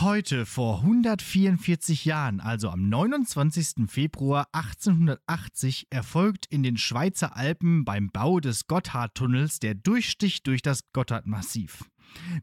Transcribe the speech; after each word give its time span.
Heute 0.00 0.46
vor 0.46 0.82
144 0.82 2.04
Jahren, 2.04 2.38
also 2.38 2.70
am 2.70 2.88
29. 2.88 3.88
Februar 3.88 4.46
1880, 4.52 5.88
erfolgt 5.90 6.46
in 6.46 6.62
den 6.62 6.76
Schweizer 6.76 7.36
Alpen 7.36 7.84
beim 7.84 8.10
Bau 8.12 8.38
des 8.38 8.68
Gotthardtunnels 8.68 9.58
der 9.58 9.74
Durchstich 9.74 10.44
durch 10.44 10.62
das 10.62 10.92
Gotthardmassiv. 10.92 11.84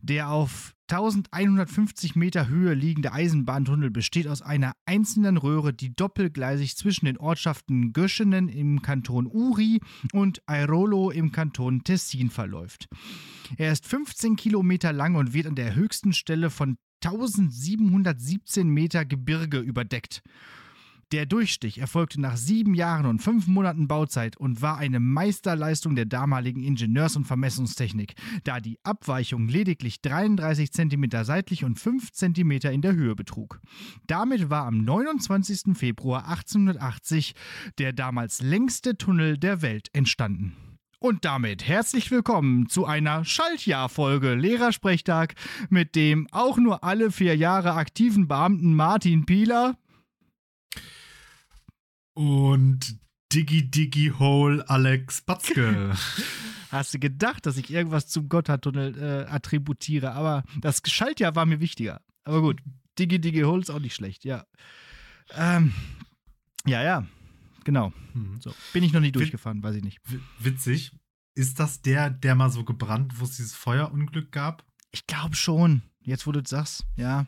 Der 0.02 0.30
auf 0.30 0.74
1150 0.90 2.16
Meter 2.16 2.50
Höhe 2.50 2.74
liegende 2.74 3.14
Eisenbahntunnel 3.14 3.90
besteht 3.90 4.28
aus 4.28 4.42
einer 4.42 4.74
einzelnen 4.86 5.38
Röhre, 5.38 5.74
die 5.74 5.96
doppelgleisig 5.96 6.76
zwischen 6.76 7.06
den 7.06 7.18
Ortschaften 7.18 7.94
Göschenen 7.94 8.50
im 8.50 8.82
Kanton 8.82 9.28
Uri 9.28 9.80
und 10.12 10.42
Airolo 10.46 11.10
im 11.10 11.32
Kanton 11.32 11.86
Tessin 11.86 12.30
verläuft. 12.30 12.88
Er 13.58 13.72
ist 13.72 13.88
15 13.88 14.36
Kilometer 14.36 14.92
lang 14.92 15.16
und 15.16 15.34
wird 15.34 15.48
an 15.48 15.56
der 15.56 15.74
höchsten 15.74 16.12
Stelle 16.14 16.50
von 16.50 16.78
1717 17.06 18.68
Meter 18.68 19.06
Gebirge 19.06 19.60
überdeckt. 19.60 20.24
Der 21.12 21.28
Durchstich 21.28 21.78
erfolgte 21.78 22.20
nach 22.20 22.36
sieben 22.36 22.74
Jahren 22.74 23.06
und 23.06 23.20
fünf 23.20 23.46
Monaten 23.46 23.88
Bauzeit 23.88 24.38
und 24.38 24.64
war 24.64 24.80
eine 24.80 25.00
Meisterleistung 25.00 25.96
der 25.96 26.06
damaligen 26.06 26.64
Ingenieurs- 26.64 27.16
und 27.16 27.26
Vermessungstechnik, 27.26 28.16
da 28.44 28.60
die 28.60 28.80
Abweichung 28.84 29.48
lediglich 29.48 30.02
33 30.02 30.72
cm 30.72 31.24
seitlich 31.24 31.64
und 31.64 31.80
5 31.80 32.12
cm 32.12 32.52
in 32.52 32.82
der 32.82 32.96
Höhe 32.96 33.16
betrug. 33.16 33.62
Damit 34.08 34.50
war 34.50 34.66
am 34.66 34.84
29. 34.84 35.78
Februar 35.78 36.28
1880 36.28 37.36
der 37.78 37.94
damals 37.94 38.42
längste 38.42 38.98
Tunnel 38.98 39.38
der 39.38 39.62
Welt 39.62 39.90
entstanden. 39.94 40.65
Und 41.00 41.26
damit 41.26 41.68
herzlich 41.68 42.10
willkommen 42.10 42.70
zu 42.70 42.86
einer 42.86 43.26
Schaltjahrfolge 43.26 44.34
Lehrersprechtag 44.34 45.36
mit 45.70 45.96
dem 45.96 46.28
auch 46.32 46.58
nur 46.58 46.84
alle 46.86 47.12
vier 47.12 47.36
Jahre 47.36 47.74
aktiven 47.74 48.28
Beamten 48.28 48.74
Martin 48.76 49.26
Pieler 49.26 49.78
und 52.14 52.98
Diggy 53.34 53.70
Diggy 53.70 54.14
Hole 54.18 54.68
Alex 54.70 55.22
Batzke. 55.22 55.94
Hast 56.72 56.94
du 56.94 57.00
gedacht, 57.00 57.46
dass 57.46 57.58
ich 57.58 57.72
irgendwas 57.72 58.08
zum 58.08 58.30
Gotthardtunnel 58.30 58.98
äh, 58.98 59.30
attributiere, 59.30 60.14
aber 60.14 60.44
das 60.62 60.82
Schaltjahr 60.86 61.36
war 61.36 61.46
mir 61.46 61.60
wichtiger. 61.60 62.02
Aber 62.24 62.42
gut, 62.42 62.62
Diggy 62.98 63.20
Diggy 63.20 63.42
Hole 63.42 63.62
ist 63.62 63.70
auch 63.70 63.80
nicht 63.80 63.96
schlecht, 63.96 64.24
ja. 64.24 64.46
Ähm, 65.36 65.74
ja, 66.66 66.82
ja, 66.82 67.06
genau. 67.66 67.92
Hm. 68.14 68.40
So. 68.40 68.54
Bin 68.72 68.84
ich 68.84 68.94
noch 68.94 69.02
nie 69.02 69.12
durchgefahren, 69.12 69.62
weiß 69.62 69.76
ich 69.76 69.84
nicht. 69.84 70.00
Witzig. 70.40 70.94
Ist 71.36 71.60
das 71.60 71.82
der, 71.82 72.10
der 72.10 72.36
mal 72.36 72.50
so 72.50 72.64
gebrannt, 72.64 73.20
wo 73.20 73.26
es 73.26 73.36
dieses 73.36 73.54
Feuerunglück 73.54 74.32
gab? 74.32 74.64
Ich 74.92 75.06
glaube 75.06 75.36
schon. 75.36 75.82
Jetzt, 76.02 76.26
wo 76.26 76.32
du 76.32 76.40
es 76.40 76.50
sagst, 76.50 76.86
ja. 76.96 77.26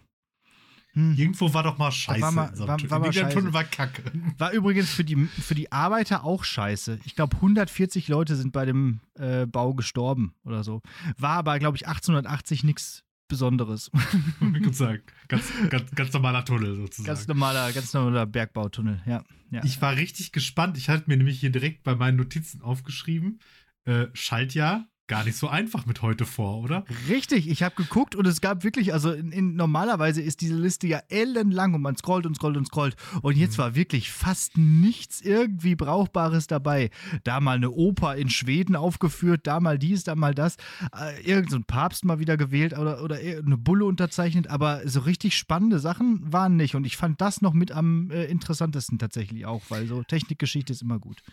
Hm. 0.94 1.16
Irgendwo 1.16 1.54
war 1.54 1.64
doch 1.64 1.78
mal 1.78 1.92
scheiße. 1.92 2.22
War, 2.22 2.32
mal, 2.32 2.58
war, 2.58 2.68
war, 2.68 3.02
war 3.02 3.30
Tunnel 3.30 3.54
war 3.54 3.66
kacke. 3.66 4.04
War 4.38 4.52
übrigens 4.52 4.90
für 4.90 5.04
die, 5.04 5.16
für 5.28 5.54
die 5.54 5.72
Arbeiter 5.72 6.24
auch 6.24 6.44
scheiße. 6.44 7.00
Ich 7.04 7.16
glaube, 7.16 7.36
140 7.36 8.08
Leute 8.08 8.36
sind 8.36 8.54
bei 8.54 8.66
dem 8.66 9.02
äh, 9.16 9.46
Bau 9.46 9.74
gestorben 9.74 10.34
oder 10.44 10.64
so. 10.64 10.82
War 11.18 11.38
aber, 11.38 11.60
glaube 11.60 11.78
ich, 11.78 11.88
1880 11.88 12.64
nichts 12.64 13.04
Besonderes. 13.28 13.92
gesagt, 14.62 15.14
ganz, 15.28 15.52
ganz, 15.70 15.92
ganz 15.92 16.14
normaler 16.14 16.46
Tunnel 16.46 16.76
sozusagen. 16.76 17.08
Ganz 17.08 17.28
normaler, 17.28 17.72
ganz 17.72 17.94
normaler 17.94 18.26
Bergbautunnel, 18.26 19.02
ja, 19.06 19.24
ja. 19.52 19.64
Ich 19.64 19.82
war 19.82 19.96
richtig 19.96 20.32
gespannt. 20.32 20.78
Ich 20.78 20.90
hatte 20.90 21.04
mir 21.08 21.18
nämlich 21.18 21.40
hier 21.40 21.52
direkt 21.52 21.84
bei 21.84 21.96
meinen 21.96 22.18
Notizen 22.18 22.62
aufgeschrieben, 22.62 23.40
äh, 23.86 24.08
Schaltjahr 24.14 24.88
gar 25.08 25.24
nicht 25.24 25.38
so 25.38 25.48
einfach 25.48 25.86
mit 25.86 26.02
heute 26.02 26.26
vor, 26.26 26.62
oder? 26.62 26.86
Richtig, 27.08 27.50
ich 27.50 27.64
habe 27.64 27.76
geguckt 27.76 28.16
und 28.16 28.28
es 28.28 28.42
gab 28.42 28.64
wirklich, 28.64 28.94
also 28.94 29.12
in, 29.12 29.32
in, 29.32 29.56
normalerweise 29.56 30.22
ist 30.22 30.42
diese 30.42 30.56
Liste 30.56 30.88
ja 30.88 31.02
ellenlang 31.10 31.74
und 31.74 31.82
man 31.82 31.96
scrollt 31.96 32.26
und 32.26 32.36
scrollt 32.36 32.58
und 32.58 32.68
scrollt. 32.68 32.96
Und 33.22 33.38
jetzt 33.38 33.58
mhm. 33.58 33.62
war 33.62 33.76
wirklich 33.76 34.12
fast 34.12 34.58
nichts 34.58 35.22
irgendwie 35.22 35.76
Brauchbares 35.76 36.48
dabei. 36.48 36.90
Da 37.24 37.40
mal 37.40 37.56
eine 37.56 37.72
Oper 37.72 38.16
in 38.16 38.30
Schweden 38.30 38.76
aufgeführt, 38.76 39.42
da 39.48 39.60
mal 39.60 39.80
dies, 39.80 40.04
da 40.04 40.16
mal 40.16 40.36
das. 40.36 40.58
Äh, 40.94 41.22
irgend 41.22 41.52
so 41.52 41.58
ein 41.58 41.64
Papst 41.64 42.04
mal 42.04 42.20
wieder 42.20 42.38
gewählt 42.38 42.78
oder, 42.78 43.02
oder 43.02 43.16
eine 43.16 43.58
Bulle 43.58 43.86
unterzeichnet, 43.86 44.48
aber 44.48 44.88
so 44.88 45.00
richtig 45.02 45.38
spannende 45.38 45.80
Sachen 45.80 46.22
waren 46.32 46.58
nicht. 46.58 46.76
Und 46.76 46.86
ich 46.86 46.98
fand 46.98 47.22
das 47.22 47.42
noch 47.42 47.54
mit 47.54 47.72
am 47.72 48.12
äh, 48.12 48.26
interessantesten 48.26 49.00
tatsächlich 49.00 49.46
auch, 49.46 49.62
weil 49.70 49.88
so 49.88 50.04
Technikgeschichte 50.04 50.74
ist 50.74 50.82
immer 50.82 51.00
gut. 51.00 51.24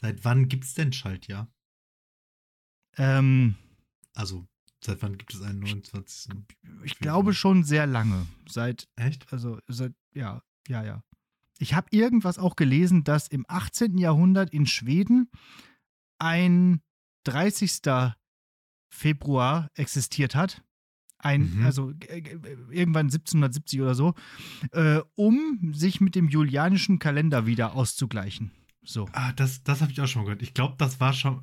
Seit 0.00 0.24
wann 0.24 0.48
gibt 0.48 0.64
es 0.64 0.74
denn 0.74 0.92
Schaltjahr? 0.92 1.48
Ähm, 2.96 3.56
also, 4.14 4.46
seit 4.82 5.02
wann 5.02 5.18
gibt 5.18 5.34
es 5.34 5.42
einen 5.42 5.60
29. 5.60 6.32
Ich 6.84 6.94
Februar? 6.94 6.96
glaube 7.00 7.34
schon 7.34 7.64
sehr 7.64 7.86
lange. 7.86 8.26
Seit. 8.48 8.88
Echt? 8.96 9.32
Also, 9.32 9.58
seit, 9.68 9.92
ja, 10.14 10.42
ja, 10.68 10.84
ja. 10.84 11.02
Ich 11.58 11.74
habe 11.74 11.88
irgendwas 11.90 12.38
auch 12.38 12.56
gelesen, 12.56 13.04
dass 13.04 13.28
im 13.28 13.44
18. 13.48 13.98
Jahrhundert 13.98 14.52
in 14.52 14.66
Schweden 14.66 15.30
ein 16.18 16.82
30. 17.24 17.80
Februar 18.90 19.70
existiert 19.74 20.34
hat. 20.34 20.62
Ein, 21.18 21.56
mhm. 21.56 21.64
also 21.64 21.92
irgendwann 22.70 23.06
1770 23.06 23.80
oder 23.80 23.94
so, 23.94 24.14
äh, 24.72 25.00
um 25.14 25.72
sich 25.74 26.00
mit 26.00 26.14
dem 26.14 26.28
julianischen 26.28 26.98
Kalender 26.98 27.46
wieder 27.46 27.74
auszugleichen. 27.74 28.52
So. 28.82 29.08
Ah, 29.12 29.32
das, 29.32 29.62
das 29.64 29.80
habe 29.80 29.90
ich 29.90 30.00
auch 30.00 30.06
schon 30.06 30.22
mal 30.22 30.26
gehört. 30.26 30.42
Ich 30.42 30.54
glaube, 30.54 30.74
das 30.78 31.00
war 31.00 31.14
schon, 31.14 31.42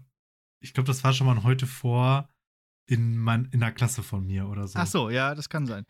ich 0.64 0.74
glaube, 0.74 0.88
das 0.88 1.04
war 1.04 1.14
schon 1.14 1.28
mal 1.28 1.44
heute 1.44 1.68
vor 1.68 2.30
in, 2.86 3.18
mein, 3.18 3.46
in 3.52 3.60
der 3.60 3.72
Klasse 3.72 4.04
von 4.04 4.26
mir 4.26 4.48
oder 4.48 4.68
so. 4.68 4.80
Ach 4.80 4.88
so, 4.88 5.10
ja, 5.10 5.36
das 5.36 5.50
kann 5.50 5.66
sein. 5.66 5.86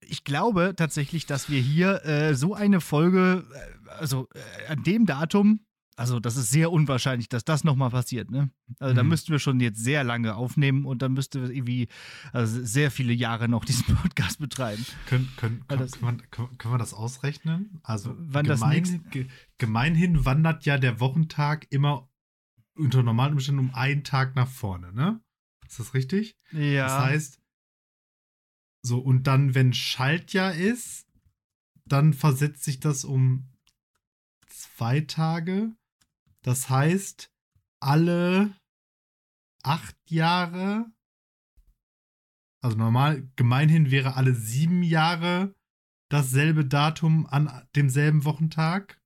Ich 0.00 0.24
glaube 0.24 0.74
tatsächlich, 0.76 1.26
dass 1.26 1.48
wir 1.48 1.60
hier 1.60 2.04
äh, 2.04 2.34
so 2.34 2.54
eine 2.54 2.80
Folge, 2.80 3.44
äh, 3.54 3.90
also 3.90 4.28
äh, 4.34 4.72
an 4.72 4.82
dem 4.82 5.06
Datum, 5.06 5.60
also 5.98 6.20
das 6.20 6.36
ist 6.36 6.50
sehr 6.50 6.70
unwahrscheinlich, 6.72 7.30
dass 7.30 7.44
das 7.44 7.64
nochmal 7.64 7.88
passiert, 7.88 8.30
ne? 8.30 8.50
Also 8.78 8.92
mhm. 8.92 8.96
da 8.96 9.02
müssten 9.02 9.32
wir 9.32 9.38
schon 9.38 9.60
jetzt 9.60 9.82
sehr 9.82 10.04
lange 10.04 10.34
aufnehmen 10.34 10.84
und 10.84 11.00
dann 11.00 11.14
müsste 11.14 11.40
wir 11.40 11.50
irgendwie 11.50 11.88
also 12.32 12.62
sehr 12.62 12.90
viele 12.90 13.14
Jahre 13.14 13.48
noch 13.48 13.64
diesen 13.66 13.96
Podcast 13.96 14.38
betreiben. 14.38 14.84
Können, 15.06 15.32
können, 15.36 15.64
können, 15.66 15.80
das, 15.80 16.00
können, 16.00 16.20
wir, 16.20 16.48
können 16.58 16.74
wir 16.74 16.78
das 16.78 16.92
ausrechnen? 16.92 17.80
Also 17.82 18.14
gemein, 18.14 18.44
das 18.44 19.24
gemeinhin 19.56 20.26
wandert 20.26 20.66
ja 20.66 20.76
der 20.76 21.00
Wochentag 21.00 21.66
immer 21.70 22.10
unter 22.76 23.02
normalen 23.02 23.34
Umständen 23.34 23.60
um 23.60 23.74
einen 23.74 24.04
Tag 24.04 24.36
nach 24.36 24.48
vorne, 24.48 24.92
ne? 24.92 25.20
Ist 25.66 25.80
das 25.80 25.94
richtig? 25.94 26.36
Ja. 26.52 26.86
Das 26.86 27.04
heißt, 27.06 27.40
so, 28.82 28.98
und 28.98 29.26
dann, 29.26 29.54
wenn 29.54 29.72
Schaltjahr 29.72 30.54
ist, 30.54 31.08
dann 31.84 32.14
versetzt 32.14 32.62
sich 32.62 32.78
das 32.78 33.04
um 33.04 33.48
zwei 34.48 35.00
Tage. 35.00 35.74
Das 36.42 36.70
heißt, 36.70 37.32
alle 37.80 38.54
acht 39.62 39.96
Jahre, 40.08 40.86
also 42.62 42.76
normal, 42.76 43.28
gemeinhin 43.34 43.90
wäre 43.90 44.14
alle 44.14 44.34
sieben 44.34 44.82
Jahre 44.82 45.54
dasselbe 46.08 46.64
Datum 46.64 47.26
an 47.26 47.66
demselben 47.74 48.24
Wochentag. 48.24 49.00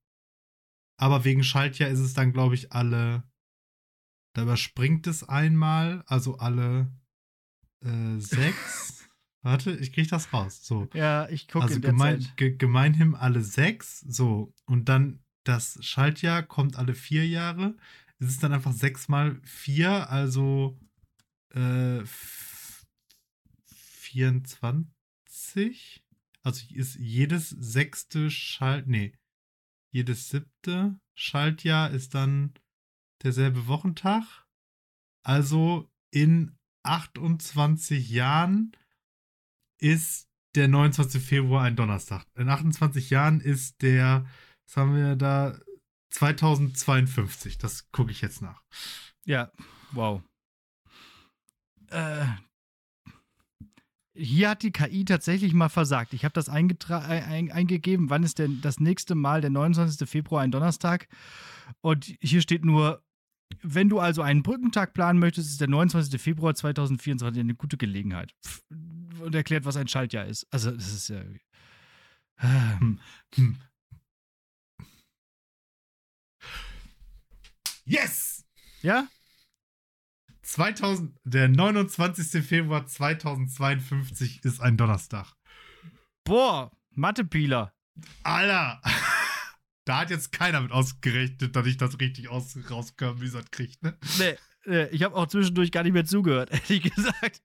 Aber 0.97 1.23
wegen 1.23 1.43
Schaltjahr 1.43 1.89
ist 1.89 1.99
es 1.99 2.13
dann, 2.13 2.31
glaube 2.31 2.53
ich, 2.53 2.71
alle 2.71 3.23
da 4.33 4.43
überspringt 4.43 5.07
es 5.07 5.27
einmal, 5.27 6.03
also 6.07 6.37
alle 6.37 6.91
äh, 7.83 8.19
sechs. 8.19 9.09
Warte, 9.43 9.75
ich 9.77 9.91
krieg 9.91 10.07
das 10.07 10.31
raus. 10.33 10.63
So. 10.63 10.87
Ja, 10.93 11.27
ich 11.29 11.47
gucke 11.47 11.65
Also 11.65 11.79
gemein, 11.79 12.27
ge, 12.35 12.55
gemeinhin 12.55 13.15
alle 13.15 13.43
sechs. 13.43 14.01
So. 14.01 14.53
Und 14.65 14.87
dann 14.87 15.23
das 15.43 15.79
Schaltjahr 15.81 16.43
kommt 16.43 16.75
alle 16.75 16.93
vier 16.93 17.27
Jahre. 17.27 17.75
Es 18.19 18.27
ist 18.27 18.43
dann 18.43 18.53
einfach 18.53 18.73
sechs 18.73 19.09
mal 19.09 19.41
vier, 19.43 20.11
also 20.11 20.79
äh, 21.55 22.03
24. 23.65 26.03
Also 26.43 26.65
ist 26.73 26.95
jedes 26.95 27.49
sechste 27.49 28.29
Schalt. 28.29 28.87
Nee. 28.87 29.13
Jedes 29.91 30.29
siebte 30.29 30.99
Schaltjahr 31.15 31.89
ist 31.89 32.13
dann 32.13 32.53
derselbe 33.23 33.67
Wochentag. 33.67 34.23
Also 35.23 35.89
in 36.11 36.57
28 36.83 38.09
Jahren 38.09 38.71
ist 39.79 40.27
der 40.55 40.67
29. 40.67 41.21
Februar 41.21 41.63
ein 41.63 41.75
Donnerstag. 41.75 42.25
In 42.35 42.49
28 42.49 43.09
Jahren 43.09 43.39
ist 43.39 43.81
der, 43.81 44.25
was 44.67 44.77
haben 44.77 44.95
wir 44.95 45.15
da, 45.15 45.57
2052. 46.11 47.57
Das 47.57 47.89
gucke 47.91 48.11
ich 48.11 48.21
jetzt 48.21 48.41
nach. 48.41 48.61
Ja, 49.25 49.51
wow. 49.91 50.21
Äh, 51.89 52.25
hier 54.13 54.49
hat 54.49 54.63
die 54.63 54.71
KI 54.71 55.05
tatsächlich 55.05 55.53
mal 55.53 55.69
versagt. 55.69 56.13
Ich 56.13 56.25
habe 56.25 56.33
das 56.33 56.49
ein, 56.49 56.77
eingegeben, 57.51 58.09
wann 58.09 58.23
ist 58.23 58.39
denn 58.39 58.59
das 58.61 58.79
nächste 58.79 59.15
Mal 59.15 59.41
der 59.41 59.49
29. 59.49 60.09
Februar 60.09 60.41
ein 60.41 60.51
Donnerstag? 60.51 61.07
Und 61.79 62.05
hier 62.19 62.41
steht 62.41 62.65
nur 62.65 63.01
wenn 63.61 63.89
du 63.89 63.99
also 63.99 64.21
einen 64.21 64.43
Brückentag 64.43 64.93
planen 64.93 65.19
möchtest, 65.19 65.49
ist 65.49 65.61
der 65.61 65.67
29. 65.67 66.21
Februar 66.21 66.55
2024 66.55 67.39
eine 67.39 67.55
gute 67.55 67.77
Gelegenheit. 67.77 68.33
Und 68.69 69.35
erklärt, 69.35 69.65
was 69.65 69.77
ein 69.77 69.87
Schaltjahr 69.87 70.25
ist. 70.25 70.47
Also, 70.51 70.71
das 70.71 70.91
ist 70.91 71.09
ja. 71.09 71.21
Hm. 72.37 72.99
Hm. 73.35 73.57
Yes! 77.85 78.45
Ja? 78.81 79.07
2000, 80.43 81.15
der 81.23 81.47
29. 81.47 82.43
Februar 82.43 82.85
2052 82.85 84.43
ist 84.43 84.59
ein 84.59 84.77
Donnerstag. 84.77 85.33
Boah, 86.23 86.71
Mathepieler. 86.91 87.73
Alter! 88.23 88.81
Da 89.91 89.99
hat 89.99 90.09
jetzt 90.09 90.31
keiner 90.31 90.61
mit 90.61 90.71
ausgerechnet, 90.71 91.53
dass 91.53 91.67
ich 91.67 91.75
das 91.75 91.99
richtig 91.99 92.29
aus, 92.29 92.57
rauskörmüsert 92.69 93.51
kriege, 93.51 93.73
ne? 93.81 93.97
Nee, 94.19 94.35
nee, 94.65 94.85
ich 94.85 95.03
habe 95.03 95.13
auch 95.15 95.27
zwischendurch 95.27 95.69
gar 95.69 95.83
nicht 95.83 95.91
mehr 95.91 96.05
zugehört, 96.05 96.49
ehrlich 96.69 96.83
gesagt. 96.83 97.41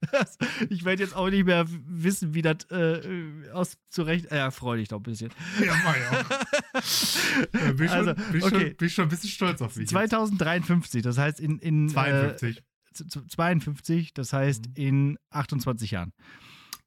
Ich 0.70 0.84
werde 0.84 1.02
jetzt 1.02 1.16
auch 1.16 1.28
nicht 1.28 1.44
mehr 1.44 1.64
wissen, 1.69 2.34
wie 2.34 2.43
das 2.43 2.58
äh, 2.70 3.50
auszurecht. 3.52 4.31
Ja, 4.31 4.52
freu 4.52 4.76
dich 4.76 4.87
doch 4.87 4.98
ein 4.98 5.02
bisschen. 5.02 5.32
Ja, 5.60 5.75
mach 5.82 5.96
ich 5.96 6.06
auch. 6.06 7.50
Äh, 7.52 7.72
bin, 7.72 7.88
Also, 7.88 8.14
schon, 8.14 8.32
bin, 8.32 8.43
okay. 8.44 8.60
schon, 8.69 8.76
bin 8.76 8.90
schon 8.90 9.04
ein 9.06 9.08
bisschen 9.08 9.31
stolz 9.31 9.60
auf 9.60 9.75
mich. 9.75 9.88
2053, 9.88 11.02
das 11.02 11.19
heißt 11.19 11.40
in. 11.40 11.58
in 11.58 11.88
jetzt. 11.88 11.94
52. 11.94 12.58
Äh, 12.58 12.62
z- 12.93 13.10
z- 13.10 13.31
52, 13.32 14.14
das 14.14 14.32
heißt 14.32 14.69
Mhm. 14.69 14.72
in 14.76 15.19
28 15.31 15.90
Jahren. 15.90 16.12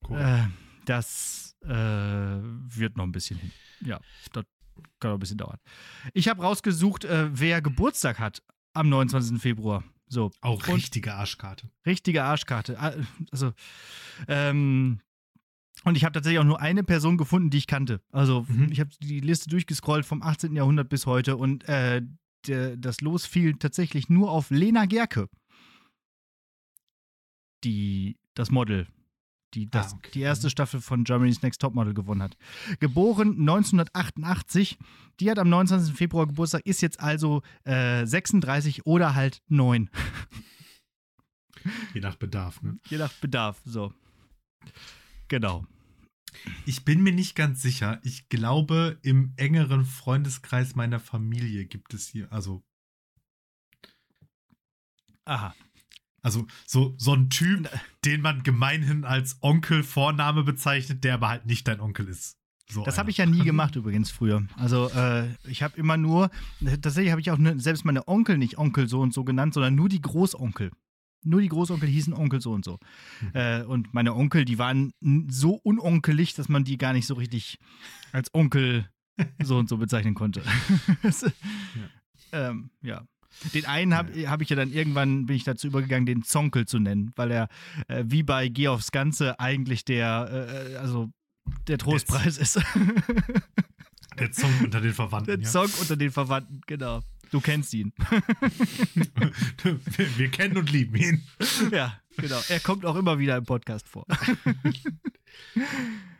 cool. 0.07 0.19
Äh, 0.19 0.47
das 0.85 1.55
äh, 1.65 1.69
wird 1.69 2.95
noch 2.95 3.03
ein 3.03 3.11
bisschen 3.11 3.37
hin. 3.39 3.51
Ja, 3.81 3.99
das 4.31 4.45
kann 4.99 5.11
noch 5.11 5.17
ein 5.17 5.19
bisschen 5.19 5.37
dauern. 5.37 5.57
Ich 6.13 6.27
habe 6.27 6.41
rausgesucht, 6.41 7.05
äh, 7.05 7.29
wer 7.31 7.61
Geburtstag 7.61 8.19
hat 8.19 8.41
am 8.73 8.89
29. 8.89 9.39
Februar. 9.39 9.83
So, 10.07 10.31
auch 10.41 10.67
und- 10.67 10.75
richtige 10.75 11.13
Arschkarte. 11.13 11.69
richtige 11.85 12.23
Arschkarte. 12.23 12.79
Ah, 12.79 12.93
Also, 13.31 13.53
ähm, 14.27 14.99
und 15.83 15.95
ich 15.95 16.03
habe 16.03 16.13
tatsächlich 16.13 16.39
auch 16.39 16.43
nur 16.45 16.59
eine 16.59 16.83
Person 16.83 17.17
gefunden, 17.17 17.49
die 17.51 17.57
ich 17.59 17.67
kannte. 17.67 18.01
Also, 18.11 18.45
Mhm. 18.49 18.71
ich 18.71 18.79
habe 18.79 18.89
die 19.01 19.19
Liste 19.19 19.49
durchgescrollt 19.49 20.05
vom 20.05 20.21
18. 20.23 20.55
Jahrhundert 20.55 20.89
bis 20.89 21.05
heute 21.05 21.37
und 21.37 21.63
äh, 21.69 22.01
der, 22.47 22.75
das 22.77 23.01
Los 23.01 23.25
fiel 23.25 23.53
tatsächlich 23.55 24.09
nur 24.09 24.31
auf 24.31 24.49
Lena 24.49 24.85
Gerke. 24.85 25.29
Die, 27.63 28.17
das 28.35 28.51
Model, 28.51 28.87
die 29.53 29.69
das, 29.69 29.93
Ah, 29.93 29.95
okay. 29.97 30.11
die 30.13 30.21
erste 30.21 30.49
Staffel 30.49 30.81
von 30.81 31.03
Germany's 31.03 31.41
Next 31.41 31.61
Topmodel 31.61 31.93
gewonnen 31.93 32.21
hat. 32.21 32.37
Geboren 32.79 33.31
1988, 33.39 34.77
die 35.19 35.29
hat 35.29 35.39
am 35.39 35.49
29. 35.49 35.93
Februar 35.95 36.27
Geburtstag, 36.27 36.65
ist 36.65 36.81
jetzt 36.81 36.99
also 36.99 37.41
äh, 37.63 38.05
36 38.05 38.85
oder 38.85 39.15
halt 39.15 39.41
9. 39.47 39.89
Je 41.93 42.01
nach 42.01 42.15
Bedarf, 42.15 42.61
ne? 42.61 42.77
Je 42.87 42.97
nach 42.97 43.11
Bedarf, 43.13 43.61
so. 43.65 43.93
Genau. 45.27 45.65
Ich 46.65 46.85
bin 46.85 47.01
mir 47.01 47.11
nicht 47.11 47.35
ganz 47.35 47.61
sicher. 47.61 47.99
Ich 48.03 48.29
glaube, 48.29 48.99
im 49.01 49.33
engeren 49.35 49.83
Freundeskreis 49.83 50.75
meiner 50.75 50.99
Familie 50.99 51.65
gibt 51.65 51.93
es 51.93 52.07
hier, 52.07 52.31
also, 52.31 52.63
Aha. 55.25 55.53
Also 56.21 56.45
so, 56.65 56.93
so 56.97 57.13
ein 57.13 57.29
Typ, 57.29 57.69
den 58.05 58.21
man 58.21 58.43
gemeinhin 58.43 59.05
als 59.05 59.37
Onkel 59.41 59.83
Vorname 59.83 60.43
bezeichnet, 60.43 61.03
der 61.03 61.15
aber 61.15 61.29
halt 61.29 61.45
nicht 61.45 61.67
dein 61.67 61.79
Onkel 61.79 62.07
ist. 62.07 62.37
So 62.71 62.83
Das 62.83 62.97
habe 62.97 63.09
ich 63.09 63.17
ja 63.17 63.25
nie 63.25 63.43
gemacht 63.43 63.75
übrigens 63.75 64.11
früher. 64.11 64.43
Also 64.55 64.89
äh, 64.91 65.27
ich 65.47 65.63
habe 65.63 65.77
immer 65.77 65.97
nur, 65.97 66.29
tatsächlich 66.81 67.11
habe 67.11 67.21
ich 67.21 67.31
auch 67.31 67.37
ne, 67.37 67.59
selbst 67.59 67.83
meine 67.85 68.07
Onkel 68.07 68.37
nicht 68.37 68.57
Onkel 68.57 68.87
so 68.87 68.99
und 69.01 69.13
so 69.13 69.23
genannt, 69.23 69.53
sondern 69.53 69.75
nur 69.75 69.89
die 69.89 70.01
Großonkel. 70.01 70.71
Nur 71.23 71.41
die 71.41 71.49
Großonkel 71.49 71.89
hießen 71.89 72.13
Onkel 72.13 72.39
so 72.41 72.53
und 72.53 72.63
so. 72.63 72.79
Mhm. 73.21 73.29
Äh, 73.33 73.63
und 73.63 73.93
meine 73.93 74.15
Onkel, 74.15 74.45
die 74.45 74.57
waren 74.57 74.93
so 75.27 75.55
unonkelig, 75.55 76.33
dass 76.35 76.47
man 76.47 76.63
die 76.63 76.77
gar 76.77 76.93
nicht 76.93 77.07
so 77.07 77.15
richtig 77.15 77.57
als 78.13 78.33
Onkel 78.33 78.87
so 79.43 79.57
und 79.57 79.67
so 79.67 79.77
bezeichnen 79.77 80.13
konnte. 80.13 80.41
Das- 81.01 81.25
ähm, 82.31 82.69
ja. 82.81 83.03
Den 83.53 83.65
einen 83.65 83.93
habe 83.95 84.29
hab 84.29 84.41
ich 84.41 84.49
ja 84.49 84.55
dann 84.55 84.71
irgendwann, 84.71 85.25
bin 85.25 85.35
ich 85.35 85.43
dazu 85.43 85.67
übergegangen, 85.67 86.05
den 86.05 86.23
Zonkel 86.23 86.65
zu 86.65 86.79
nennen, 86.79 87.11
weil 87.15 87.31
er 87.31 87.47
äh, 87.87 88.03
wie 88.07 88.23
bei 88.23 88.49
Geh 88.49 88.67
aufs 88.67 88.91
Ganze 88.91 89.39
eigentlich 89.39 89.85
der, 89.85 90.71
äh, 90.71 90.75
also 90.75 91.09
der 91.67 91.77
Trostpreis 91.77 92.37
ist. 92.37 92.59
Der 94.17 94.33
Song 94.33 94.51
unter 94.61 94.81
den 94.81 94.93
Verwandten. 94.93 95.27
Der 95.27 95.39
ja. 95.39 95.49
Song 95.49 95.69
unter 95.79 95.95
den 95.95 96.11
Verwandten, 96.11 96.59
genau. 96.67 97.01
Du 97.31 97.39
kennst 97.39 97.73
ihn. 97.73 97.93
wir, 99.63 99.71
wir 100.17 100.29
kennen 100.29 100.57
und 100.57 100.69
lieben 100.71 100.95
ihn. 100.95 101.23
ja, 101.71 101.97
genau. 102.17 102.39
Er 102.49 102.59
kommt 102.59 102.85
auch 102.85 102.97
immer 102.97 103.17
wieder 103.17 103.37
im 103.37 103.45
Podcast 103.45 103.87
vor. 103.87 104.05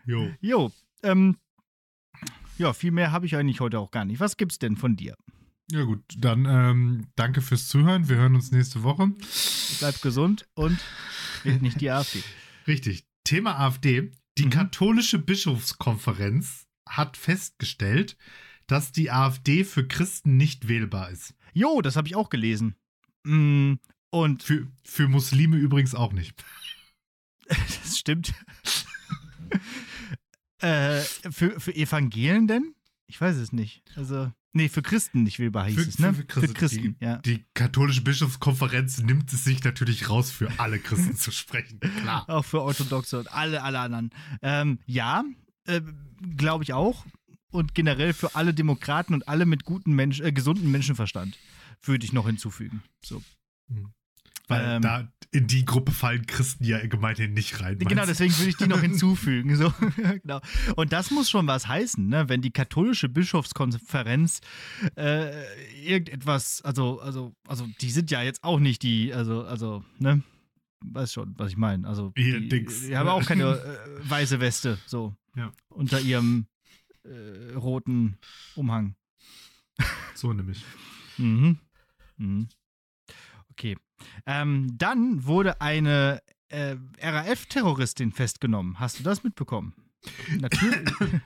Jo. 0.06 0.32
Jo, 0.40 0.72
ähm, 1.04 1.36
ja, 2.58 2.74
viel 2.74 2.92
mehr 2.92 3.12
habe 3.12 3.26
ich 3.26 3.36
eigentlich 3.36 3.60
heute 3.60 3.80
auch 3.80 3.92
gar 3.92 4.06
nicht. 4.06 4.20
Was 4.20 4.38
gibt's 4.38 4.60
denn 4.60 4.76
von 4.76 4.96
dir? 4.96 5.16
Ja, 5.72 5.84
gut. 5.84 6.04
Dann 6.18 6.46
ähm, 6.46 7.08
danke 7.16 7.42
fürs 7.42 7.68
Zuhören. 7.68 8.10
Wir 8.10 8.16
hören 8.18 8.36
uns 8.36 8.52
nächste 8.52 8.82
Woche. 8.84 9.12
Bleib 9.80 10.02
gesund 10.02 10.48
und 10.56 10.80
wählt 11.44 11.62
nicht 11.62 11.80
die 11.82 11.92
AfD. 11.92 12.24
Richtig. 12.68 13.06
Thema 13.24 13.58
AfD. 13.60 14.12
Die 14.38 14.46
Mhm. 14.46 14.50
katholische 14.52 15.20
Bischofskonferenz 15.20 16.66
hat 16.88 17.18
festgestellt, 17.18 18.18
dass 18.68 18.92
die 18.92 19.12
AfD 19.12 19.64
für 19.64 19.88
Christen 19.88 20.38
nicht 20.38 20.68
wählbar 20.68 21.10
ist. 21.12 21.36
Jo, 21.54 21.82
das 21.82 21.96
habe 21.96 22.08
ich 22.08 22.16
auch 22.16 22.30
gelesen. 22.30 22.76
Mm, 23.26 23.74
Und 24.12 24.42
Für, 24.44 24.68
für 24.84 25.08
Muslime 25.08 25.58
übrigens 25.58 25.94
auch 25.94 26.14
nicht. 26.14 26.44
das 27.48 27.98
stimmt. 28.00 28.34
äh, 30.60 31.02
für, 31.32 31.60
für 31.60 31.76
Evangelen 31.76 32.48
denn? 32.48 32.74
Ich 33.08 33.20
weiß 33.20 33.36
es 33.38 33.52
nicht. 33.52 33.84
Also, 33.96 34.32
nee, 34.54 34.70
für 34.70 34.82
Christen 34.82 35.24
nicht 35.24 35.40
wählbar 35.40 35.66
hieß 35.68 35.76
Für- 35.76 35.90
es, 35.90 36.00
ne? 36.00 36.14
für- 36.14 36.42
für 36.42 36.54
Christen, 36.54 36.96
ja. 37.00 37.18
Die 37.18 37.46
katholische 37.54 38.02
Bischofskonferenz 38.02 39.00
nimmt 39.00 39.32
es 39.34 39.44
sich 39.44 39.64
natürlich 39.64 40.10
raus, 40.10 40.32
für 40.32 40.50
alle 40.60 40.80
Christen 40.80 41.16
zu 41.16 41.32
sprechen. 41.32 41.80
Klar. 42.02 42.30
Auch 42.30 42.46
für 42.46 42.62
Orthodoxe 42.62 43.20
und 43.20 43.32
alle, 43.32 43.64
alle 43.64 43.80
anderen. 43.80 44.10
Ähm, 44.42 44.80
ja, 44.86 45.24
äh, 45.66 45.82
glaube 46.36 46.64
ich 46.64 46.74
auch. 46.74 47.06
Und 47.52 47.74
generell 47.74 48.14
für 48.14 48.36
alle 48.36 48.54
Demokraten 48.54 49.14
und 49.16 49.28
alle 49.28 49.46
mit 49.46 49.64
guten 49.64 49.94
Mensch, 49.94 50.20
äh, 50.20 50.32
gesunden 50.32 50.70
Menschenverstand 50.70 51.38
würde 51.82 52.06
ich 52.06 52.14
noch 52.14 52.28
hinzufügen. 52.28 52.84
So. 53.04 53.24
Weil 54.50 54.66
Ähm. 54.66 54.82
da 54.82 55.08
in 55.32 55.46
die 55.46 55.64
Gruppe 55.64 55.92
fallen 55.92 56.26
Christen 56.26 56.64
ja 56.64 56.86
gemeinhin 56.88 57.34
nicht 57.34 57.62
rein. 57.62 57.78
Genau, 57.78 58.06
deswegen 58.06 58.36
würde 58.38 58.50
ich 58.50 58.58
die 58.58 58.68
noch 58.68 58.82
hinzufügen. 58.82 59.56
So. 59.56 59.72
genau. 60.22 60.42
Und 60.76 60.92
das 60.92 61.12
muss 61.12 61.30
schon 61.30 61.46
was 61.46 61.68
heißen, 61.68 62.08
ne? 62.08 62.28
wenn 62.30 62.42
die 62.42 62.50
katholische 62.52 63.10
Bischofskonferenz 63.10 64.42
äh, 64.96 65.32
irgendetwas, 65.86 66.64
also, 66.64 67.00
also, 67.00 67.36
also 67.48 67.68
die 67.80 67.92
sind 67.92 68.10
ja 68.10 68.24
jetzt 68.24 68.44
auch 68.44 68.60
nicht 68.60 68.82
die, 68.84 69.14
also, 69.14 69.44
also, 69.44 69.86
ne? 70.00 70.24
Weiß 70.82 71.14
schon, 71.14 71.36
was 71.38 71.52
ich 71.52 71.58
meine. 71.58 71.88
Also, 71.88 72.12
Hier, 72.18 72.40
die, 72.40 72.50
Dings. 72.50 72.88
die 72.88 72.98
haben 72.98 73.10
auch 73.10 73.26
keine 73.26 73.44
äh, 74.04 74.10
weiße 74.10 74.40
Weste, 74.40 74.80
so. 74.88 75.14
Ja. 75.36 75.52
Unter 75.70 76.00
ihrem 76.00 76.48
äh, 77.04 77.54
roten 77.54 78.18
Umhang. 78.56 78.96
So 80.16 80.34
nämlich. 80.34 80.64
Mhm. 81.18 81.60
Mhm. 82.18 82.48
Okay. 83.52 83.78
Ähm, 84.26 84.76
dann 84.78 85.26
wurde 85.26 85.62
eine 85.62 86.22
äh, 86.50 86.76
RAF-Terroristin 87.02 88.12
festgenommen. 88.12 88.80
Hast 88.80 89.00
du 89.00 89.04
das 89.04 89.24
mitbekommen? 89.24 89.74
Natürlich. 90.40 90.90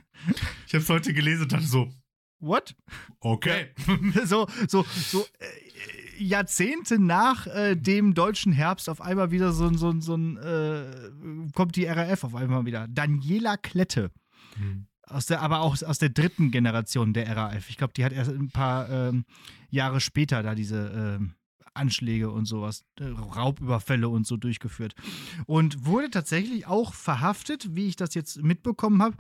Ich 0.68 0.74
habe 0.74 0.84
es 0.84 0.90
heute 0.90 1.14
gelesen 1.14 1.44
und 1.44 1.52
dachte 1.52 1.66
so, 1.68 1.92
What? 2.40 2.76
okay. 3.20 3.72
so, 4.26 4.48
so, 4.70 4.86
so 4.90 5.26
äh, 5.40 6.24
Jahrzehnte 6.24 6.98
nach 6.98 7.46
äh, 7.48 7.76
dem 7.76 8.14
deutschen 8.14 8.54
Herbst 8.54 8.88
auf 8.90 9.02
einmal 9.02 9.32
wieder 9.32 9.52
so, 9.52 9.68
ein- 9.68 9.78
so, 9.78 9.90
ein- 9.90 10.00
so 10.02 10.16
ein, 10.16 10.38
äh, 10.38 11.52
kommt 11.54 11.76
die 11.76 11.86
RAF 11.86 12.24
auf 12.24 12.36
einmal 12.36 12.66
wieder. 12.66 12.88
Daniela 12.88 13.58
Klette. 13.58 14.12
Hm. 14.56 14.88
Aus 15.08 15.26
der, 15.26 15.42
aber 15.42 15.60
auch 15.60 15.82
aus 15.84 16.00
der 16.00 16.10
dritten 16.10 16.52
Generation 16.52 17.12
der 17.14 17.36
RAF. 17.36 17.70
Ich 17.70 17.76
glaube, 17.78 17.94
die 17.94 18.06
hat 18.06 18.14
erst 18.14 18.32
ein 18.32 18.50
paar 18.50 18.90
ähm, 18.90 19.26
Jahre 19.70 20.00
später 20.00 20.42
da 20.42 20.56
diese 20.56 21.18
ähm, 21.20 21.34
Anschläge 21.74 22.32
und 22.32 22.46
sowas, 22.46 22.86
äh, 23.00 23.06
Raubüberfälle 23.06 24.10
und 24.10 24.28
so 24.28 24.38
durchgeführt. 24.38 24.96
Und 25.46 25.86
wurde 25.86 26.10
tatsächlich 26.10 26.68
auch 26.68 26.94
verhaftet, 26.94 27.76
wie 27.76 27.88
ich 27.88 27.96
das 27.96 28.14
jetzt 28.14 28.42
mitbekommen 28.42 29.02
habe, 29.02 29.16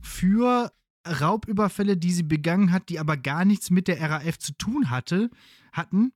für, 0.00 0.72
Raubüberfälle, 1.10 1.96
die 1.96 2.12
sie 2.12 2.22
begangen 2.22 2.72
hat, 2.72 2.88
die 2.88 2.98
aber 2.98 3.16
gar 3.16 3.44
nichts 3.44 3.70
mit 3.70 3.88
der 3.88 4.00
RAF 4.00 4.38
zu 4.38 4.52
tun 4.52 4.90
hatte, 4.90 5.30
hatten, 5.72 6.12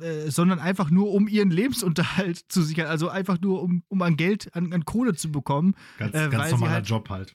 äh, 0.00 0.30
sondern 0.30 0.58
einfach 0.58 0.90
nur 0.90 1.12
um 1.12 1.28
ihren 1.28 1.50
Lebensunterhalt 1.50 2.38
zu 2.48 2.62
sichern, 2.62 2.86
also 2.86 3.08
einfach 3.10 3.38
nur 3.40 3.62
um, 3.62 3.82
um 3.88 4.00
an 4.00 4.16
Geld, 4.16 4.54
an, 4.56 4.72
an 4.72 4.86
Kohle 4.86 5.14
zu 5.14 5.30
bekommen, 5.30 5.74
Ganz, 5.98 6.14
Äh, 6.14 6.28
ganz 6.30 6.50
normaler 6.52 6.72
halt- 6.74 6.88
Job 6.88 7.10
halt. 7.10 7.34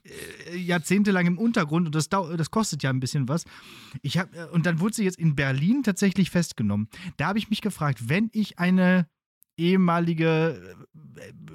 äh, 0.52 0.56
jahrzehntelang 0.56 1.26
im 1.26 1.38
Untergrund 1.38 1.86
und 1.86 1.94
das, 1.94 2.08
das 2.08 2.50
kostet 2.50 2.82
ja 2.82 2.90
ein 2.90 2.98
bisschen 2.98 3.28
was. 3.28 3.44
Ich 4.02 4.18
hab, 4.18 4.34
äh, 4.34 4.46
und 4.52 4.66
dann 4.66 4.80
wurde 4.80 4.94
sie 4.96 5.04
jetzt 5.04 5.18
in 5.20 5.36
Berlin 5.36 5.82
tatsächlich 5.84 6.30
festgenommen. 6.30 6.88
Da 7.16 7.26
habe 7.28 7.38
ich 7.38 7.48
mich 7.48 7.60
gefragt, 7.60 8.08
wenn 8.08 8.28
ich 8.32 8.58
eine 8.58 9.06
ehemalige 9.56 10.76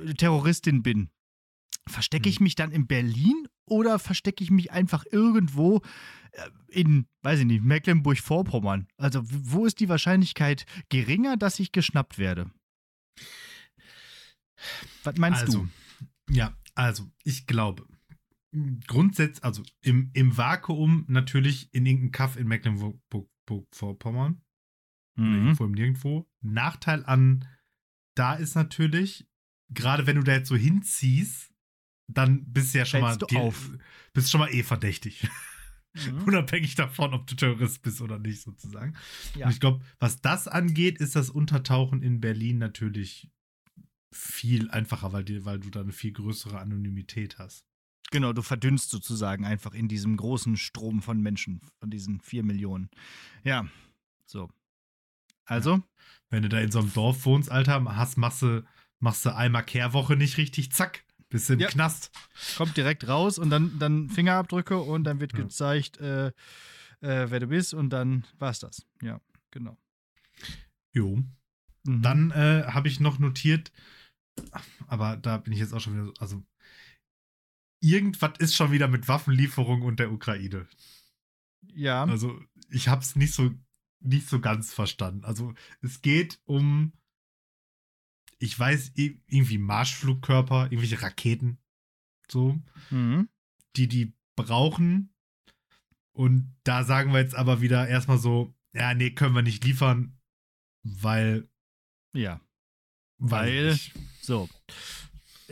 äh, 0.05 0.13
Terroristin 0.13 0.83
bin, 0.83 1.09
verstecke 1.87 2.29
ich 2.29 2.37
Hm. 2.37 2.43
mich 2.43 2.55
dann 2.55 2.71
in 2.71 2.87
Berlin 2.87 3.47
oder 3.71 3.97
verstecke 3.99 4.43
ich 4.43 4.51
mich 4.51 4.71
einfach 4.71 5.05
irgendwo 5.11 5.81
äh, 6.33 6.49
in, 6.67 7.07
weiß 7.23 7.39
ich 7.39 7.45
nicht, 7.45 7.63
Mecklenburg-Vorpommern? 7.63 8.87
Also 8.97 9.21
wo 9.23 9.65
ist 9.65 9.79
die 9.79 9.89
Wahrscheinlichkeit 9.89 10.65
geringer, 10.89 11.37
dass 11.37 11.59
ich 11.59 11.71
geschnappt 11.71 12.17
werde? 12.17 12.51
Was 15.03 15.15
meinst 15.17 15.41
also, 15.41 15.59
du? 15.63 15.69
Ja, 16.33 16.55
also, 16.75 17.09
ich 17.23 17.47
glaube, 17.47 17.87
grundsätzlich, 18.87 19.43
also 19.43 19.63
im, 19.81 20.11
im 20.13 20.37
Vakuum 20.37 21.05
natürlich 21.07 21.73
in 21.73 21.85
irgendeinem 21.85 22.11
Kaff 22.11 22.35
in 22.35 22.47
Mecklenburg-Vorpommern. 22.47 24.41
Mhm. 25.15 25.33
Irgendwo 25.33 25.65
im 25.65 25.71
Nirgendwo. 25.71 26.29
Nachteil 26.41 27.05
an 27.05 27.47
da 28.15 28.33
ist 28.33 28.55
natürlich, 28.55 29.25
gerade 29.69 30.05
wenn 30.05 30.17
du 30.17 30.23
da 30.23 30.33
jetzt 30.33 30.49
so 30.49 30.55
hinziehst, 30.55 31.50
dann 32.17 32.45
bist 32.45 32.73
du 32.73 32.79
ja 32.79 32.85
schon 32.85 33.01
Fällst 33.01 33.31
mal 33.31 33.39
auf. 33.41 33.71
bist 34.13 34.31
schon 34.31 34.39
mal 34.39 34.53
eh 34.53 34.63
verdächtig. 34.63 35.27
Mhm. 35.93 36.23
Unabhängig 36.27 36.75
davon, 36.75 37.13
ob 37.13 37.27
du 37.27 37.35
Terrorist 37.35 37.81
bist 37.81 38.01
oder 38.01 38.19
nicht, 38.19 38.41
sozusagen. 38.41 38.95
Ja. 39.35 39.45
Und 39.45 39.51
ich 39.53 39.59
glaube, 39.59 39.83
was 39.99 40.21
das 40.21 40.47
angeht, 40.47 40.99
ist 40.99 41.15
das 41.15 41.29
Untertauchen 41.29 42.01
in 42.01 42.21
Berlin 42.21 42.57
natürlich 42.57 43.29
viel 44.13 44.69
einfacher, 44.71 45.13
weil, 45.13 45.23
die, 45.23 45.45
weil 45.45 45.59
du 45.59 45.69
da 45.69 45.81
eine 45.81 45.93
viel 45.93 46.11
größere 46.11 46.59
Anonymität 46.59 47.39
hast. 47.39 47.65
Genau, 48.11 48.33
du 48.33 48.41
verdünnst 48.41 48.89
sozusagen 48.89 49.45
einfach 49.45 49.73
in 49.73 49.87
diesem 49.87 50.17
großen 50.17 50.57
Strom 50.57 51.01
von 51.01 51.21
Menschen, 51.21 51.61
von 51.79 51.89
diesen 51.89 52.19
vier 52.19 52.43
Millionen. 52.43 52.89
Ja, 53.43 53.67
so. 54.25 54.49
Also, 55.45 55.81
Wenn 56.29 56.43
du 56.43 56.49
da 56.49 56.59
in 56.59 56.71
so 56.71 56.79
einem 56.79 56.93
Dorf 56.93 57.25
wohnst, 57.25 57.49
Alter, 57.49 57.83
hast, 57.95 58.17
machst 58.17 58.41
du, 58.41 58.65
machst 58.99 59.25
du 59.25 59.35
einmal 59.35 59.65
Kehrwoche 59.65 60.15
nicht 60.15 60.37
richtig, 60.37 60.71
zack, 60.71 61.05
bist 61.31 61.49
du 61.49 61.53
im 61.53 61.59
Ja. 61.61 61.67
Knast. 61.69 62.11
kommt 62.57 62.77
direkt 62.77 63.07
raus 63.07 63.39
und 63.39 63.49
dann, 63.49 63.79
dann 63.79 64.09
Fingerabdrücke 64.09 64.77
und 64.77 65.03
dann 65.05 65.19
wird 65.19 65.33
Ja. 65.33 65.39
gezeigt, 65.39 65.97
äh, 65.97 66.27
äh, 66.27 67.31
wer 67.31 67.39
du 67.39 67.47
bist 67.47 67.73
und 67.73 67.89
dann 67.89 68.25
war's 68.37 68.59
das. 68.59 68.85
Ja, 69.01 69.19
genau. 69.49 69.77
Jo. 70.93 71.23
Mhm. 71.83 72.01
Dann 72.03 72.31
äh, 72.31 72.65
habe 72.67 72.87
ich 72.87 72.99
noch 72.99 73.17
notiert, 73.17 73.71
aber 74.87 75.17
da 75.17 75.37
bin 75.37 75.53
ich 75.53 75.59
jetzt 75.59 75.73
auch 75.73 75.79
schon 75.81 75.93
wieder 75.93 76.05
so, 76.05 76.13
also 76.19 76.43
irgendwas 77.79 78.33
ist 78.39 78.55
schon 78.55 78.71
wieder 78.71 78.87
mit 78.87 79.07
Waffenlieferung 79.07 79.81
und 79.81 79.99
der 79.99 80.11
Ukraine. 80.11 80.67
Ja, 81.73 82.03
Also 82.03 82.39
ich 82.69 82.87
habe 82.87 83.01
es 83.01 83.15
nicht 83.15 83.33
so 83.33 83.51
nicht 84.03 84.27
so 84.27 84.39
ganz 84.39 84.73
verstanden. 84.73 85.23
Also 85.25 85.53
es 85.81 86.01
geht 86.01 86.39
um, 86.45 86.91
ich 88.41 88.57
weiß 88.57 88.93
irgendwie 88.95 89.59
Marschflugkörper, 89.59 90.65
irgendwelche 90.65 91.01
Raketen, 91.01 91.59
so, 92.29 92.59
mhm. 92.89 93.29
die 93.75 93.87
die 93.87 94.13
brauchen. 94.35 95.13
Und 96.11 96.51
da 96.63 96.83
sagen 96.83 97.13
wir 97.13 97.19
jetzt 97.19 97.35
aber 97.35 97.61
wieder 97.61 97.87
erstmal 97.87 98.17
so, 98.17 98.53
ja, 98.73 98.95
nee, 98.95 99.11
können 99.11 99.35
wir 99.35 99.43
nicht 99.43 99.63
liefern, 99.63 100.17
weil, 100.81 101.47
ja. 102.13 102.41
Weil-. 103.19 103.77
So. 104.21 104.49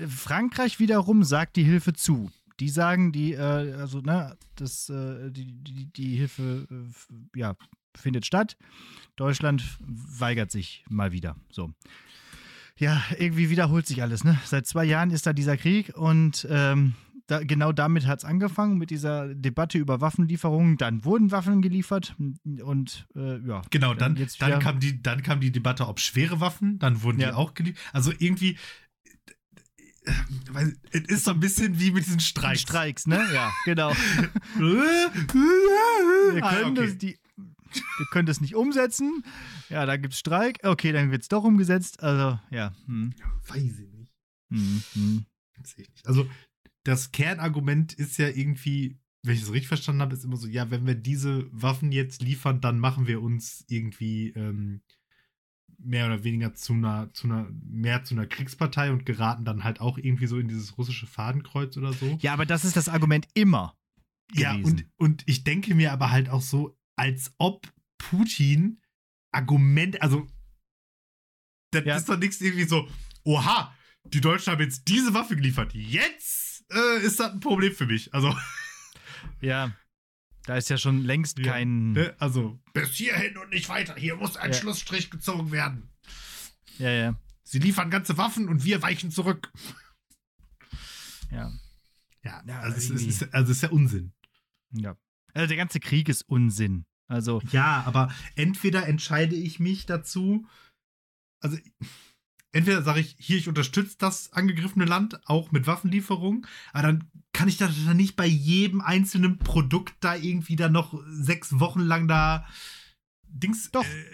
Frankreich 0.08 0.80
wiederum 0.80 1.24
sagt 1.24 1.58
die 1.58 1.64
Hilfe 1.64 1.94
zu. 1.94 2.32
Die 2.60 2.70
sagen, 2.70 3.12
die, 3.12 3.34
äh, 3.34 3.74
also, 3.74 4.02
ne, 4.02 4.36
das, 4.56 4.90
äh, 4.90 5.30
die, 5.30 5.54
die, 5.64 5.92
die 5.94 6.16
Hilfe, 6.16 6.68
äh, 6.72 7.40
ja, 7.40 7.56
findet 7.96 8.26
statt. 8.26 8.58
Deutschland 9.16 9.78
weigert 9.80 10.50
sich 10.50 10.84
mal 10.90 11.12
wieder. 11.12 11.36
So. 11.52 11.72
Ja, 12.80 13.04
irgendwie 13.18 13.50
wiederholt 13.50 13.86
sich 13.86 14.02
alles, 14.02 14.24
ne? 14.24 14.40
Seit 14.46 14.66
zwei 14.66 14.86
Jahren 14.86 15.12
ist 15.12 15.26
da 15.28 15.34
dieser 15.34 15.58
Krieg 15.58 15.92
und 15.98 16.48
ähm, 16.50 16.94
da, 17.28 17.44
genau 17.44 17.72
damit 17.74 18.08
hat 18.08 18.20
es 18.20 18.26
angefangen, 18.26 18.78
mit 18.78 18.90
dieser 18.90 19.36
Debatte 19.36 19.78
über 19.78 20.02
Waffenlieferungen. 20.02 20.78
Dann 20.78 21.04
wurden 21.06 21.30
Waffen 21.32 21.62
geliefert 21.62 22.16
und 22.18 23.08
äh, 23.16 23.38
ja. 23.46 23.62
Genau, 23.70 23.94
dann, 23.94 24.16
dann, 24.16 24.28
wieder- 24.28 24.60
kam 24.60 24.80
die, 24.80 25.04
dann 25.04 25.22
kam 25.22 25.40
die 25.42 25.52
Debatte, 25.52 25.88
ob 25.88 26.00
schwere 26.00 26.40
Waffen, 26.40 26.80
dann 26.80 27.04
wurden 27.04 27.20
Ja. 27.20 27.30
die 27.32 27.34
auch 27.36 27.54
geliefert. 27.54 27.80
Also 27.94 28.12
irgendwie, 28.18 28.58
äh, 30.06 30.12
weil, 30.52 30.76
es 30.92 31.02
ist 31.02 31.26
so 31.26 31.32
ein 31.32 31.40
bisschen 31.40 31.80
wie 31.80 31.92
mit 31.92 32.06
diesen 32.06 32.20
Streiks. 32.22 32.62
Streiks, 32.62 33.06
ne? 33.08 33.22
Ja, 33.34 33.52
genau. 33.66 33.92
Wir 34.58 35.12
Wir 36.34 36.42
können, 36.42 36.76
das, 36.76 36.98
die, 36.98 37.18
wir 37.98 38.06
können 38.12 38.26
das 38.26 38.42
nicht 38.42 38.56
umsetzen. 38.56 39.24
Ja, 39.70 39.86
da 39.86 39.98
gibt 39.98 40.14
es 40.14 40.20
Streik. 40.20 40.60
Okay, 40.64 40.92
dann 40.92 41.12
wird 41.12 41.22
es 41.24 41.28
doch 41.28 41.44
umgesetzt. 41.44 42.02
Also, 42.02 42.40
ja. 42.52 42.74
Hm, 42.86 43.14
Weiß 43.48 43.80
ich 43.80 43.92
nicht. 43.94 44.14
hm, 44.50 44.84
hm. 44.94 45.26
Also, 46.06 46.28
das 46.84 47.12
Kernargument 47.12 47.94
ist 47.94 48.18
ja 48.18 48.30
irgendwie, 48.30 48.98
wenn 49.24 49.36
ich 49.36 49.42
es 49.44 49.52
richtig 49.52 49.68
verstanden 49.68 50.02
habe, 50.02 50.14
ist 50.16 50.24
immer 50.24 50.38
so, 50.38 50.48
ja, 50.48 50.72
wenn 50.72 50.88
wir 50.88 50.96
diese 50.96 51.48
Waffen 51.52 51.92
jetzt 51.92 52.22
liefern, 52.22 52.62
dann 52.62 52.80
machen 52.80 53.08
wir 53.08 53.22
uns 53.22 53.66
irgendwie 53.68 54.30
ähm, 54.30 54.82
mehr 55.78 56.06
oder 56.08 56.24
weniger 56.24 56.54
zu 56.54 56.74
einer, 56.74 57.14
zu 57.14 57.28
einer, 57.28 57.48
mehr 57.64 58.04
zu 58.04 58.16
einer 58.16 58.26
Kriegspartei 58.26 58.92
und 58.92 59.06
geraten 59.06 59.46
dann 59.46 59.64
halt 59.64 59.82
auch 59.82 59.98
irgendwie 59.98 60.28
so 60.28 60.38
in 60.38 60.48
dieses 60.48 60.78
russische 60.78 61.08
Fadenkreuz 61.08 61.78
oder 61.78 61.94
so. 61.94 62.18
Ja, 62.22 62.34
aber 62.34 62.46
das 62.46 62.66
ist 62.66 62.76
das 62.78 62.90
Argument 62.90 63.28
immer. 63.34 63.76
Ja, 64.34 64.54
gewesen. 64.54 64.90
und, 64.98 65.08
und 65.08 65.24
ich 65.26 65.44
denke 65.44 65.74
mir 65.76 65.92
aber 65.92 66.12
halt 66.12 66.30
auch 66.30 66.42
so, 66.42 66.78
als 67.00 67.34
ob 67.38 67.66
Putin 67.98 68.82
Argument, 69.32 70.02
also 70.02 70.28
das 71.72 71.86
Ja. 71.86 71.96
ist 71.98 72.10
doch 72.10 72.18
nichts 72.18 72.42
irgendwie 72.42 72.66
so, 72.66 72.90
oha, 73.24 73.74
die 74.04 74.22
Deutschen 74.22 74.52
haben 74.52 74.62
jetzt 74.62 74.88
diese 74.88 75.14
Waffe 75.14 75.36
geliefert, 75.36 75.74
jetzt 75.74 76.66
äh, 76.72 77.00
ist 77.06 77.20
das 77.20 77.32
ein 77.32 77.40
Problem 77.40 77.74
für 77.74 77.86
mich. 77.86 78.14
Also, 78.14 78.36
Ja, 79.42 79.72
da 80.46 80.58
ist 80.58 80.70
ja 80.70 80.78
schon 80.78 81.04
längst 81.04 81.38
Ja, 81.40 81.54
kein. 81.54 81.92
ne, 81.94 82.16
also 82.20 82.60
bis 82.74 82.90
hierhin 82.92 83.38
und 83.38 83.50
nicht 83.52 83.70
weiter, 83.70 83.96
hier 83.96 84.16
muss 84.16 84.36
ein 84.38 84.52
Ja. 84.52 84.58
Schlussstrich 84.58 85.10
gezogen 85.12 85.52
werden. 85.52 85.90
Ja, 86.80 86.90
ja, 86.92 87.20
Sie 87.44 87.60
liefern 87.60 87.90
ganze 87.90 88.18
Waffen 88.18 88.48
und 88.50 88.64
wir 88.66 88.82
weichen 88.82 89.12
zurück. 89.12 89.52
ja. 91.32 91.52
Ja, 92.24 92.44
also, 92.60 92.78
es 92.78 92.90
ist, 92.90 93.34
also 93.34 93.52
es 93.52 93.58
ist 93.58 93.64
ja 93.64 93.70
Unsinn. 93.70 94.14
ja. 94.72 94.98
Also, 95.40 95.48
der 95.50 95.58
ganze 95.58 95.80
Krieg 95.80 96.10
ist 96.10 96.24
Unsinn. 96.28 96.86
Also, 97.08 97.42
Ja, 97.52 97.84
aber 97.88 98.14
entweder 98.36 98.88
entscheide 98.88 99.36
ich 99.36 99.60
mich 99.60 99.86
dazu, 99.88 100.46
also 101.42 101.58
entweder 102.52 102.84
sage 102.84 103.00
ich, 103.00 103.16
hier, 103.18 103.38
ich 103.38 103.48
unterstütze 103.48 103.96
das 103.98 104.32
angegriffene 104.34 104.86
Land, 104.86 105.20
auch 105.28 105.52
mit 105.52 105.66
Waffenlieferungen, 105.66 106.46
aber 106.74 106.84
dann 106.84 107.10
kann 107.34 107.48
ich 107.48 107.58
das 107.58 107.72
dann 107.86 107.98
nicht 107.98 108.16
bei 108.16 108.26
jedem 108.26 108.82
einzelnen 108.82 109.38
Produkt 109.40 109.96
da 110.02 110.16
irgendwie 110.16 110.56
dann 110.56 110.72
noch 110.74 111.00
sechs 111.08 111.60
Wochen 111.60 111.82
lang 111.82 112.08
da 112.08 112.46
Dings. 113.28 113.72
Doch. 113.72 113.84
Äh, 113.86 114.06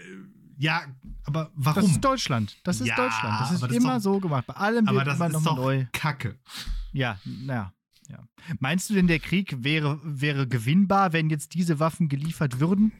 ja, 0.58 0.82
aber 1.24 1.46
das 1.56 1.76
warum? 1.76 1.90
ist 1.90 2.00
Deutschland. 2.00 2.56
Das 2.64 2.80
ist 2.80 2.86
Ja, 2.86 2.96
Deutschland. 2.96 3.40
Das 3.40 3.50
ist 3.50 3.62
das 3.62 3.70
ist 3.70 3.76
immer 3.76 3.94
doch- 3.96 4.00
so 4.02 4.20
gemacht. 4.20 4.46
Bei 4.46 4.54
allem 4.54 4.86
aber 4.88 4.98
wird 4.98 5.06
das 5.08 5.16
immer 5.16 5.26
ist 5.26 5.32
nochmal 5.34 5.54
doch 5.56 5.62
neu. 5.62 5.86
Kacke. 5.92 6.38
Ja, 6.92 7.18
naja. 7.24 7.72
Ja. 8.08 8.26
Meinst 8.60 8.88
du 8.90 8.94
denn, 8.94 9.06
der 9.06 9.18
Krieg 9.18 9.64
wäre, 9.64 10.00
wäre 10.04 10.46
gewinnbar, 10.46 11.12
wenn 11.12 11.30
jetzt 11.30 11.54
diese 11.54 11.80
Waffen 11.80 12.08
geliefert 12.08 12.60
würden? 12.60 12.92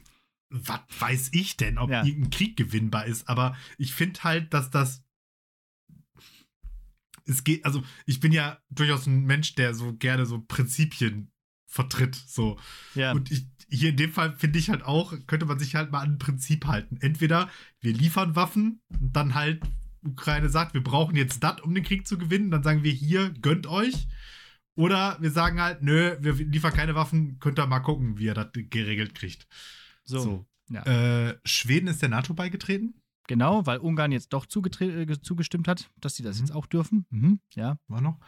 Was 0.50 0.80
weiß 0.98 1.30
ich 1.32 1.56
denn, 1.56 1.78
ob 1.78 1.90
Ja. 1.90 2.04
irgendein 2.04 2.30
Krieg 2.30 2.56
gewinnbar 2.56 3.06
ist, 3.06 3.28
aber 3.28 3.56
ich 3.78 3.94
finde 3.94 4.22
halt, 4.24 4.54
dass 4.54 4.70
das. 4.70 5.02
Es 7.24 7.42
geht, 7.42 7.64
also 7.64 7.82
ich 8.04 8.20
bin 8.20 8.30
ja 8.30 8.58
durchaus 8.70 9.06
ein 9.06 9.24
Mensch, 9.24 9.56
der 9.56 9.74
so 9.74 9.94
gerne 9.96 10.26
so 10.26 10.40
Prinzipien 10.46 11.32
vertritt, 11.66 12.14
so. 12.14 12.58
Ja. 12.94 13.12
Und 13.12 13.32
ich, 13.32 13.46
hier 13.68 13.90
in 13.90 13.96
dem 13.96 14.12
Fall 14.12 14.36
finde 14.36 14.60
ich 14.60 14.70
halt 14.70 14.82
auch, 14.84 15.12
könnte 15.26 15.46
man 15.46 15.58
sich 15.58 15.74
halt 15.74 15.90
mal 15.90 16.00
an 16.00 16.12
ein 16.14 16.18
Prinzip 16.18 16.66
halten. 16.66 16.98
Entweder 17.00 17.50
wir 17.80 17.92
liefern 17.92 18.36
Waffen 18.36 18.80
und 19.00 19.14
dann 19.16 19.34
halt 19.34 19.64
Ukraine 20.04 20.48
sagt, 20.48 20.74
wir 20.74 20.82
brauchen 20.84 21.16
jetzt 21.16 21.42
das, 21.42 21.60
um 21.62 21.74
den 21.74 21.82
Krieg 21.82 22.06
zu 22.06 22.16
gewinnen, 22.16 22.52
dann 22.52 22.62
sagen 22.62 22.84
wir 22.84 22.92
hier, 22.92 23.30
gönnt 23.42 23.66
euch. 23.66 24.06
Oder 24.76 25.16
wir 25.20 25.30
sagen 25.30 25.60
halt, 25.60 25.82
nö, 25.82 26.16
wir 26.20 26.34
liefern 26.34 26.72
keine 26.72 26.94
Waffen, 26.94 27.38
könnt 27.40 27.58
ihr 27.58 27.66
mal 27.66 27.80
gucken, 27.80 28.18
wie 28.18 28.24
ihr 28.26 28.34
das 28.34 28.48
geregelt 28.52 29.14
kriegt. 29.14 29.46
so. 30.04 30.18
so. 30.20 30.46
Ja. 30.68 30.82
Äh, 30.84 31.38
Schweden 31.44 31.86
ist 31.86 32.02
der 32.02 32.08
NATO 32.08 32.34
beigetreten? 32.34 33.00
Genau, 33.28 33.66
weil 33.66 33.78
Ungarn 33.78 34.10
jetzt 34.12 34.32
doch 34.32 34.44
äh, 34.46 35.20
zugestimmt 35.22 35.68
hat, 35.68 35.90
dass 36.00 36.16
sie 36.16 36.22
das 36.24 36.36
Mhm. 36.38 36.46
jetzt 36.46 36.54
auch 36.56 36.66
dürfen. 36.66 37.06
Mhm. 37.10 37.38
Ja. 37.54 37.78
War 37.88 38.00
noch? 38.00 38.18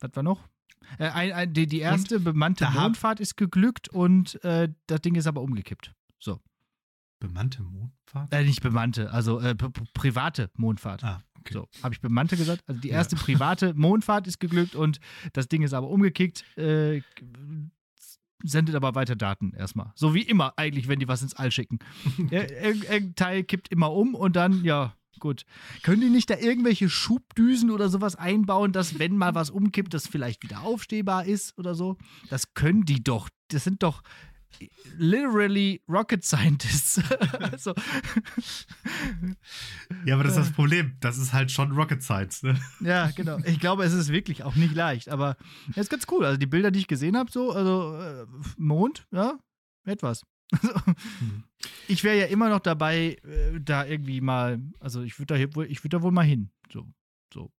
Was 0.00 0.10
war 0.14 0.22
noch? 0.24 0.48
Äh, 0.98 1.08
ein, 1.10 1.32
ein, 1.32 1.52
die, 1.52 1.66
die 1.68 1.78
erste 1.80 2.18
bemannte 2.20 2.64
da 2.64 2.74
hab- 2.74 2.82
Mondfahrt 2.82 3.20
ist 3.20 3.36
geglückt 3.36 3.88
und 3.88 4.42
äh, 4.44 4.68
das 4.88 5.00
Ding 5.00 5.14
ist 5.14 5.26
aber 5.28 5.42
umgekippt. 5.42 5.94
So. 6.18 6.40
Bemannte 7.20 7.62
Mondfahrt? 7.62 8.32
Äh, 8.34 8.44
nicht 8.44 8.62
bemannte, 8.62 9.12
also 9.12 9.38
äh, 9.40 9.54
private 9.94 10.50
Mondfahrt. 10.56 11.02
Ah, 11.04 11.22
okay. 11.46 11.54
So, 11.54 11.82
habe 11.82 11.94
ich 11.94 12.00
bemannte 12.00 12.36
gesagt? 12.36 12.62
Also 12.66 12.80
die 12.80 12.88
Ja. 12.88 12.94
erste 12.96 13.16
private 13.16 13.74
Mondfahrt 13.74 14.26
ist 14.26 14.38
geglückt 14.40 14.74
und 14.74 15.00
das 15.32 15.48
Ding 15.48 15.62
ist 15.62 15.72
aber 15.72 15.88
umgekickt, 15.88 16.44
äh, 16.58 17.00
sendet 18.44 18.74
aber 18.74 18.94
weiter 18.94 19.16
Daten 19.16 19.52
erstmal. 19.56 19.92
So 19.94 20.14
wie 20.14 20.22
immer 20.22 20.52
eigentlich, 20.56 20.88
wenn 20.88 20.98
die 20.98 21.08
was 21.08 21.22
ins 21.22 21.34
All 21.34 21.50
schicken. 21.50 21.78
Ir- 22.30 22.50
ir- 22.50 22.84
Irgendein 22.90 23.14
Teil 23.14 23.44
kippt 23.44 23.68
immer 23.68 23.92
um 23.92 24.14
und 24.14 24.36
dann, 24.36 24.62
ja, 24.64 24.94
gut. 25.18 25.44
Können 25.82 26.02
die 26.02 26.10
nicht 26.10 26.28
da 26.28 26.36
irgendwelche 26.36 26.88
Schubdüsen 26.90 27.70
oder 27.70 27.88
sowas 27.88 28.14
einbauen, 28.16 28.72
dass 28.72 28.98
wenn 28.98 29.16
mal 29.16 29.34
was 29.34 29.48
umkippt, 29.50 29.94
das 29.94 30.06
vielleicht 30.06 30.42
wieder 30.42 30.60
aufstehbar 30.62 31.24
ist 31.24 31.56
oder 31.58 31.74
so? 31.74 31.96
Das 32.28 32.52
können 32.54 32.84
die 32.84 33.02
doch. 33.02 33.28
Das 33.48 33.64
sind 33.64 33.82
doch 33.82 34.02
literally 34.96 35.82
Rocket 35.88 36.24
Scientists. 36.24 37.00
also, 37.40 37.74
Ja, 40.04 40.14
aber 40.14 40.24
das 40.24 40.32
ist 40.32 40.38
Äh. 40.38 40.40
das 40.42 40.52
Problem. 40.52 40.96
Das 41.00 41.18
ist 41.18 41.32
halt 41.32 41.50
schon 41.50 41.72
Rocket 41.72 42.02
Science, 42.02 42.42
ne? 42.42 42.58
Ja, 42.80 43.10
genau. 43.10 43.38
Ich 43.44 43.60
glaube, 43.60 43.84
es 43.84 43.92
ist 43.92 44.08
wirklich 44.10 44.42
auch 44.44 44.54
nicht 44.56 44.74
leicht, 44.74 45.08
aber 45.08 45.36
es 45.70 45.76
ist 45.78 45.90
ganz 45.90 46.06
cool. 46.10 46.24
Also 46.24 46.38
die 46.38 46.46
Bilder, 46.46 46.70
die 46.70 46.78
ich 46.80 46.86
gesehen 46.88 47.16
habe, 47.16 47.30
so, 47.30 47.52
also 47.52 47.96
äh, 47.98 48.26
Mond, 48.56 49.06
ja, 49.12 49.38
etwas. 49.84 50.24
Also, 50.62 50.72
Mhm. 51.20 51.42
ich 51.88 52.04
wäre 52.04 52.18
ja 52.20 52.26
immer 52.26 52.48
noch 52.48 52.60
dabei, 52.60 53.16
äh, 53.24 53.60
da 53.60 53.84
irgendwie 53.84 54.20
mal, 54.20 54.60
also 54.78 55.02
ich 55.02 55.18
würde 55.18 55.38
da, 55.48 55.54
wohl- 55.56 55.66
ich 55.70 55.82
würd 55.82 55.92
da 55.92 56.02
wohl 56.02 56.12
mal 56.12 56.22
hin. 56.24 56.50
So, 56.72 56.86
so. 57.34 57.52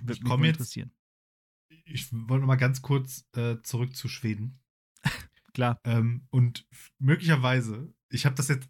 Würde 0.00 0.22
mich 0.22 0.30
jetzt- 0.30 0.48
interessieren. 0.50 0.92
Ich 1.86 2.12
wollte 2.12 2.40
noch 2.42 2.46
mal 2.46 2.54
ganz 2.56 2.80
kurz 2.80 3.26
äh, 3.36 3.56
zurück 3.62 3.96
zu 3.96 4.06
Schweden. 4.08 4.60
Klar. 5.54 5.80
Ähm, 5.84 6.26
und 6.30 6.66
möglicherweise, 6.98 7.94
ich 8.10 8.26
habe 8.26 8.34
das 8.34 8.48
jetzt 8.48 8.68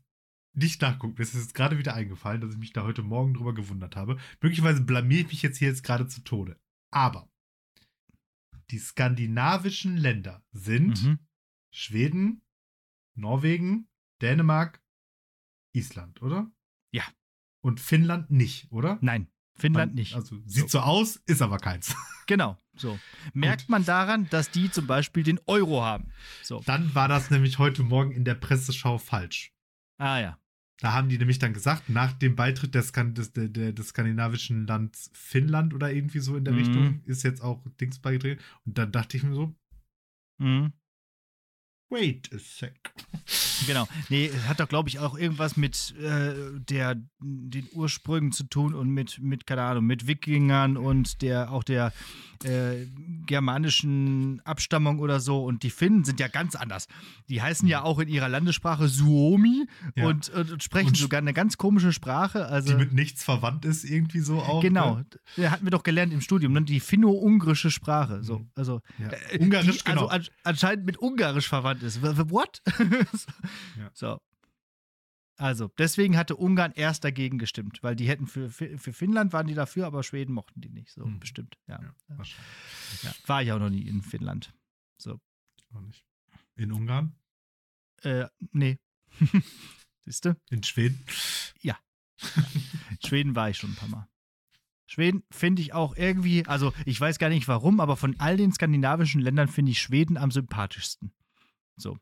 nicht 0.53 0.81
nachgucken, 0.81 1.15
mir 1.17 1.23
ist 1.23 1.35
jetzt 1.35 1.55
gerade 1.55 1.79
wieder 1.79 1.95
eingefallen, 1.95 2.41
dass 2.41 2.53
ich 2.53 2.59
mich 2.59 2.73
da 2.73 2.85
heute 2.85 3.03
Morgen 3.03 3.35
drüber 3.35 3.55
gewundert 3.55 3.97
habe. 3.97 4.19
Möglicherweise 4.41 4.83
blamier 4.83 5.21
ich 5.21 5.29
mich 5.29 5.43
jetzt 5.43 5.59
hier 5.59 5.69
jetzt 5.69 5.83
gerade 5.83 6.07
zu 6.07 6.23
Tode. 6.23 6.61
Aber 6.93 7.29
die 8.71 8.79
skandinavischen 8.79 9.97
Länder 9.97 10.45
sind 10.53 11.03
Mhm. 11.03 11.19
Schweden, 11.73 12.43
Norwegen, 13.17 13.89
Dänemark, 14.23 14.81
Island, 15.73 16.23
oder? 16.23 16.53
Ja. 16.93 17.03
Und 17.61 17.81
Finnland 17.81 18.31
nicht, 18.31 18.71
oder? 18.71 18.99
Nein, 19.01 19.29
Finnland 19.57 19.93
Man- 19.93 19.95
nicht. 19.97 20.15
Also 20.15 20.37
sieht 20.47 20.71
so 20.71 20.81
aus, 20.81 21.17
ist 21.27 21.43
aber 21.43 21.59
keins. 21.59 21.95
Genau, 22.27 22.57
so. 22.75 22.99
Merkt 23.35 23.69
man 23.69 23.85
daran, 23.85 24.31
dass 24.31 24.51
die 24.51 24.71
zum 24.71 24.87
Beispiel 24.87 25.23
den 25.25 25.39
Euro 25.47 25.83
haben. 25.83 26.09
So. 26.43 26.63
Dann 26.65 26.95
war 26.95 27.07
das 27.07 27.29
nämlich 27.31 27.59
heute 27.59 27.83
Morgen 27.83 28.13
in 28.13 28.25
der 28.25 28.35
Presseschau 28.35 28.97
falsch. 28.97 29.53
Ah 29.99 30.19
ja. 30.21 30.39
Da 30.79 30.95
haben 30.95 31.11
die 31.11 31.19
nämlich 31.19 31.39
dann 31.39 31.53
gesagt, 31.53 31.91
nach 31.91 32.15
dem 32.15 32.35
Beitritt 32.35 32.75
des, 32.75 32.93
des, 32.93 33.33
der, 33.35 33.49
des 33.75 33.89
skandinavischen 33.89 34.67
Lands 34.67 35.11
Finnland 35.13 35.75
oder 35.75 35.93
irgendwie 35.93 36.21
so 36.21 36.35
in 36.35 36.45
der 36.45 36.55
Mhm. 36.55 36.59
Richtung 36.61 37.01
ist 37.05 37.25
jetzt 37.25 37.43
auch 37.43 37.63
Dings 37.79 37.99
beigetreten. 37.99 38.43
Und 38.65 38.79
dann 38.79 38.91
dachte 38.91 39.19
ich 39.19 39.23
mir 39.23 39.35
so, 39.35 39.55
Mhm. 40.39 40.73
wait 41.91 42.31
a 42.33 42.39
sec. 42.39 42.91
Genau. 43.67 43.87
Nee, 44.09 44.31
hat 44.49 44.61
doch, 44.61 44.69
glaube 44.69 44.89
ich, 44.89 44.99
auch 44.99 45.17
irgendwas 45.17 45.57
mit 45.57 45.95
äh, 45.99 46.35
der, 46.69 46.97
den 47.21 47.69
Ursprüngen 47.73 48.33
zu 48.33 48.45
tun 48.45 48.75
und 48.75 48.89
mit, 48.91 49.19
mit, 49.21 49.47
keine 49.47 49.63
Ahnung, 49.63 49.85
mit 49.85 50.07
Wikingern 50.07 50.77
und 50.77 51.23
der, 51.23 51.51
auch 51.51 51.65
der 51.65 51.93
äh, 52.45 52.87
germanischen 53.27 54.41
Abstammung 54.45 54.99
oder 54.99 55.21
so. 55.21 55.45
Und 55.45 55.63
die 55.63 55.71
Finnen 55.71 56.05
sind 56.05 56.21
ja 56.21 56.29
ganz 56.29 56.55
anders. 56.57 56.87
Die 57.29 57.41
heißen 57.43 57.67
ja 57.69 57.83
auch 57.83 57.99
in 57.99 58.09
ihrer 58.09 58.29
Landessprache 58.29 58.89
Suomi 58.89 59.67
Ja. 59.97 60.07
und, 60.07 60.29
und, 60.31 60.63
sprechen 60.63 60.89
Und- 60.89 60.97
sogar 60.97 61.19
eine 61.19 61.33
ganz 61.33 61.57
komische 61.57 61.93
Sprache. 61.93 62.47
Also, 62.47 62.73
Die 62.73 62.79
mit 62.79 62.93
nichts 62.93 63.25
verwandt 63.25 63.65
ist, 63.65 63.85
irgendwie 63.85 64.21
so 64.21 64.41
auch. 64.41 64.63
genau. 64.63 65.01
Ne? 65.37 65.51
Hatten 65.51 65.65
wir 65.67 65.71
doch 65.71 65.83
gelernt 65.83 66.13
im 66.13 66.21
Studium, 66.21 66.53
ne? 66.53 66.63
die 66.63 66.81
finno-ungrische 66.81 67.71
Sprache. 67.71 68.23
So, 68.23 68.41
Mhm. 68.41 68.51
also, 68.55 68.81
Ja. 68.99 69.09
äh, 69.31 69.39
Ungarisch, 69.39 69.79
die 69.79 69.85
genau. 69.85 70.07
Also 70.07 70.31
an, 70.31 70.35
anscheinend 70.45 70.87
mit 70.87 70.97
Ungarisch 70.99 71.49
verwandt 71.49 71.83
ist. 71.83 72.03
What? 72.03 72.61
Ja. 73.79 73.91
So. 75.37 75.45
Also, 75.45 75.71
deswegen 75.79 76.17
hatte 76.17 76.37
Ungarn 76.37 76.73
erst 76.73 77.03
dagegen 77.05 77.39
gestimmt, 77.39 77.83
weil 77.83 77.97
die 77.97 78.07
hätten 78.09 78.27
für, 78.27 78.51
für, 78.51 78.79
Finnland 78.93 79.33
waren 79.33 79.47
die 79.47 79.55
dafür, 79.55 79.87
aber 79.87 80.03
Schweden 80.03 80.33
mochten 80.33 80.61
die 80.61 80.71
nicht. 80.71 80.91
So, 80.93 81.05
Hm. 81.05 81.19
bestimmt. 81.21 81.59
Ja. 81.67 81.81
Ja, 81.83 81.95
Ja. 82.09 82.25
Ja. 83.03 83.15
War 83.27 83.43
ich 83.43 83.51
auch 83.53 83.59
noch 83.59 83.71
nie 83.71 83.83
in 83.87 84.03
Finnland. 84.03 84.55
Auch 85.75 85.81
nicht. 85.81 86.05
In 86.55 86.71
Ungarn? 86.71 87.17
Äh, 88.03 88.27
nee. 88.53 88.79
Siehst 90.05 90.25
du? 90.25 90.37
In 90.51 90.63
Schweden? 90.63 91.05
Schweden 93.05 93.35
war 93.35 93.51
ich 93.51 93.59
schon 93.59 93.73
ein 93.73 93.77
paar 93.77 93.89
Mal. 93.89 94.09
Schweden 94.87 95.25
finde 95.31 95.63
ich 95.63 95.73
auch 95.73 95.97
irgendwie, 95.97 96.47
also 96.47 96.73
ich 96.87 97.01
weiß 97.01 97.19
gar 97.19 97.29
nicht 97.29 97.49
warum, 97.49 97.81
aber 97.81 97.97
von 97.97 98.19
all 98.21 98.37
den 98.37 98.53
skandinavischen 98.53 99.21
Ländern 99.21 99.49
finde 99.49 99.73
ich 99.73 99.81
Schweden 99.81 100.17
am 100.17 100.31
sympathischsten. 100.31 101.13
So. 101.77 101.99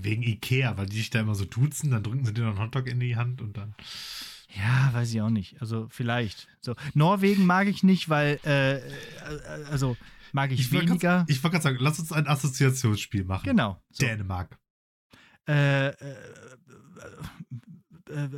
Wegen 0.00 0.22
Ikea, 0.22 0.76
weil 0.76 0.86
die 0.86 0.96
sich 0.96 1.10
da 1.10 1.20
immer 1.20 1.34
so 1.34 1.44
duzen, 1.44 1.90
dann 1.90 2.02
drücken 2.02 2.24
sie 2.24 2.32
dir 2.32 2.42
noch 2.44 2.50
einen 2.50 2.60
Hotdog 2.60 2.86
in 2.88 3.00
die 3.00 3.16
Hand 3.16 3.40
und 3.42 3.56
dann. 3.56 3.74
Ja, 4.54 4.90
weiß 4.92 5.12
ich 5.12 5.20
auch 5.20 5.30
nicht. 5.30 5.60
Also 5.60 5.88
vielleicht. 5.90 6.46
So. 6.60 6.74
Norwegen 6.94 7.44
mag 7.46 7.66
ich 7.68 7.82
nicht, 7.82 8.08
weil, 8.08 8.38
äh, 8.44 8.80
also 9.70 9.96
mag 10.32 10.50
ich, 10.52 10.70
grad- 10.70 10.82
weniger. 10.82 11.24
Ich 11.28 11.42
wollte 11.42 11.54
gerade 11.54 11.62
sagen, 11.64 11.76
lass 11.80 11.98
uns 11.98 12.12
ein 12.12 12.26
Assoziationsspiel 12.26 13.24
machen. 13.24 13.44
genau. 13.44 13.82
So. 13.90 14.04
Dänemark. 14.06 14.58
Äh, 15.48 15.88
äh, 15.88 15.92
äh, 18.10 18.28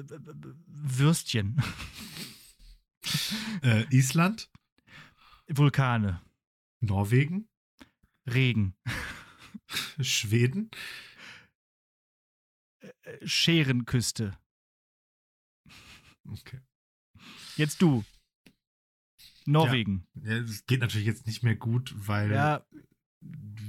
Würstchen. 0.66 1.60
Äh, 3.62 3.84
Island, 3.90 4.50
Vulkane. 5.48 6.22
Norwegen, 6.80 7.48
Regen. 8.26 8.74
Schweden, 10.00 10.70
Scherenküste. 13.24 14.36
okay. 16.30 16.60
Jetzt 17.56 17.80
du. 17.82 18.04
Norwegen. 19.46 20.06
Ja, 20.14 20.36
es 20.38 20.64
geht 20.66 20.80
natürlich 20.80 21.06
jetzt 21.06 21.26
nicht 21.26 21.42
mehr 21.42 21.54
gut, 21.54 21.94
weil 21.96 22.32
Ja, 22.32 22.64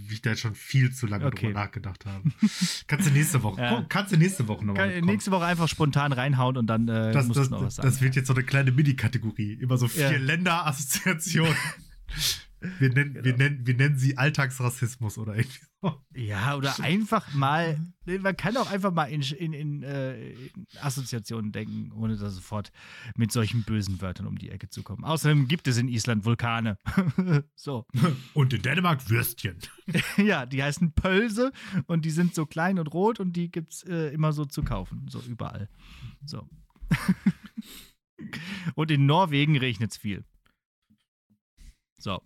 ich 0.10 0.22
da 0.22 0.30
jetzt 0.32 0.40
schon 0.40 0.56
viel 0.56 0.94
zu 0.94 1.06
lange 1.06 1.26
Okay. 1.26 1.48
drüber 1.48 1.60
nachgedacht 1.66 2.06
habe. 2.06 2.30
kannst 2.88 3.08
du 3.08 3.12
nächste 3.12 3.44
Woche, 3.44 3.62
Ja. 3.62 3.70
komm, 3.76 3.90
kannst 3.90 4.14
du 4.14 4.18
nächste 4.18 4.48
Woche 4.48 4.66
nochmal 4.66 4.94
kann, 4.94 5.06
nächste 5.06 5.32
Woche 5.32 5.46
einfach 5.46 5.68
spontan 5.68 6.14
reinhauen 6.14 6.56
und 6.58 6.68
dann 6.68 6.88
äh, 6.88 7.12
das, 7.12 7.28
musst 7.28 7.40
das, 7.40 7.50
du 7.50 7.56
noch 7.56 7.62
was 7.64 7.76
das, 7.76 7.86
sagen. 7.96 8.02
wird 8.06 8.16
jetzt 8.16 8.28
so 8.28 8.34
eine 8.34 8.44
kleine 8.44 8.72
Mini-Kategorie. 8.72 9.54
Immer 9.54 9.78
so 9.78 9.88
vier 9.90 10.12
Ja. 10.14 10.18
Länder-Assoziationen. 10.18 11.56
Wir 12.80 12.90
nennen, 12.90 13.16
wir, 13.16 13.22
Genau. 13.22 13.38
nennen, 13.38 13.66
wir 13.68 13.76
nennen 13.76 13.98
sie 13.98 14.18
Alltagsrassismus 14.18 15.18
oder 15.18 15.36
irgendwie 15.36 15.60
so. 15.82 16.02
Ja, 16.16 16.56
oder 16.56 16.80
einfach 16.80 17.34
mal, 17.36 17.80
nee, 18.06 18.18
man 18.18 18.36
kann 18.36 18.58
auch 18.58 18.72
einfach 18.72 18.92
mal 18.92 19.06
in, 19.06 19.22
in, 19.22 19.54
in, 19.54 19.84
äh, 19.84 20.32
in 20.32 20.66
Assoziationen 20.80 21.52
denken, 21.52 21.92
ohne 21.92 22.18
da 22.18 22.30
sofort 22.30 22.72
mit 23.16 23.32
solchen 23.32 23.64
bösen 23.64 24.02
Wörtern 24.02 24.26
um 24.26 24.38
die 24.38 24.50
Ecke 24.50 24.70
zu 24.70 24.82
kommen. 24.84 25.04
Außerdem 25.04 25.48
gibt 25.48 25.68
es 25.68 25.78
in 25.78 25.88
Island 25.88 26.26
Vulkane. 26.26 26.78
so. 27.56 27.86
Und 28.34 28.54
in 28.54 28.62
Dänemark 28.62 29.10
Würstchen. 29.10 29.58
Ja, 30.18 30.46
die 30.46 30.64
heißen 30.64 30.94
Pölse 30.94 31.52
und 31.88 32.06
die 32.06 32.10
sind 32.10 32.34
so 32.34 32.46
klein 32.46 32.80
und 32.80 32.88
rot 32.88 33.20
und 33.20 33.34
die 33.34 33.52
gibt 33.52 33.74
es 33.74 33.84
äh, 33.84 34.10
immer 34.14 34.34
so 34.34 34.46
zu 34.46 34.64
kaufen, 34.64 35.06
so 35.10 35.20
überall. 35.22 35.70
So. 36.26 36.50
und 38.76 38.90
in 38.92 39.06
Norwegen 39.06 39.58
regnet 39.58 39.92
es 39.92 39.98
viel. 39.98 40.24
So. 42.02 42.22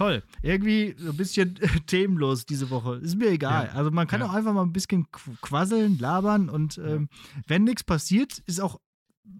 Toll. 0.00 0.22
Irgendwie 0.40 0.94
so 0.98 1.10
ein 1.10 1.16
bisschen 1.18 1.56
themenlos 1.86 2.46
diese 2.46 2.70
Woche. 2.70 2.96
Ist 2.96 3.16
mir 3.16 3.28
egal. 3.30 3.66
Ja. 3.66 3.72
Also 3.72 3.90
man 3.90 4.06
kann 4.06 4.20
Ja. 4.22 4.28
auch 4.28 4.32
einfach 4.32 4.54
mal 4.54 4.62
ein 4.62 4.72
bisschen 4.72 5.04
qu- 5.08 5.36
quasseln, 5.42 5.98
labern 5.98 6.48
und 6.48 6.78
ähm, 6.78 7.10
wenn 7.46 7.64
nichts 7.64 7.84
passiert, 7.84 8.38
ist 8.46 8.60
auch 8.62 8.80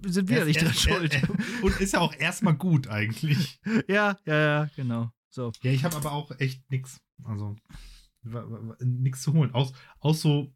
sind 0.06 0.28
wir 0.28 0.40
Er- 0.40 0.44
nicht 0.44 0.60
dran 0.60 0.74
schuld. 0.74 1.18
Und 1.62 1.80
ist 1.80 1.94
ja 1.94 2.00
auch 2.00 2.14
erstmal 2.14 2.54
gut 2.54 2.88
eigentlich. 2.88 3.58
ja, 3.88 4.18
ja, 4.26 4.38
ja, 4.38 4.70
genau. 4.76 5.10
So. 5.30 5.50
Ja, 5.62 5.70
ich 5.72 5.82
habe 5.84 5.96
aber 5.96 6.12
auch 6.12 6.30
echt 6.38 6.70
nichts. 6.70 7.00
Also 7.24 7.56
nichts 8.80 9.22
zu 9.22 9.32
holen. 9.32 9.54
Aus, 9.54 9.72
aus 9.98 10.20
so, 10.20 10.52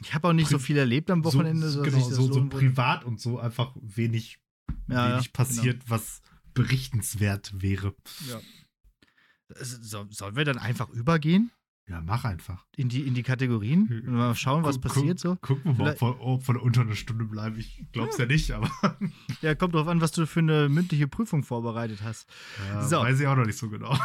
Ich 0.00 0.14
habe 0.14 0.28
auch 0.28 0.32
nicht 0.32 0.48
so 0.48 0.60
viel 0.60 0.76
erlebt 0.78 1.10
am 1.10 1.24
Wochenende. 1.24 1.68
so, 1.68 1.82
genau, 1.82 1.98
so, 1.98 2.32
so 2.32 2.48
privat 2.48 3.04
und 3.04 3.20
so 3.20 3.40
einfach 3.40 3.74
wenig, 3.80 4.38
Ja, 4.86 5.08
ja, 5.08 5.14
wenig 5.14 5.32
passiert, 5.32 5.82
was 5.90 6.22
berichtenswert 6.54 7.52
wäre. 7.60 7.94
Ja. 8.28 8.40
So, 9.58 10.06
sollen 10.10 10.36
wir 10.36 10.44
dann 10.44 10.58
einfach 10.58 10.88
übergehen? 10.90 11.50
Ja, 11.88 12.00
mach 12.02 12.24
einfach. 12.24 12.66
In 12.76 12.88
die, 12.88 13.00
in 13.02 13.14
die 13.14 13.24
Kategorien? 13.24 13.88
Und 14.06 14.14
mal 14.14 14.34
schauen, 14.36 14.62
was 14.62 14.76
Guck- 14.76 14.82
passiert 14.92 15.18
so. 15.18 15.34
Gucken 15.36 15.76
wir 15.76 15.86
mal, 15.86 15.96
ob 16.20 16.46
wir, 16.46 16.62
unter 16.62 16.82
einer 16.82 16.94
Stunde 16.94 17.24
bleiben. 17.24 17.58
Ich 17.58 17.84
glaub's 17.90 18.16
ja 18.18 18.26
nicht, 18.26 18.52
aber 18.52 18.70
Ja, 19.42 19.56
kommt 19.56 19.74
drauf 19.74 19.88
an, 19.88 20.00
was 20.00 20.12
du 20.12 20.24
für 20.26 20.38
eine 20.40 20.68
mündliche 20.68 21.08
Prüfung 21.08 21.42
vorbereitet 21.42 22.02
hast. 22.04 22.28
ja, 22.68 22.86
So. 22.86 22.98
weiß 23.00 23.18
ich 23.18 23.26
auch 23.26 23.34
noch 23.34 23.46
nicht 23.46 23.58
so 23.58 23.68
genau. 23.70 23.94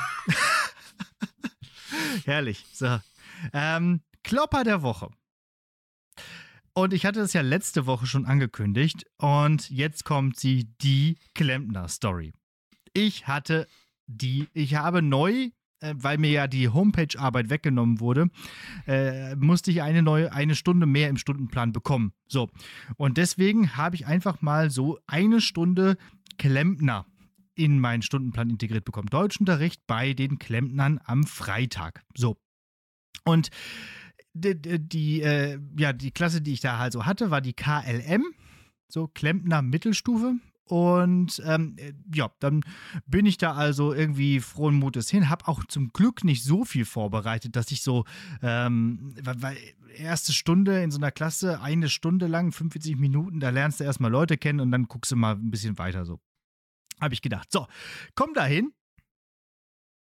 Herrlich. 2.25 2.65
So. 2.73 2.99
Ähm, 3.53 4.01
Klopper 4.23 4.63
der 4.63 4.81
Woche. 4.81 5.09
Und 6.73 6.93
ich 6.93 7.05
hatte 7.05 7.19
das 7.19 7.33
ja 7.33 7.41
letzte 7.41 7.85
Woche 7.85 8.07
schon 8.07 8.25
angekündigt. 8.25 9.05
Und 9.17 9.69
jetzt 9.69 10.05
kommt 10.05 10.39
sie, 10.39 10.71
die 10.81 11.19
Klempner-Story. 11.35 12.33
Ich 12.93 13.27
hatte 13.27 13.67
die, 14.07 14.47
ich 14.53 14.75
habe 14.75 15.01
neu, 15.01 15.49
äh, 15.79 15.93
weil 15.97 16.17
mir 16.17 16.31
ja 16.31 16.47
die 16.47 16.69
Homepage-Arbeit 16.69 17.49
weggenommen 17.49 17.99
wurde, 17.99 18.29
äh, 18.87 19.35
musste 19.35 19.71
ich 19.71 19.81
eine 19.81 20.01
neue, 20.01 20.31
eine 20.31 20.55
Stunde 20.55 20.85
mehr 20.85 21.09
im 21.09 21.17
Stundenplan 21.17 21.71
bekommen. 21.71 22.13
So. 22.27 22.49
Und 22.97 23.17
deswegen 23.17 23.75
habe 23.77 23.95
ich 23.95 24.05
einfach 24.05 24.41
mal 24.41 24.69
so 24.69 24.99
eine 25.07 25.41
Stunde 25.41 25.97
Klempner 26.37 27.05
in 27.55 27.79
meinen 27.79 28.01
Stundenplan 28.01 28.49
integriert 28.49 28.85
bekommen. 28.85 29.07
Deutschunterricht 29.09 29.87
bei 29.87 30.13
den 30.13 30.39
Klempnern 30.39 30.99
am 31.03 31.23
Freitag. 31.23 32.03
So. 32.15 32.37
Und 33.23 33.49
die, 34.33 34.59
die, 34.59 35.21
äh, 35.21 35.59
ja, 35.77 35.93
die 35.93 36.11
Klasse, 36.11 36.41
die 36.41 36.53
ich 36.53 36.59
da 36.59 36.77
halt 36.77 36.93
so 36.93 37.05
hatte, 37.05 37.31
war 37.31 37.41
die 37.41 37.53
KLM, 37.53 38.25
so 38.87 39.07
Klempner 39.07 39.61
Mittelstufe. 39.61 40.35
Und 40.67 41.43
ähm, 41.45 41.75
äh, 41.77 41.93
ja, 42.13 42.31
dann 42.39 42.63
bin 43.05 43.27
ich 43.27 43.37
da 43.37 43.53
also 43.53 43.93
irgendwie 43.93 44.39
frohen 44.39 44.75
Mutes 44.75 45.09
hin. 45.09 45.29
Hab 45.29 45.47
auch 45.47 45.63
zum 45.65 45.91
Glück 45.93 46.23
nicht 46.23 46.43
so 46.43 46.65
viel 46.65 46.85
vorbereitet, 46.85 47.55
dass 47.55 47.71
ich 47.71 47.83
so, 47.83 48.05
ähm, 48.41 49.13
weil, 49.21 49.41
weil 49.41 49.57
erste 49.95 50.33
Stunde 50.33 50.81
in 50.81 50.89
so 50.89 50.97
einer 50.97 51.11
Klasse, 51.11 51.61
eine 51.61 51.87
Stunde 51.87 52.25
lang, 52.27 52.51
45 52.51 52.97
Minuten, 52.97 53.39
da 53.39 53.51
lernst 53.51 53.79
du 53.79 53.83
erstmal 53.83 54.11
Leute 54.11 54.37
kennen 54.37 54.59
und 54.59 54.71
dann 54.71 54.87
guckst 54.87 55.11
du 55.11 55.15
mal 55.15 55.35
ein 55.35 55.51
bisschen 55.51 55.77
weiter 55.77 56.03
so. 56.03 56.19
Habe 56.99 57.13
ich 57.13 57.21
gedacht. 57.21 57.51
So, 57.51 57.67
komm 58.15 58.33
da 58.33 58.45
hin. 58.45 58.73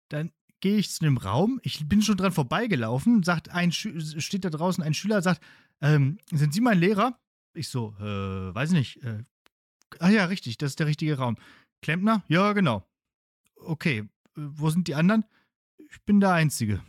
Dann 0.09 0.31
gehe 0.61 0.77
ich 0.77 0.91
zu 0.91 1.03
dem 1.03 1.17
Raum. 1.17 1.59
Ich 1.63 1.87
bin 1.89 2.01
schon 2.01 2.15
dran 2.15 2.31
vorbeigelaufen. 2.31 3.23
Sagt 3.23 3.49
ein 3.49 3.71
Schü 3.73 3.99
steht 4.21 4.45
da 4.45 4.49
draußen 4.49 4.83
ein 4.83 4.93
Schüler, 4.93 5.21
sagt, 5.21 5.41
ähm, 5.81 6.19
sind 6.31 6.53
Sie 6.53 6.61
mein 6.61 6.79
Lehrer? 6.79 7.19
Ich 7.53 7.67
so, 7.67 7.95
äh, 7.99 8.55
weiß 8.55 8.71
nicht. 8.71 9.03
Äh, 9.03 9.25
ah 9.99 10.09
ja, 10.09 10.25
richtig, 10.25 10.57
das 10.57 10.71
ist 10.71 10.79
der 10.79 10.87
richtige 10.87 11.17
Raum. 11.17 11.37
Klempner? 11.81 12.23
Ja, 12.27 12.53
genau. 12.53 12.87
Okay, 13.55 14.07
wo 14.35 14.69
sind 14.69 14.87
die 14.87 14.95
anderen? 14.95 15.25
Ich 15.77 16.01
bin 16.03 16.19
der 16.19 16.33
Einzige. 16.33 16.81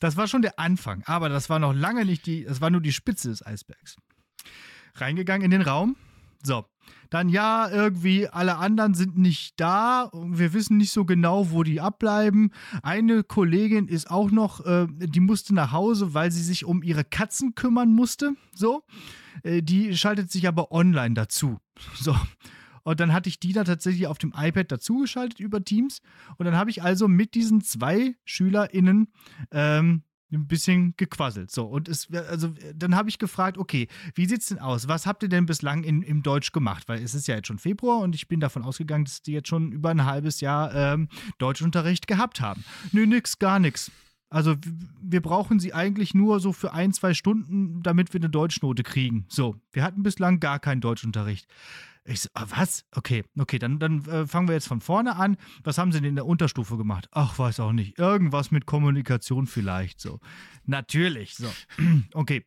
Das 0.00 0.16
war 0.16 0.26
schon 0.26 0.42
der 0.42 0.58
Anfang, 0.58 1.02
aber 1.06 1.28
das 1.28 1.48
war 1.48 1.58
noch 1.58 1.72
lange 1.72 2.04
nicht 2.04 2.26
die, 2.26 2.44
das 2.44 2.60
war 2.60 2.70
nur 2.70 2.80
die 2.80 2.92
Spitze 2.92 3.28
des 3.28 3.44
Eisbergs. 3.44 3.96
Reingegangen 4.94 5.44
in 5.44 5.50
den 5.52 5.62
Raum. 5.62 5.96
So, 6.42 6.66
dann 7.10 7.28
ja, 7.28 7.68
irgendwie 7.70 8.26
alle 8.28 8.56
anderen 8.56 8.94
sind 8.94 9.18
nicht 9.18 9.60
da. 9.60 10.10
Wir 10.12 10.54
wissen 10.54 10.78
nicht 10.78 10.92
so 10.92 11.04
genau, 11.04 11.50
wo 11.50 11.62
die 11.62 11.80
abbleiben. 11.80 12.52
Eine 12.82 13.22
Kollegin 13.22 13.86
ist 13.86 14.10
auch 14.10 14.30
noch, 14.30 14.64
äh, 14.64 14.86
die 14.88 15.20
musste 15.20 15.54
nach 15.54 15.72
Hause, 15.72 16.14
weil 16.14 16.30
sie 16.30 16.42
sich 16.42 16.64
um 16.64 16.82
ihre 16.82 17.04
Katzen 17.04 17.54
kümmern 17.54 17.92
musste. 17.92 18.34
So, 18.54 18.82
äh, 19.42 19.62
die 19.62 19.94
schaltet 19.96 20.30
sich 20.30 20.48
aber 20.48 20.72
online 20.72 21.14
dazu. 21.14 21.58
So. 21.94 22.16
Und 22.84 22.98
dann 22.98 23.12
hatte 23.12 23.28
ich 23.28 23.38
die 23.38 23.52
da 23.52 23.62
tatsächlich 23.62 24.08
auf 24.08 24.18
dem 24.18 24.32
iPad 24.36 24.72
dazugeschaltet 24.72 25.38
über 25.38 25.62
Teams. 25.62 26.00
Und 26.36 26.46
dann 26.46 26.56
habe 26.56 26.70
ich 26.70 26.82
also 26.82 27.06
mit 27.06 27.34
diesen 27.34 27.60
zwei 27.60 28.16
SchülerInnen 28.24 29.12
ähm, 29.52 30.02
ein 30.32 30.46
bisschen 30.46 30.94
gequasselt. 30.96 31.50
So, 31.50 31.64
und 31.66 31.88
es, 31.88 32.08
also, 32.12 32.52
dann 32.74 32.96
habe 32.96 33.08
ich 33.08 33.18
gefragt, 33.18 33.58
okay, 33.58 33.88
wie 34.14 34.26
sieht's 34.26 34.46
denn 34.46 34.58
aus? 34.58 34.88
Was 34.88 35.06
habt 35.06 35.22
ihr 35.22 35.28
denn 35.28 35.46
bislang 35.46 35.84
in, 35.84 36.02
im 36.02 36.22
Deutsch 36.22 36.52
gemacht? 36.52 36.88
Weil 36.88 37.02
es 37.02 37.14
ist 37.14 37.28
ja 37.28 37.36
jetzt 37.36 37.48
schon 37.48 37.58
Februar 37.58 38.00
und 38.00 38.14
ich 38.14 38.28
bin 38.28 38.40
davon 38.40 38.62
ausgegangen, 38.62 39.04
dass 39.04 39.22
die 39.22 39.32
jetzt 39.32 39.48
schon 39.48 39.72
über 39.72 39.90
ein 39.90 40.04
halbes 40.04 40.40
Jahr 40.40 40.74
ähm, 40.74 41.08
Deutschunterricht 41.38 42.06
gehabt 42.06 42.40
haben. 42.40 42.64
Nö, 42.92 43.06
nix, 43.06 43.38
gar 43.38 43.58
nix. 43.58 43.90
Also 44.32 44.56
wir 45.02 45.20
brauchen 45.20 45.60
sie 45.60 45.74
eigentlich 45.74 46.14
nur 46.14 46.40
so 46.40 46.54
für 46.54 46.72
ein, 46.72 46.94
zwei 46.94 47.12
Stunden, 47.12 47.82
damit 47.82 48.14
wir 48.14 48.20
eine 48.20 48.30
Deutschnote 48.30 48.82
kriegen. 48.82 49.26
So, 49.28 49.56
wir 49.72 49.82
hatten 49.82 50.02
bislang 50.02 50.40
gar 50.40 50.58
keinen 50.58 50.80
Deutschunterricht. 50.80 51.46
Ich 52.04 52.22
so, 52.22 52.28
ah, 52.34 52.46
was? 52.48 52.84
Okay, 52.94 53.24
okay, 53.38 53.58
dann, 53.58 53.78
dann 53.78 54.04
äh, 54.06 54.26
fangen 54.26 54.48
wir 54.48 54.54
jetzt 54.54 54.66
von 54.66 54.80
vorne 54.80 55.16
an. 55.16 55.36
Was 55.62 55.78
haben 55.78 55.92
sie 55.92 56.00
denn 56.00 56.10
in 56.10 56.16
der 56.16 56.26
Unterstufe 56.26 56.76
gemacht? 56.76 57.08
Ach, 57.12 57.38
weiß 57.38 57.60
auch 57.60 57.72
nicht. 57.72 57.98
Irgendwas 57.98 58.50
mit 58.50 58.66
Kommunikation 58.66 59.46
vielleicht. 59.46 60.00
So. 60.00 60.18
Natürlich. 60.64 61.34
So. 61.36 61.48
Okay. 62.14 62.44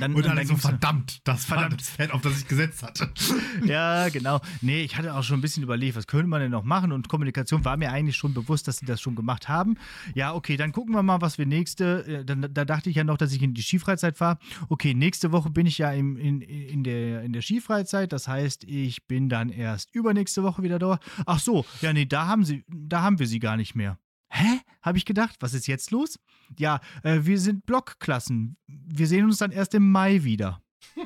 Dann, 0.00 0.14
Und 0.14 0.24
dann 0.26 0.38
alle 0.38 0.46
so, 0.46 0.56
verdammt, 0.56 1.20
das 1.24 1.50
war 1.50 1.58
Verdammt. 1.60 1.80
das 1.80 1.88
Feld, 1.88 2.12
auf 2.12 2.20
das 2.22 2.38
ich 2.38 2.46
gesetzt 2.48 2.82
hatte. 2.82 3.10
ja, 3.64 4.08
genau. 4.10 4.40
Nee, 4.60 4.82
ich 4.82 4.96
hatte 4.96 5.14
auch 5.14 5.22
schon 5.22 5.38
ein 5.38 5.42
bisschen 5.42 5.62
überlegt, 5.62 5.96
was 5.96 6.06
könnte 6.06 6.26
man 6.26 6.40
denn 6.40 6.50
noch 6.50 6.64
machen? 6.64 6.92
Und 6.92 7.08
Kommunikation 7.08 7.64
war 7.64 7.76
mir 7.76 7.90
eigentlich 7.90 8.16
schon 8.16 8.34
bewusst, 8.34 8.68
dass 8.68 8.78
sie 8.78 8.86
das 8.86 9.00
schon 9.00 9.14
gemacht 9.16 9.48
haben. 9.48 9.76
Ja, 10.14 10.34
okay, 10.34 10.56
dann 10.56 10.72
gucken 10.72 10.94
wir 10.94 11.02
mal, 11.02 11.20
was 11.20 11.38
wir 11.38 11.46
nächste. 11.46 12.04
äh, 12.06 12.24
Dann, 12.24 12.46
da 12.52 12.64
dachte 12.64 12.90
ich 12.90 12.96
ja 12.96 13.04
noch, 13.04 13.16
dass 13.18 13.32
ich 13.32 13.42
in 13.42 13.54
die 13.54 13.62
Skifreizeit 13.62 14.16
fahre. 14.16 14.38
Okay, 14.68 14.94
nächste 14.94 15.32
Woche 15.32 15.50
bin 15.50 15.66
ich 15.66 15.78
ja 15.78 15.90
im, 15.92 16.16
in, 16.16 16.40
in, 16.40 16.84
der, 16.84 17.22
in 17.22 17.32
der 17.32 17.42
Skifreizeit. 17.42 18.12
Das 18.12 18.28
heißt, 18.28 18.64
ich 18.64 19.06
bin 19.06 19.28
dann 19.28 19.48
erst 19.50 19.94
übernächste 19.94 20.42
Woche 20.42 20.62
wieder 20.62 20.78
da. 20.78 20.98
Ach 21.26 21.38
so, 21.38 21.64
ja, 21.80 21.92
nee, 21.92 22.06
da 22.06 22.26
haben, 22.26 22.44
sie, 22.44 22.64
da 22.68 23.02
haben 23.02 23.18
wir 23.18 23.26
sie 23.26 23.38
gar 23.40 23.56
nicht 23.56 23.74
mehr. 23.74 23.98
Hä? 24.28 24.60
Habe 24.82 24.98
ich 24.98 25.04
gedacht, 25.04 25.36
was 25.40 25.54
ist 25.54 25.66
jetzt 25.66 25.90
los? 25.90 26.18
Ja, 26.58 26.80
äh, 27.02 27.20
wir 27.22 27.38
sind 27.38 27.66
Blockklassen. 27.66 28.56
Wir 28.66 29.06
sehen 29.06 29.24
uns 29.24 29.38
dann 29.38 29.52
erst 29.52 29.74
im 29.74 29.90
Mai 29.90 30.24
wieder. 30.24 30.62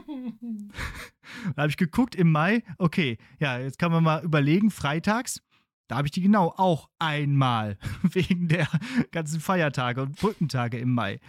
Da 1.54 1.62
habe 1.62 1.70
ich 1.70 1.76
geguckt 1.76 2.14
im 2.14 2.30
Mai, 2.30 2.62
okay, 2.78 3.18
ja, 3.40 3.58
jetzt 3.58 3.78
kann 3.78 3.92
man 3.92 4.02
mal 4.02 4.24
überlegen, 4.24 4.70
freitags, 4.70 5.42
da 5.88 5.96
habe 5.96 6.08
ich 6.08 6.12
die 6.12 6.20
genau 6.20 6.54
auch 6.56 6.88
einmal, 6.98 7.78
wegen 8.02 8.48
der 8.48 8.68
ganzen 9.12 9.40
Feiertage 9.40 10.02
und 10.02 10.16
Brückentage 10.16 10.78
im 10.78 10.92
Mai. 10.92 11.20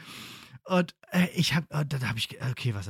Und 0.66 0.96
äh, 1.12 1.28
ich 1.34 1.56
habe, 1.56 1.68
äh, 1.70 1.86
da 1.86 2.00
habe 2.08 2.18
ich, 2.18 2.30
okay, 2.52 2.74
was 2.74 2.90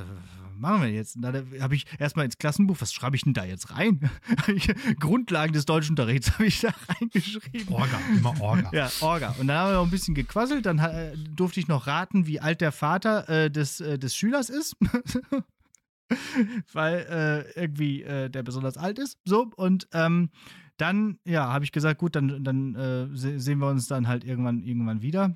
machen 0.58 0.82
wir 0.82 0.90
jetzt? 0.90 1.16
Und 1.16 1.22
Da 1.22 1.34
habe 1.62 1.76
ich 1.76 1.86
erstmal 2.00 2.26
ins 2.26 2.38
Klassenbuch, 2.38 2.78
was 2.80 2.94
schreibe 2.94 3.16
ich 3.16 3.24
denn 3.24 3.34
da 3.34 3.46
jetzt 3.46 3.72
rein? 3.72 4.10
Grundlagen 5.00 5.54
des 5.54 5.66
Deutschunterrichts 5.66 6.34
habe 6.34 6.46
ich 6.46 6.62
da 6.62 6.74
reingeschrieben. 7.00 7.74
Orga, 7.74 8.00
immer 8.16 8.40
Orga. 8.42 8.70
Ja, 8.74 8.90
Orga. 9.02 9.36
Und 9.40 9.48
dann 9.48 9.58
haben 9.58 9.72
wir 9.72 9.76
noch 9.76 9.86
ein 9.86 9.92
bisschen 9.92 10.16
gequasselt. 10.16 10.66
Dann 10.66 10.80
äh, 10.80 11.16
durfte 11.18 11.60
ich 11.60 11.68
noch 11.68 11.88
raten, 11.88 12.28
wie 12.28 12.40
alt 12.40 12.62
der 12.62 12.72
Vater 12.72 13.28
äh, 13.30 13.52
des, 13.52 13.80
äh, 13.80 13.98
des 13.98 14.16
Schülers 14.16 14.50
ist. 14.50 14.76
Weil 16.74 17.46
äh, 17.56 17.60
irgendwie 17.60 18.04
äh, 18.04 18.30
der 18.30 18.44
besonders 18.44 18.78
alt 18.78 19.00
ist. 19.00 19.18
So. 19.26 19.52
Und 19.56 19.88
ähm, 19.94 20.30
dann, 20.78 21.20
ja, 21.26 21.52
habe 21.52 21.66
ich 21.66 21.72
gesagt, 21.72 22.00
gut, 22.00 22.16
dann, 22.16 22.44
dann 22.44 23.10
se 23.16 23.40
sehen 23.40 23.58
wir 23.58 23.68
uns 23.68 23.88
dann 23.88 24.08
halt 24.08 24.24
irgendwann, 24.24 24.62
irgendwann 24.62 25.02
wieder. 25.02 25.36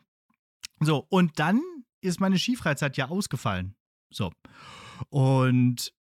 So, 0.80 1.06
und 1.10 1.40
dann 1.40 1.62
ist 2.02 2.20
meine 2.20 2.38
Skifreizeit 2.38 2.98
ja 2.98 3.10
ausgefallen. 3.10 3.76
So. 4.12 4.32
Und 5.10 5.94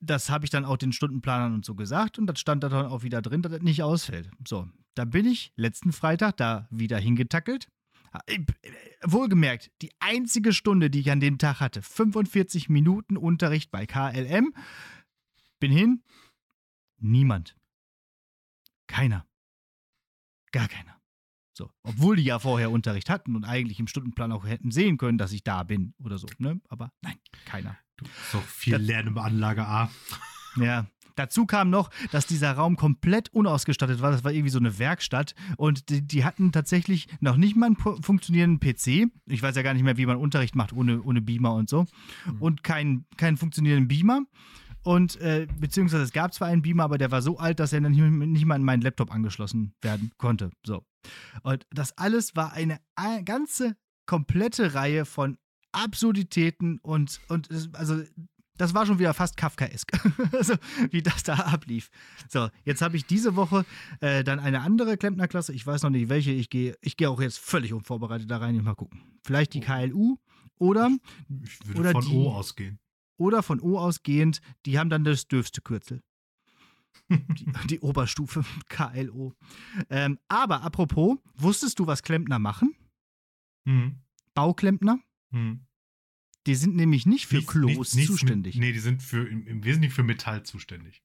das 0.00 0.30
habe 0.30 0.44
ich 0.44 0.50
dann 0.50 0.64
auch 0.64 0.76
den 0.76 0.92
Stundenplanern 0.92 1.54
und 1.54 1.64
so 1.64 1.74
gesagt 1.74 2.18
und 2.18 2.26
das 2.26 2.40
stand 2.40 2.62
da 2.64 2.68
dann 2.68 2.86
auch 2.86 3.02
wieder 3.02 3.20
drin, 3.22 3.42
dass 3.42 3.52
das 3.52 3.62
nicht 3.62 3.82
ausfällt. 3.82 4.30
So, 4.46 4.68
da 4.94 5.04
bin 5.04 5.26
ich 5.26 5.52
letzten 5.56 5.92
Freitag 5.92 6.36
da 6.38 6.66
wieder 6.70 6.98
hingetackelt. 6.98 7.68
Äh, 8.26 8.40
Wohlgemerkt, 9.04 9.70
die 9.82 9.92
einzige 10.00 10.52
Stunde, 10.52 10.90
die 10.90 11.00
ich 11.00 11.10
an 11.10 11.20
dem 11.20 11.38
Tag 11.38 11.60
hatte, 11.60 11.82
45 11.82 12.68
Minuten 12.68 13.16
Unterricht 13.16 13.70
bei 13.70 13.86
KLM. 13.86 14.54
Bin 15.58 15.70
hin, 15.70 16.02
niemand. 16.98 17.56
Keiner. 18.86 19.26
Gar 20.50 20.68
keiner. 20.68 20.99
So, 21.60 21.70
obwohl 21.82 22.16
die 22.16 22.22
ja 22.24 22.38
vorher 22.38 22.70
Unterricht 22.70 23.10
hatten 23.10 23.36
und 23.36 23.44
eigentlich 23.44 23.78
im 23.80 23.86
Stundenplan 23.86 24.32
auch 24.32 24.46
hätten 24.46 24.70
sehen 24.70 24.96
können, 24.96 25.18
dass 25.18 25.30
ich 25.32 25.44
da 25.44 25.62
bin 25.62 25.92
oder 26.02 26.16
so, 26.16 26.26
ne? 26.38 26.58
Aber 26.70 26.90
nein, 27.02 27.16
keiner. 27.44 27.76
Du 27.98 28.06
doch 28.32 28.42
viel 28.42 28.72
Das- 28.78 28.82
lernen 28.82 29.08
über 29.08 29.24
Anlage 29.24 29.66
A. 29.66 29.90
Ja. 30.56 30.86
Dazu 31.16 31.44
kam 31.44 31.68
noch, 31.68 31.90
dass 32.12 32.26
dieser 32.26 32.52
Raum 32.52 32.76
komplett 32.76 33.28
unausgestattet 33.34 34.00
war. 34.00 34.10
Das 34.10 34.24
war 34.24 34.32
irgendwie 34.32 34.48
so 34.50 34.58
eine 34.58 34.78
Werkstatt. 34.78 35.34
Und 35.58 35.90
die, 35.90 36.00
die 36.00 36.24
hatten 36.24 36.50
tatsächlich 36.50 37.08
noch 37.20 37.36
nicht 37.36 37.56
mal 37.56 37.66
einen 37.66 37.76
funktionierenden 37.76 38.58
PC. 38.58 39.10
Ich 39.26 39.42
weiß 39.42 39.54
ja 39.54 39.60
gar 39.62 39.74
nicht 39.74 39.82
mehr, 39.82 39.98
wie 39.98 40.06
man 40.06 40.16
Unterricht 40.16 40.54
macht 40.54 40.72
ohne, 40.72 41.02
ohne 41.02 41.20
Beamer 41.20 41.52
und 41.52 41.68
so. 41.68 41.84
Und 42.38 42.62
keinen 42.62 43.04
keinen 43.18 43.36
funktionierenden 43.36 43.86
Beamer. 43.88 44.22
Und 44.82 45.20
äh, 45.20 45.46
beziehungsweise 45.58 46.04
es 46.04 46.12
gab 46.12 46.32
zwar 46.32 46.48
einen 46.48 46.62
Beamer, 46.62 46.84
aber 46.84 46.96
der 46.96 47.10
war 47.10 47.20
so 47.20 47.36
alt, 47.36 47.60
dass 47.60 47.74
er 47.74 47.82
dann 47.82 47.92
nicht, 47.92 48.00
nicht 48.02 48.46
mal 48.46 48.54
an 48.54 48.64
meinen 48.64 48.80
Laptop 48.80 49.12
angeschlossen 49.12 49.74
werden 49.82 50.12
konnte. 50.16 50.50
So. 50.64 50.86
Und 51.42 51.66
das 51.70 51.96
alles 51.98 52.36
war 52.36 52.52
eine 52.52 52.78
ganze 53.24 53.76
komplette 54.06 54.74
Reihe 54.74 55.04
von 55.04 55.38
Absurditäten 55.72 56.78
und, 56.82 57.20
und 57.28 57.48
also 57.74 58.02
Das 58.58 58.74
war 58.74 58.84
schon 58.86 58.98
wieder 58.98 59.14
fast 59.14 59.36
Kafkaesk, 59.36 59.90
also, 60.32 60.54
wie 60.90 61.02
das 61.02 61.22
da 61.22 61.34
ablief. 61.34 61.90
So, 62.28 62.48
jetzt 62.64 62.82
habe 62.82 62.96
ich 62.96 63.06
diese 63.06 63.34
Woche 63.36 63.64
äh, 64.00 64.22
dann 64.22 64.38
eine 64.38 64.60
andere 64.60 64.96
Klempnerklasse. 64.98 65.52
Ich 65.54 65.66
weiß 65.66 65.82
noch 65.82 65.90
nicht 65.90 66.08
welche. 66.10 66.32
Ich 66.32 66.50
gehe 66.50 66.76
ich 66.82 66.96
geh 66.96 67.06
auch 67.06 67.20
jetzt 67.20 67.38
völlig 67.38 67.72
unvorbereitet 67.72 68.30
da 68.30 68.36
rein. 68.38 68.62
Mal 68.62 68.74
gucken. 68.74 69.00
Vielleicht 69.24 69.54
die 69.54 69.60
KLU 69.60 70.18
oder, 70.58 70.90
Ich 71.42 71.58
würde 71.66 71.80
Oder 71.80 71.92
von 71.92 72.04
die- 72.04 72.16
O 72.16 72.30
ausgehen. 72.32 72.78
oder 73.16 73.42
von 73.42 73.60
O 73.60 73.78
ausgehend, 73.78 74.40
die 74.66 74.78
haben 74.78 74.90
dann 74.90 75.04
das 75.04 75.26
dürfste 75.26 75.62
Kürzel. 75.62 76.02
Die, 77.08 77.46
die 77.68 77.80
Oberstufe, 77.80 78.44
KLO. 78.68 79.34
Ähm, 79.88 80.18
aber 80.28 80.62
apropos, 80.62 81.18
wusstest 81.34 81.78
du, 81.78 81.86
was 81.86 82.02
Klempner 82.02 82.38
machen? 82.38 82.74
Hm. 83.66 83.96
Bauklempner? 84.34 85.00
Hm. 85.32 85.60
Die 86.46 86.54
sind 86.54 86.76
nämlich 86.76 87.04
nicht 87.06 87.26
für 87.26 87.36
Nichts- 87.36 87.52
Klos 87.52 87.66
nichts- 87.70 87.94
nichts 87.94 88.10
zuständig. 88.12 88.54
Mit, 88.54 88.64
nee, 88.64 88.72
die 88.72 88.78
sind 88.78 89.02
für, 89.02 89.26
im, 89.28 89.46
im 89.46 89.64
Wesentlichen 89.64 89.92
für 89.94 90.02
Metall 90.04 90.42
zuständig. 90.44 91.02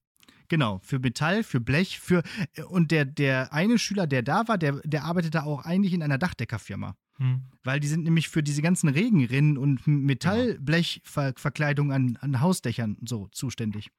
Genau, 0.48 0.78
für 0.78 1.00
Metall, 1.00 1.42
für 1.42 1.60
Blech, 1.60 1.98
für. 1.98 2.22
Und 2.68 2.92
der, 2.92 3.04
der 3.04 3.52
eine 3.52 3.78
Schüler, 3.78 4.06
der 4.06 4.22
da 4.22 4.46
war, 4.46 4.58
der, 4.58 4.80
der 4.84 5.02
arbeitete 5.04 5.42
auch 5.42 5.64
eigentlich 5.64 5.92
in 5.92 6.02
einer 6.04 6.18
Dachdeckerfirma. 6.18 6.96
Hm. 7.18 7.42
Weil 7.64 7.80
die 7.80 7.88
sind 7.88 8.04
nämlich 8.04 8.28
für 8.28 8.42
diese 8.44 8.62
ganzen 8.62 8.88
Regenrinnen 8.88 9.58
und 9.58 9.84
Metallblechverkleidung 9.86 11.92
an, 11.92 12.16
an 12.20 12.40
Hausdächern 12.40 12.96
so 13.04 13.26
zuständig. 13.32 13.90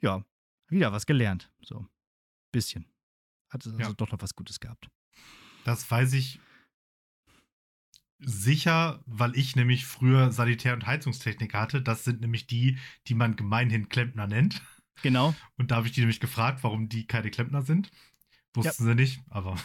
Ja, 0.00 0.24
wieder 0.68 0.92
was 0.92 1.06
gelernt. 1.06 1.50
So. 1.62 1.86
Bisschen. 2.52 2.86
Hat 3.50 3.64
also 3.66 3.78
Ja. 3.78 3.92
doch 3.92 4.10
noch 4.12 4.20
was 4.22 4.34
Gutes 4.34 4.60
gehabt. 4.60 4.88
Das 5.64 5.88
weiß 5.90 6.12
ich 6.14 6.40
sicher, 8.18 9.02
weil 9.06 9.36
ich 9.36 9.56
nämlich 9.56 9.84
früher 9.84 10.30
Sanitär- 10.32 10.72
und 10.74 10.86
Heizungstechniker 10.86 11.60
hatte. 11.60 11.82
Das 11.82 12.04
sind 12.04 12.20
nämlich 12.20 12.46
die, 12.46 12.78
die 13.08 13.14
man 13.14 13.36
gemeinhin 13.36 13.88
Klempner 13.88 14.26
nennt. 14.26 14.62
Genau. 15.02 15.34
Und 15.58 15.70
da 15.70 15.76
habe 15.76 15.86
ich 15.86 15.92
die 15.92 16.00
nämlich 16.00 16.20
gefragt, 16.20 16.62
warum 16.64 16.88
die 16.88 17.06
keine 17.06 17.30
Klempner 17.30 17.62
sind. 17.62 17.90
Wussten 18.54 18.84
sie 18.86 18.94
nicht, 18.94 19.20
aber 19.28 19.56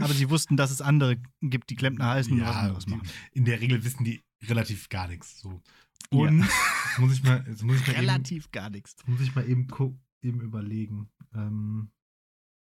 Aber 0.00 0.12
sie 0.12 0.28
wussten, 0.28 0.58
dass 0.58 0.70
es 0.70 0.82
andere 0.82 1.16
gibt, 1.40 1.70
die 1.70 1.76
Klempner 1.76 2.08
heißen 2.10 2.32
und 2.34 2.40
Ja, 2.40 2.48
was 2.48 2.56
anderes 2.56 2.86
machen. 2.86 3.08
in 3.32 3.46
der 3.46 3.58
Regel 3.62 3.82
wissen 3.84 4.04
die 4.04 4.22
relativ 4.42 4.90
gar 4.90 5.08
nichts. 5.08 5.40
So. 5.40 5.62
Und 6.10 6.40
jetzt 6.42 6.98
muss 6.98 7.14
ich 7.14 7.22
mal, 7.22 7.42
muss 7.48 7.58
ich 7.58 7.62
mal, 7.64 7.76
eben, 7.78 7.88
Relativ 8.00 8.50
gar 8.50 8.68
nichts. 8.68 8.96
muss 9.06 9.22
ich 9.22 9.34
mal 9.34 9.48
eben, 9.48 9.66
gu- 9.68 9.96
eben 10.22 10.40
überlegen. 10.40 11.10
Ähm, 11.34 11.90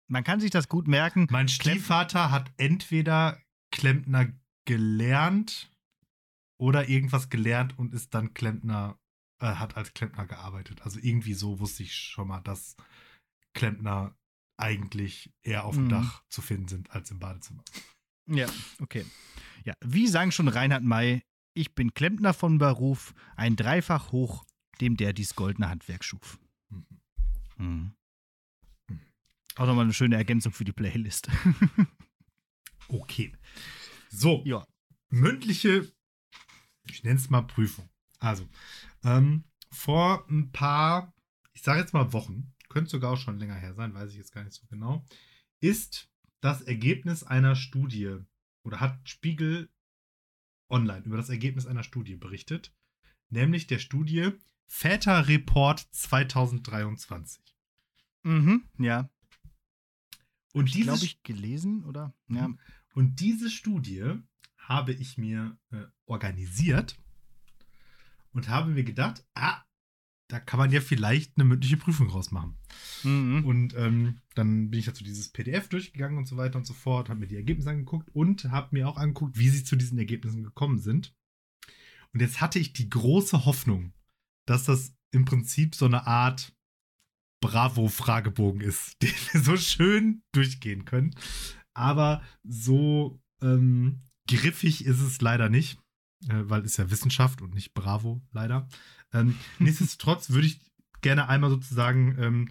Man 0.10 0.24
kann 0.24 0.40
sich 0.40 0.52
das 0.52 0.68
gut 0.68 0.88
merken. 0.88 1.28
mein 1.30 1.48
Stiefvater 1.48 2.32
hat 2.32 2.52
entweder 2.58 3.40
Klempner 3.72 4.32
gelernt 4.66 5.72
oder 6.60 6.90
irgendwas 6.90 7.30
gelernt 7.30 7.78
und 7.78 7.94
ist 7.94 8.14
dann 8.14 8.34
Klempner, 8.34 9.00
äh, 9.42 9.48
hat 9.56 9.78
als 9.78 9.94
Klempner 9.94 10.26
gearbeitet. 10.28 10.82
Also 10.84 11.00
irgendwie 11.02 11.34
so 11.34 11.60
wusste 11.60 11.84
ich 11.84 11.96
schon 11.96 12.28
mal, 12.28 12.42
dass 12.42 12.76
Klempner 13.54 14.16
eigentlich 14.58 15.32
eher 15.44 15.66
auf 15.66 15.76
dem 15.76 15.86
Mhm. 15.86 15.90
Dach 15.90 16.24
zu 16.30 16.42
finden 16.42 16.68
sind 16.68 16.92
als 16.92 17.10
im 17.12 17.20
Badezimmer. 17.20 17.64
Ja, 18.28 18.48
okay. 18.80 19.06
Ja, 19.66 19.74
wie 19.84 20.08
sang 20.08 20.32
schon 20.32 20.48
Reinhard 20.48 20.84
May, 20.84 21.24
ich 21.54 21.74
bin 21.74 21.94
Klempner 21.94 22.34
von 22.34 22.60
Beruf, 22.60 23.14
ein 23.36 23.56
Dreifach 23.56 24.12
hoch, 24.12 24.46
dem 24.80 24.96
der 24.98 25.14
dies 25.14 25.36
goldene 25.36 25.70
Handwerk 25.70 26.04
schuf. 26.04 26.40
Mhm. 27.62 27.94
Auch 29.56 29.68
nochmal 29.68 29.86
eine 29.86 29.94
schöne 29.94 30.16
Ergänzung 30.16 30.52
für 30.52 30.66
die 30.66 30.74
Playlist. 30.74 31.30
Okay. 32.88 33.34
So, 34.10 34.44
ja. 34.46 34.68
mündliche, 35.10 35.90
ich 36.90 37.04
nenne 37.06 37.18
es 37.18 37.30
mal 37.30 37.44
Prüfung. 37.44 37.90
Also, 38.20 38.50
ähm, 39.06 39.46
vor 39.72 40.28
ein 40.30 40.52
paar, 40.52 41.14
ich 41.54 41.62
sage 41.62 41.80
jetzt 41.80 41.94
mal 41.94 42.12
Wochen, 42.12 42.54
könnte 42.68 42.90
sogar 42.90 43.14
auch 43.14 43.18
schon 43.18 43.40
länger 43.40 43.56
her 43.56 43.74
sein, 43.76 43.94
weiß 43.94 44.12
ich 44.12 44.18
jetzt 44.18 44.34
gar 44.34 44.44
nicht 44.44 44.56
so 44.56 44.68
genau, 44.68 45.06
ist 45.62 46.12
das 46.42 46.62
Ergebnis 46.64 47.24
einer 47.24 47.56
Studie 47.56 48.18
oder 48.66 48.82
hat 48.82 49.08
Spiegel 49.08 49.70
online 50.70 51.06
über 51.06 51.16
das 51.16 51.30
Ergebnis 51.30 51.66
einer 51.66 51.84
Studie 51.84 52.18
berichtet, 52.18 52.76
nämlich 53.30 53.68
der 53.68 53.80
Studie 53.80 54.34
Väterreport 54.68 55.80
2023. 55.92 57.51
Mhm, 58.24 58.64
ja. 58.78 59.10
Und 60.54 60.68
Ich 60.68 60.74
diese 60.74 60.86
glaube 60.86 61.06
ich 61.06 61.24
gelesen, 61.24 61.86
oder? 61.86 62.14
Ja. 62.28 62.50
Mhm. 62.50 62.60
Und 62.94 63.20
diese 63.20 63.50
Studie 63.50 64.16
habe 64.58 64.94
ich 64.94 65.18
mir 65.18 65.58
äh, 65.72 65.86
organisiert 66.06 66.98
und 68.32 68.50
habe 68.50 68.72
mir 68.72 68.84
gedacht, 68.84 69.26
ah, 69.34 69.64
da 70.28 70.40
kann 70.40 70.60
man 70.60 70.72
ja 70.72 70.80
vielleicht 70.80 71.34
eine 71.36 71.44
mündliche 71.44 71.78
Prüfung 71.78 72.10
rausmachen. 72.10 72.58
Mhm. 73.04 73.46
Und 73.46 73.76
ähm, 73.76 74.22
dann 74.34 74.70
bin 74.70 74.80
ich 74.80 74.86
dazu 74.86 75.04
dieses 75.04 75.30
PDF 75.30 75.68
durchgegangen 75.68 76.18
und 76.18 76.26
so 76.26 76.38
weiter 76.38 76.58
und 76.58 76.66
so 76.66 76.74
fort, 76.74 77.10
habe 77.10 77.20
mir 77.20 77.28
die 77.28 77.36
Ergebnisse 77.36 77.70
angeguckt 77.70 78.10
und 78.14 78.46
habe 78.46 78.70
mir 78.72 78.88
auch 78.88 78.98
angeguckt, 78.98 79.38
wie 79.38 79.50
sie 79.50 79.64
zu 79.64 79.76
diesen 79.76 79.98
Ergebnissen 79.98 80.44
gekommen 80.44 80.80
sind. 80.80 81.14
Und 82.14 82.22
jetzt 82.22 82.40
hatte 82.40 82.60
ich 82.60 82.72
die 82.74 82.90
große 82.90 83.46
Hoffnung, 83.46 83.94
dass 84.46 84.66
das 84.66 84.96
im 85.12 85.26
Prinzip 85.26 85.76
so 85.76 85.86
eine 85.86 86.08
Art 86.08 86.56
Bravo-Fragebogen 87.42 88.62
ist, 88.62 88.96
den 89.02 89.14
wir 89.32 89.42
so 89.42 89.58
schön 89.58 90.24
durchgehen 90.32 90.86
können. 90.86 91.14
Aber 91.74 92.22
so 92.44 93.20
ähm, 93.42 94.02
griffig 94.28 94.86
ist 94.86 95.02
es 95.02 95.22
leider 95.22 95.50
nicht, 95.50 95.80
äh, 96.30 96.44
weil 96.44 96.64
es 96.64 96.78
ja 96.78 96.90
Wissenschaft 96.92 97.42
und 97.42 97.54
nicht 97.54 97.74
Bravo, 97.74 98.22
leider. 98.32 98.68
Ähm, 99.14 99.38
nichtsdestotrotz 99.60 100.30
würde 100.30 100.48
ich 100.48 100.62
gerne 101.02 101.28
einmal 101.28 101.50
sozusagen 101.50 102.18
ähm, 102.20 102.50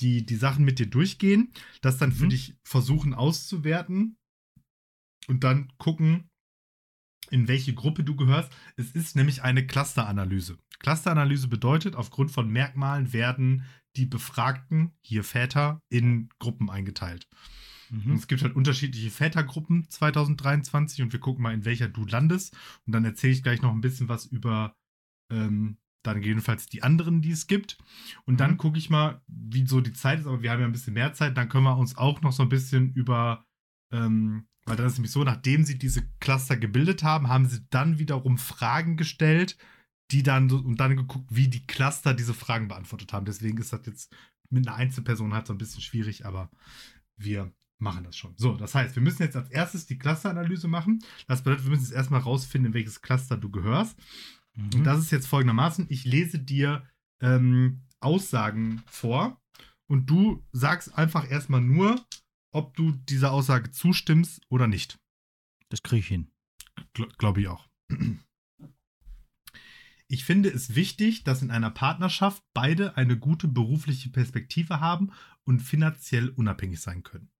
die, 0.00 0.24
die 0.24 0.36
Sachen 0.36 0.64
mit 0.64 0.78
dir 0.78 0.86
durchgehen, 0.86 1.52
das 1.82 1.98
dann 1.98 2.12
für 2.12 2.24
Mhm. 2.24 2.30
dich 2.30 2.54
versuchen 2.64 3.12
auszuwerten 3.12 4.16
und 5.28 5.44
dann 5.44 5.70
gucken, 5.76 6.30
in 7.30 7.48
welche 7.48 7.74
Gruppe 7.74 8.02
du 8.02 8.16
gehörst. 8.16 8.50
Es 8.76 8.92
ist 8.92 9.14
nämlich 9.14 9.42
eine 9.42 9.66
Clusteranalyse. 9.66 10.58
Clusteranalyse 10.80 11.48
bedeutet, 11.48 11.94
aufgrund 11.96 12.30
von 12.30 12.48
Merkmalen 12.50 13.12
werden 13.12 13.64
die 13.96 14.06
Befragten, 14.06 14.92
hier 15.02 15.24
Väter, 15.24 15.80
in 15.88 16.28
Gruppen 16.38 16.70
eingeteilt. 16.70 17.28
Mhm. 17.90 18.12
es 18.14 18.28
gibt 18.28 18.42
halt 18.42 18.54
unterschiedliche 18.54 19.10
Vätergruppen 19.10 19.88
2023 19.90 21.02
und 21.02 21.12
wir 21.12 21.18
gucken 21.20 21.42
mal, 21.42 21.52
in 21.54 21.64
welcher 21.64 21.88
du 21.88 22.04
landest. 22.06 22.56
Und 22.86 22.92
dann 22.92 23.04
erzähle 23.04 23.32
ich 23.32 23.42
gleich 23.42 23.62
noch 23.62 23.72
ein 23.72 23.80
bisschen 23.80 24.08
was 24.08 24.26
über 24.26 24.76
ähm, 25.32 25.76
dann 26.02 26.22
jedenfalls 26.22 26.66
die 26.66 26.82
anderen, 26.82 27.20
die 27.20 27.32
es 27.32 27.46
gibt. 27.46 27.78
Und 28.24 28.40
dann 28.40 28.52
Mhm. 28.52 28.56
gucke 28.58 28.78
ich 28.78 28.90
mal, 28.90 29.20
wie 29.26 29.66
so 29.66 29.80
die 29.80 29.92
Zeit 29.92 30.20
ist, 30.20 30.26
aber 30.26 30.40
wir 30.42 30.50
haben 30.50 30.60
ja 30.60 30.66
ein 30.66 30.72
bisschen 30.72 30.94
mehr 30.94 31.12
Zeit. 31.12 31.36
Dann 31.36 31.48
können 31.48 31.64
wir 31.64 31.76
uns 31.76 31.96
auch 31.98 32.22
noch 32.22 32.32
so 32.32 32.42
ein 32.44 32.48
bisschen 32.48 32.92
über, 32.94 33.44
ähm, 33.92 34.46
weil 34.66 34.76
dann 34.76 34.86
ist 34.86 34.94
nämlich 34.94 35.12
so, 35.12 35.24
nachdem 35.24 35.64
sie 35.64 35.76
diese 35.78 36.08
Cluster 36.20 36.56
gebildet 36.56 37.02
haben, 37.02 37.28
haben 37.28 37.46
sie 37.46 37.66
dann 37.70 37.98
wiederum 37.98 38.38
Fragen 38.38 38.96
gestellt, 38.96 39.56
die 40.10 40.22
dann 40.22 40.48
so, 40.48 40.56
und 40.58 40.78
dann 40.80 40.96
geguckt, 40.96 41.26
wie 41.30 41.48
die 41.48 41.66
Cluster 41.66 42.14
diese 42.14 42.34
Fragen 42.34 42.68
beantwortet 42.68 43.12
haben. 43.12 43.26
Deswegen 43.26 43.58
ist 43.58 43.72
das 43.72 43.86
jetzt 43.86 44.14
mit 44.50 44.66
einer 44.66 44.76
Einzelperson 44.76 45.32
halt 45.34 45.46
so 45.46 45.54
ein 45.54 45.58
bisschen 45.58 45.80
schwierig, 45.80 46.26
aber 46.26 46.50
wir 47.16 47.52
machen 47.78 48.04
das 48.04 48.16
schon. 48.16 48.34
So, 48.36 48.56
das 48.56 48.74
heißt, 48.74 48.94
wir 48.96 49.02
müssen 49.02 49.22
jetzt 49.22 49.36
als 49.36 49.50
erstes 49.50 49.86
die 49.86 49.98
Clusteranalyse 49.98 50.68
machen. 50.68 51.02
Das 51.28 51.42
bedeutet, 51.42 51.64
wir 51.64 51.70
müssen 51.70 51.84
jetzt 51.84 51.92
erstmal 51.94 52.20
rausfinden, 52.20 52.68
in 52.72 52.74
welches 52.74 53.00
Cluster 53.00 53.36
du 53.36 53.50
gehörst. 53.50 53.96
Und 54.56 54.74
Mhm. 54.74 54.84
das 54.84 54.98
ist 54.98 55.12
jetzt 55.12 55.26
folgendermaßen: 55.28 55.86
Ich 55.88 56.04
lese 56.04 56.38
dir 56.38 56.84
ähm, 57.20 57.82
Aussagen 58.00 58.82
vor 58.86 59.40
und 59.86 60.10
du 60.10 60.44
sagst 60.52 60.94
einfach 60.98 61.30
erstmal 61.30 61.60
nur, 61.60 62.04
ob 62.52 62.74
du 62.74 62.92
dieser 62.92 63.30
Aussage 63.32 63.70
zustimmst 63.70 64.40
oder 64.48 64.66
nicht. 64.66 64.98
Das 65.68 65.82
kriege 65.82 66.00
ich 66.00 66.08
hin. 66.08 66.30
Gl 66.94 67.06
Glaube 67.18 67.40
ich 67.42 67.48
auch. 67.48 67.68
Ich 70.12 70.24
finde 70.24 70.48
es 70.48 70.74
wichtig, 70.74 71.22
dass 71.22 71.40
in 71.40 71.52
einer 71.52 71.70
Partnerschaft 71.70 72.42
beide 72.52 72.96
eine 72.96 73.16
gute 73.16 73.46
berufliche 73.46 74.10
Perspektive 74.10 74.80
haben 74.80 75.12
und 75.44 75.60
finanziell 75.60 76.30
unabhängig 76.30 76.80
sein 76.80 77.04
können. 77.04 77.30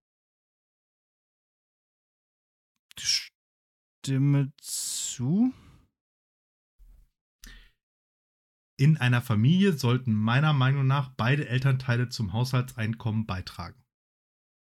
Stimme 2.97 4.53
zu. 4.55 5.53
In 8.79 8.95
einer 8.95 9.21
Familie 9.21 9.73
sollten 9.73 10.13
meiner 10.13 10.53
Meinung 10.53 10.87
nach 10.87 11.09
beide 11.09 11.49
Elternteile 11.49 12.07
zum 12.07 12.31
Haushaltseinkommen 12.31 13.25
beitragen. 13.25 13.83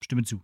Stimme 0.02 0.22
zu. 0.24 0.42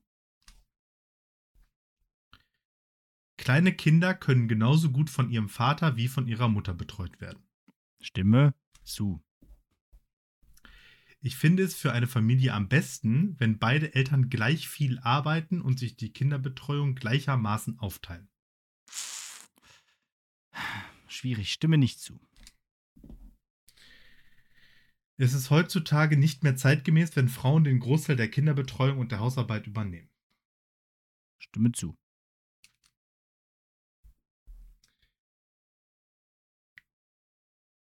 Kleine 3.39 3.75
Kinder 3.75 4.13
können 4.13 4.49
genauso 4.49 4.93
gut 4.93 5.09
von 5.09 5.31
ihrem 5.31 5.49
Vater 5.49 5.97
wie 5.97 6.09
von 6.09 6.29
ihrer 6.29 6.49
Mutter 6.49 6.75
betreut 6.75 7.23
werden. 7.23 7.43
Stimme 8.05 8.55
zu. 8.85 9.25
Ich 11.21 11.37
finde 11.37 11.63
es 11.63 11.75
für 11.75 11.93
eine 11.93 12.07
Familie 12.07 12.53
am 12.53 12.69
besten, 12.69 13.35
wenn 13.41 13.59
beide 13.59 13.95
Eltern 13.95 14.29
gleich 14.29 14.69
viel 14.69 14.99
arbeiten 14.99 15.63
und 15.63 15.79
sich 15.79 15.97
die 15.97 16.13
Kinderbetreuung 16.13 16.95
gleichermaßen 16.95 17.79
aufteilen. 17.79 18.29
Schwierig. 21.09 21.51
Stimme 21.53 21.79
nicht 21.79 21.99
zu. 22.01 22.21
Es 25.17 25.33
ist 25.33 25.49
heutzutage 25.49 26.19
nicht 26.19 26.43
mehr 26.43 26.57
zeitgemäß, 26.57 27.17
wenn 27.17 27.29
Frauen 27.29 27.65
den 27.65 27.79
Großteil 27.79 28.17
der 28.17 28.31
Kinderbetreuung 28.31 28.99
und 28.99 29.13
der 29.13 29.21
Hausarbeit 29.21 29.67
übernehmen. 29.67 30.11
Stimme 31.39 31.73
zu. 31.73 31.97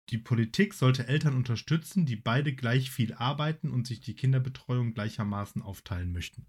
Die 0.09 0.17
Politik 0.17 0.73
sollte 0.73 1.07
Eltern 1.07 1.35
unterstützen, 1.35 2.05
die 2.05 2.15
beide 2.15 2.55
gleich 2.55 2.91
viel 2.91 3.13
arbeiten 3.13 3.69
und 3.69 3.87
sich 3.87 3.99
die 3.99 4.15
Kinderbetreuung 4.15 4.93
gleichermaßen 4.93 5.61
aufteilen 5.61 6.13
möchten. 6.13 6.45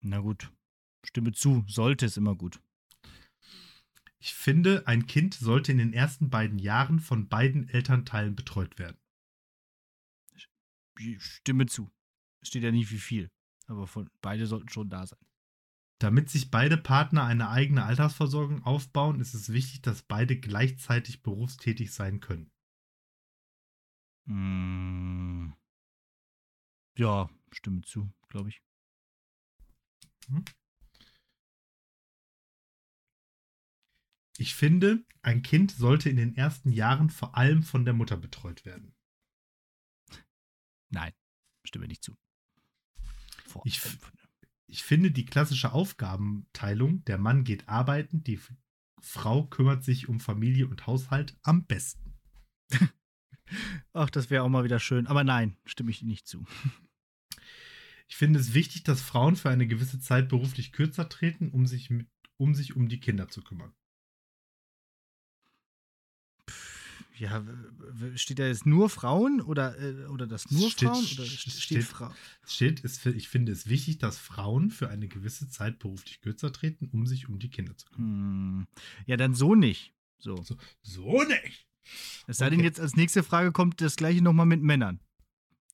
Na 0.00 0.20
gut. 0.20 0.52
Stimme 1.04 1.32
zu. 1.32 1.64
Sollte 1.66 2.06
es 2.06 2.16
immer 2.16 2.36
gut. 2.36 2.60
Ich 4.18 4.34
finde, 4.34 4.86
ein 4.86 5.06
Kind 5.06 5.34
sollte 5.34 5.72
in 5.72 5.78
den 5.78 5.92
ersten 5.92 6.30
beiden 6.30 6.58
Jahren 6.58 7.00
von 7.00 7.28
beiden 7.28 7.68
Elternteilen 7.68 8.36
betreut 8.36 8.78
werden. 8.78 8.96
Stimme 11.18 11.66
zu. 11.66 11.90
Steht 12.42 12.62
ja 12.62 12.70
nicht 12.70 12.90
wie 12.90 12.98
viel. 12.98 13.30
Aber 13.66 13.86
von, 13.86 14.08
beide 14.22 14.46
sollten 14.46 14.68
schon 14.68 14.88
da 14.88 15.06
sein. 15.06 15.18
Damit 15.98 16.28
sich 16.28 16.50
beide 16.50 16.76
Partner 16.76 17.24
eine 17.24 17.50
eigene 17.50 17.84
Altersversorgung 17.84 18.64
aufbauen, 18.64 19.20
ist 19.20 19.34
es 19.34 19.52
wichtig, 19.52 19.82
dass 19.82 20.02
beide 20.02 20.38
gleichzeitig 20.38 21.22
berufstätig 21.22 21.92
sein 21.92 22.20
können. 22.20 22.50
Mm. 24.26 25.52
Ja, 26.96 27.28
stimme 27.52 27.82
zu, 27.82 28.12
glaube 28.28 28.48
ich. 28.48 28.62
Hm? 30.26 30.44
Ich 34.36 34.54
finde, 34.54 35.04
ein 35.22 35.42
Kind 35.42 35.70
sollte 35.70 36.10
in 36.10 36.16
den 36.16 36.36
ersten 36.36 36.72
Jahren 36.72 37.08
vor 37.08 37.36
allem 37.36 37.62
von 37.62 37.84
der 37.84 37.94
Mutter 37.94 38.16
betreut 38.16 38.64
werden. 38.64 38.94
Nein, 40.88 41.12
stimme 41.64 41.86
nicht 41.86 42.02
zu. 42.02 42.16
Vor 43.46 43.62
ich, 43.64 43.80
ich 44.66 44.82
finde 44.82 45.10
die 45.10 45.24
klassische 45.24 45.72
Aufgabenteilung, 45.72 47.04
der 47.04 47.18
Mann 47.18 47.44
geht 47.44 47.68
arbeiten, 47.68 48.24
die 48.24 48.40
Frau 49.00 49.46
kümmert 49.46 49.84
sich 49.84 50.08
um 50.08 50.20
Familie 50.20 50.66
und 50.66 50.86
Haushalt 50.86 51.36
am 51.42 51.66
besten. 51.66 52.14
Ach, 53.92 54.10
das 54.10 54.30
wäre 54.30 54.42
auch 54.42 54.48
mal 54.48 54.64
wieder 54.64 54.80
schön. 54.80 55.06
Aber 55.06 55.24
nein, 55.24 55.56
stimme 55.64 55.90
ich 55.90 56.02
nicht 56.02 56.26
zu. 56.26 56.44
Ich 58.06 58.16
finde 58.16 58.38
es 58.38 58.52
wichtig, 58.52 58.84
dass 58.84 59.00
Frauen 59.00 59.34
für 59.34 59.48
eine 59.48 59.66
gewisse 59.66 59.98
Zeit 59.98 60.28
beruflich 60.28 60.72
kürzer 60.72 61.08
treten, 61.08 61.48
um 61.48 61.66
sich, 61.66 61.88
mit, 61.88 62.06
um, 62.36 62.54
sich 62.54 62.76
um 62.76 62.88
die 62.90 63.00
Kinder 63.00 63.28
zu 63.28 63.42
kümmern. 63.42 63.72
Ja, 67.16 67.44
steht 68.16 68.38
da 68.38 68.46
jetzt 68.46 68.66
nur 68.66 68.90
Frauen 68.90 69.40
oder, 69.40 69.78
äh, 69.78 70.06
oder 70.06 70.26
das 70.26 70.50
nur 70.50 70.70
steht, 70.70 70.88
Frauen? 70.88 71.04
Oder 71.04 71.24
steht, 71.24 71.52
steht 71.54 71.84
Frau? 71.84 72.12
Steht, 72.46 72.80
ist, 72.80 73.06
ich 73.06 73.28
finde 73.28 73.52
es 73.52 73.68
wichtig, 73.68 73.98
dass 73.98 74.18
Frauen 74.18 74.70
für 74.70 74.88
eine 74.88 75.08
gewisse 75.08 75.48
Zeit 75.48 75.78
beruflich 75.78 76.20
kürzer 76.20 76.52
treten, 76.52 76.88
um 76.92 77.06
sich 77.06 77.28
um 77.28 77.38
die 77.38 77.50
Kinder 77.50 77.76
zu 77.76 77.86
kümmern. 77.86 78.10
Hm. 78.10 78.66
Ja, 79.06 79.16
dann 79.16 79.34
so 79.34 79.54
nicht. 79.54 79.94
So, 80.18 80.42
so, 80.42 80.56
so 80.82 81.22
nicht. 81.22 81.66
Es 82.26 82.38
sei 82.38 82.46
okay. 82.46 82.56
denn, 82.56 82.64
jetzt 82.64 82.80
als 82.80 82.96
nächste 82.96 83.22
Frage 83.22 83.52
kommt 83.52 83.80
das 83.80 83.96
gleiche 83.96 84.22
nochmal 84.22 84.46
mit 84.46 84.62
Männern. 84.62 85.00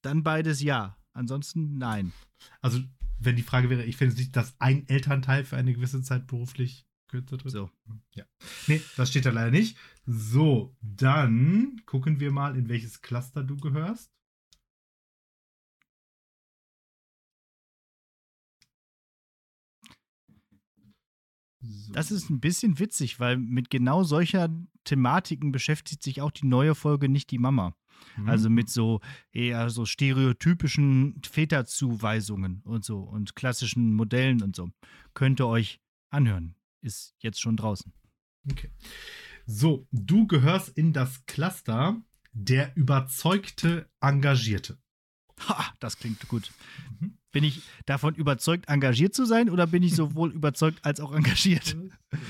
Dann 0.03 0.23
beides 0.23 0.61
ja. 0.61 0.97
Ansonsten 1.13 1.79
nein. 1.79 2.13
Also, 2.61 2.81
wenn 3.19 3.37
die 3.37 3.43
Frage 3.43 3.71
wäre, 3.71 3.85
ich 3.85 3.97
finde 3.97 4.13
es 4.13 4.19
wichtig, 4.19 4.33
dass 4.33 4.59
ein 4.61 4.89
Elternteil 4.89 5.45
für 5.45 5.57
eine 5.57 5.73
gewisse 5.73 6.03
Zeit 6.03 6.27
beruflich 6.27 6.87
kürzer 7.09 7.39
tritt. 7.39 7.53
So. 7.53 7.71
Ja. 8.15 8.25
Nee, 8.67 8.81
das 8.97 9.11
steht 9.11 9.27
da 9.27 9.31
leider 9.31 9.51
nicht. 9.51 9.77
So, 10.07 10.77
dann 10.81 11.81
gucken 11.87 12.21
wir 12.21 12.33
mal, 12.33 12.57
in 12.57 12.69
welches 12.69 13.01
Cluster 13.03 13.45
du 13.45 13.57
gehörst. 13.57 14.11
So. 21.63 21.93
Das 21.93 22.11
ist 22.11 22.31
ein 22.31 22.41
bisschen 22.41 22.79
witzig, 22.79 23.21
weil 23.21 23.37
mit 23.37 23.69
genau 23.69 24.03
solcher 24.03 24.49
Thematiken 24.85 25.53
beschäftigt 25.53 26.03
sich 26.03 26.23
auch 26.23 26.31
die 26.31 26.47
neue 26.47 26.75
Folge 26.75 27.09
nicht 27.09 27.31
die 27.31 27.39
Mama. 27.39 27.77
Mhm. 28.17 28.29
Also 28.29 28.49
mit 28.49 28.71
so 28.71 29.01
eher 29.31 29.69
so 29.69 29.85
stereotypischen 29.85 31.21
Väterzuweisungen 31.23 32.63
und 32.65 32.85
so 32.85 33.01
und 33.01 33.37
klassischen 33.37 33.93
Modellen 33.93 34.43
und 34.43 34.57
so. 34.57 34.71
Könnt 35.13 35.41
ihr 35.41 35.47
euch 35.47 35.81
anhören 36.09 36.57
ist 36.83 37.15
jetzt 37.19 37.41
schon 37.41 37.57
draußen. 37.57 37.93
Okay. 38.51 38.71
So, 39.53 39.89
du 39.91 40.29
gehörst 40.29 40.69
in 40.69 40.93
das 40.93 41.27
Cluster 41.27 42.01
der 42.33 42.77
überzeugte 42.77 43.91
Engagierte. 44.01 44.79
Ha, 45.41 45.75
das 45.81 45.99
klingt 45.99 46.29
gut. 46.29 46.53
Mhm. 47.01 47.19
Bin 47.33 47.43
ich 47.43 47.63
davon 47.85 48.15
überzeugt, 48.15 48.69
engagiert 48.69 49.13
zu 49.13 49.25
sein 49.25 49.51
oder 49.51 49.67
bin 49.67 49.83
ich 49.83 49.97
sowohl 49.97 50.31
überzeugt 50.31 50.85
als 50.85 51.01
auch 51.01 51.13
engagiert? 51.13 51.77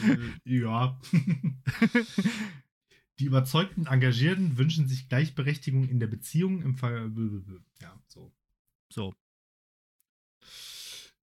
Äh, 0.06 0.18
ja. 0.44 1.00
Die 3.18 3.24
überzeugten 3.24 3.86
Engagierten 3.86 4.58
wünschen 4.58 4.88
sich 4.88 5.08
Gleichberechtigung 5.08 5.88
in 5.88 6.00
der 6.00 6.06
Beziehung 6.06 6.62
im 6.62 6.76
Fall. 6.76 7.10
Ja, 7.80 7.98
so. 8.08 8.30
So. 8.90 9.14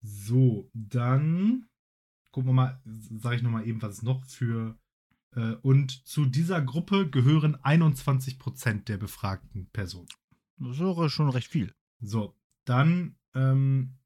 So, 0.02 0.70
dann 0.74 1.68
gucken 2.32 2.50
wir 2.50 2.54
mal, 2.54 2.82
sage 3.20 3.38
ich 3.38 3.44
nochmal 3.44 3.68
eben, 3.68 3.82
was 3.82 3.98
es 3.98 4.04
noch 4.04 4.26
für. 4.26 4.78
Äh, 5.36 5.54
und 5.62 6.06
zu 6.08 6.26
dieser 6.26 6.62
Gruppe 6.62 7.10
gehören 7.10 7.56
21 7.56 8.40
Prozent 8.40 8.90
der 8.90 8.98
befragten 8.98 9.70
Personen. 9.72 10.08
Das 10.58 10.80
ist 10.80 11.12
schon 11.12 11.30
recht 11.30 11.48
viel. 11.48 11.74
So, 12.00 12.36
dann 12.66 13.16
ähm, 13.34 13.98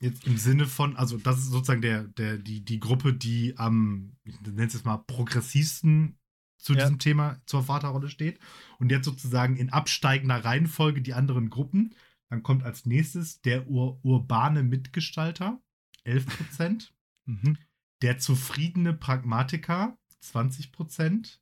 jetzt 0.00 0.26
im 0.26 0.36
Sinne 0.36 0.66
von, 0.66 0.96
also 0.96 1.18
das 1.18 1.38
ist 1.38 1.50
sozusagen 1.50 1.82
der, 1.82 2.04
der, 2.04 2.38
die, 2.38 2.64
die 2.64 2.80
Gruppe, 2.80 3.14
die 3.14 3.56
am, 3.56 4.16
ich 4.24 4.40
nenne 4.40 4.66
es 4.66 4.74
jetzt 4.74 4.84
mal, 4.84 4.98
progressivsten 4.98 6.18
zu 6.58 6.74
ja. 6.74 6.80
diesem 6.80 6.98
Thema 6.98 7.40
zur 7.46 7.64
Vaterrolle 7.64 8.08
steht. 8.08 8.38
Und 8.78 8.90
jetzt 8.90 9.04
sozusagen 9.04 9.56
in 9.56 9.70
absteigender 9.70 10.44
Reihenfolge 10.44 11.02
die 11.02 11.14
anderen 11.14 11.50
Gruppen. 11.50 11.94
Dann 12.28 12.42
kommt 12.42 12.64
als 12.64 12.86
nächstes 12.86 13.42
der 13.42 13.68
ur 13.68 13.98
urbane 14.02 14.62
Mitgestalter, 14.62 15.60
11 16.04 16.26
Prozent. 16.26 16.90
Mhm. 17.26 17.56
Der 18.02 18.18
zufriedene 18.18 18.92
Pragmatiker 18.92 19.96
20% 20.32 21.38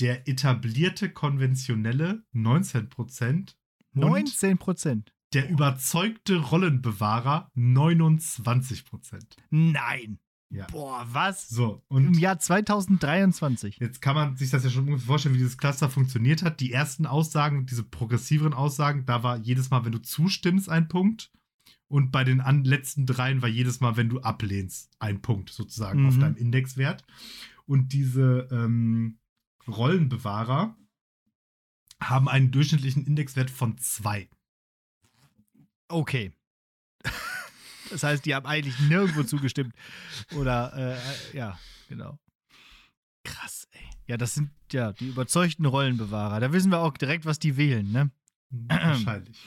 Der 0.00 0.28
etablierte 0.28 1.10
Konventionelle 1.10 2.24
19% 2.34 3.54
19% 3.94 5.06
Der 5.32 5.50
überzeugte 5.50 6.36
Rollenbewahrer 6.36 7.50
29% 7.56 9.22
Nein. 9.50 10.18
Ja. 10.50 10.66
Boah, 10.70 11.06
was? 11.10 11.48
So, 11.48 11.82
und 11.88 12.06
Im 12.06 12.14
Jahr 12.14 12.38
2023. 12.38 13.78
Jetzt 13.80 14.00
kann 14.00 14.14
man 14.14 14.36
sich 14.36 14.50
das 14.50 14.64
ja 14.64 14.70
schon 14.70 14.86
ungefähr 14.86 15.06
vorstellen, 15.06 15.34
wie 15.34 15.40
dieses 15.40 15.58
Cluster 15.58 15.90
funktioniert 15.90 16.42
hat. 16.42 16.60
Die 16.60 16.72
ersten 16.72 17.04
Aussagen, 17.04 17.66
diese 17.66 17.82
progressiveren 17.82 18.54
Aussagen, 18.54 19.04
da 19.04 19.22
war 19.22 19.36
jedes 19.36 19.70
Mal, 19.70 19.84
wenn 19.84 19.92
du 19.92 20.00
zustimmst, 20.00 20.68
ein 20.68 20.88
Punkt. 20.88 21.30
Und 21.88 22.12
bei 22.12 22.24
den 22.24 22.42
letzten 22.64 23.06
dreien 23.06 23.42
war 23.42 23.48
jedes 23.48 23.80
Mal, 23.80 23.96
wenn 23.96 24.08
du 24.08 24.20
ablehnst, 24.20 24.90
ein 24.98 25.20
Punkt 25.20 25.50
sozusagen 25.50 26.02
mhm. 26.02 26.08
auf 26.08 26.18
deinem 26.18 26.36
Indexwert. 26.36 27.04
Und 27.68 27.92
diese 27.92 28.48
ähm, 28.50 29.18
Rollenbewahrer 29.66 30.74
haben 32.00 32.28
einen 32.28 32.50
durchschnittlichen 32.50 33.06
Indexwert 33.06 33.50
von 33.50 33.76
zwei. 33.78 34.28
Okay. 35.88 36.32
Das 37.90 38.02
heißt, 38.02 38.26
die 38.26 38.34
haben 38.34 38.44
eigentlich 38.44 38.78
nirgendwo 38.80 39.22
zugestimmt. 39.22 39.72
Oder, 40.36 40.74
äh, 40.76 41.34
ja, 41.34 41.58
genau. 41.88 42.18
Krass, 43.24 43.66
ey. 43.70 43.80
Ja, 44.06 44.18
das 44.18 44.34
sind 44.34 44.50
ja 44.70 44.92
die 44.92 45.08
überzeugten 45.08 45.64
Rollenbewahrer. 45.64 46.38
Da 46.38 46.52
wissen 46.52 46.70
wir 46.70 46.80
auch 46.80 46.98
direkt, 46.98 47.24
was 47.24 47.38
die 47.38 47.56
wählen, 47.56 47.90
ne? 47.90 48.10
Wahrscheinlich. 48.50 49.42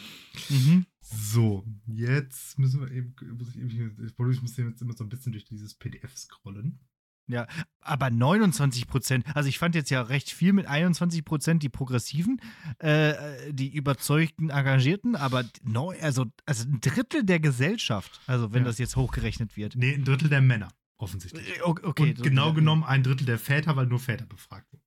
mhm. 0.49 0.87
So, 1.01 1.63
jetzt 1.85 2.57
müssen 2.57 2.81
wir 2.81 2.89
eben, 2.89 3.13
muss 3.37 3.49
ich, 3.49 3.57
eben, 3.57 3.95
ich 4.03 4.41
muss 4.41 4.57
jetzt 4.57 4.81
immer 4.81 4.97
so 4.97 5.03
ein 5.03 5.09
bisschen 5.09 5.33
durch 5.33 5.45
dieses 5.45 5.75
PDF 5.75 6.17
scrollen. 6.17 6.79
Ja, 7.27 7.47
aber 7.79 8.09
29 8.09 8.87
Prozent, 8.87 9.25
also 9.35 9.47
ich 9.47 9.57
fand 9.57 9.75
jetzt 9.75 9.89
ja 9.89 10.01
recht 10.01 10.29
viel 10.29 10.53
mit 10.53 10.65
21 10.65 11.23
Prozent 11.23 11.63
die 11.63 11.69
Progressiven, 11.69 12.41
äh, 12.79 13.53
die 13.53 13.73
überzeugten 13.73 14.49
Engagierten, 14.49 15.15
aber 15.15 15.45
neu, 15.63 15.97
also, 16.01 16.25
also 16.45 16.67
ein 16.67 16.81
Drittel 16.81 17.23
der 17.23 17.39
Gesellschaft, 17.39 18.19
also 18.27 18.53
wenn 18.53 18.63
ja. 18.63 18.65
das 18.65 18.79
jetzt 18.79 18.95
hochgerechnet 18.95 19.55
wird. 19.55 19.75
Nee, 19.75 19.93
ein 19.93 20.03
Drittel 20.03 20.29
der 20.29 20.41
Männer, 20.41 20.69
offensichtlich. 20.97 21.57
Äh, 21.57 21.61
okay. 21.61 22.09
Und 22.09 22.23
genau 22.23 22.53
genommen 22.53 22.83
ein 22.83 23.03
Drittel 23.03 23.25
der 23.25 23.39
Väter, 23.39 23.75
weil 23.75 23.85
nur 23.85 23.99
Väter 23.99 24.25
befragt 24.25 24.71
wurden. 24.73 24.83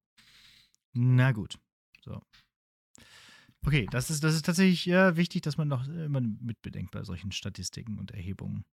Na 0.92 1.32
gut. 1.32 1.58
So. 2.04 2.20
Okay, 3.66 3.86
das 3.90 4.10
ist, 4.10 4.22
das 4.22 4.34
ist 4.34 4.44
tatsächlich 4.44 4.84
ja, 4.84 5.16
wichtig, 5.16 5.42
dass 5.42 5.56
man 5.56 5.68
noch 5.68 5.88
immer 5.88 6.20
mitbedenkt 6.20 6.90
bei 6.90 7.02
solchen 7.02 7.32
Statistiken 7.32 7.98
und 7.98 8.10
Erhebungen. 8.10 8.64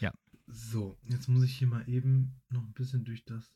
Ja. 0.00 0.12
So, 0.52 0.98
jetzt 1.04 1.28
muss 1.28 1.44
ich 1.44 1.56
hier 1.56 1.68
mal 1.68 1.88
eben 1.88 2.40
noch 2.48 2.62
ein 2.62 2.72
bisschen 2.72 3.04
durch 3.04 3.24
das 3.24 3.54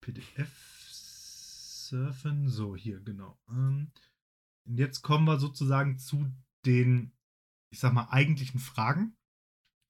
PDF 0.00 0.50
surfen. 1.88 2.48
So, 2.48 2.74
hier, 2.74 3.00
genau. 3.00 3.38
Ähm, 3.48 3.92
jetzt 4.64 5.02
kommen 5.02 5.26
wir 5.26 5.38
sozusagen 5.38 5.98
zu 5.98 6.26
den, 6.66 7.12
ich 7.70 7.78
sag 7.78 7.92
mal, 7.92 8.08
eigentlichen 8.10 8.58
Fragen. 8.58 9.16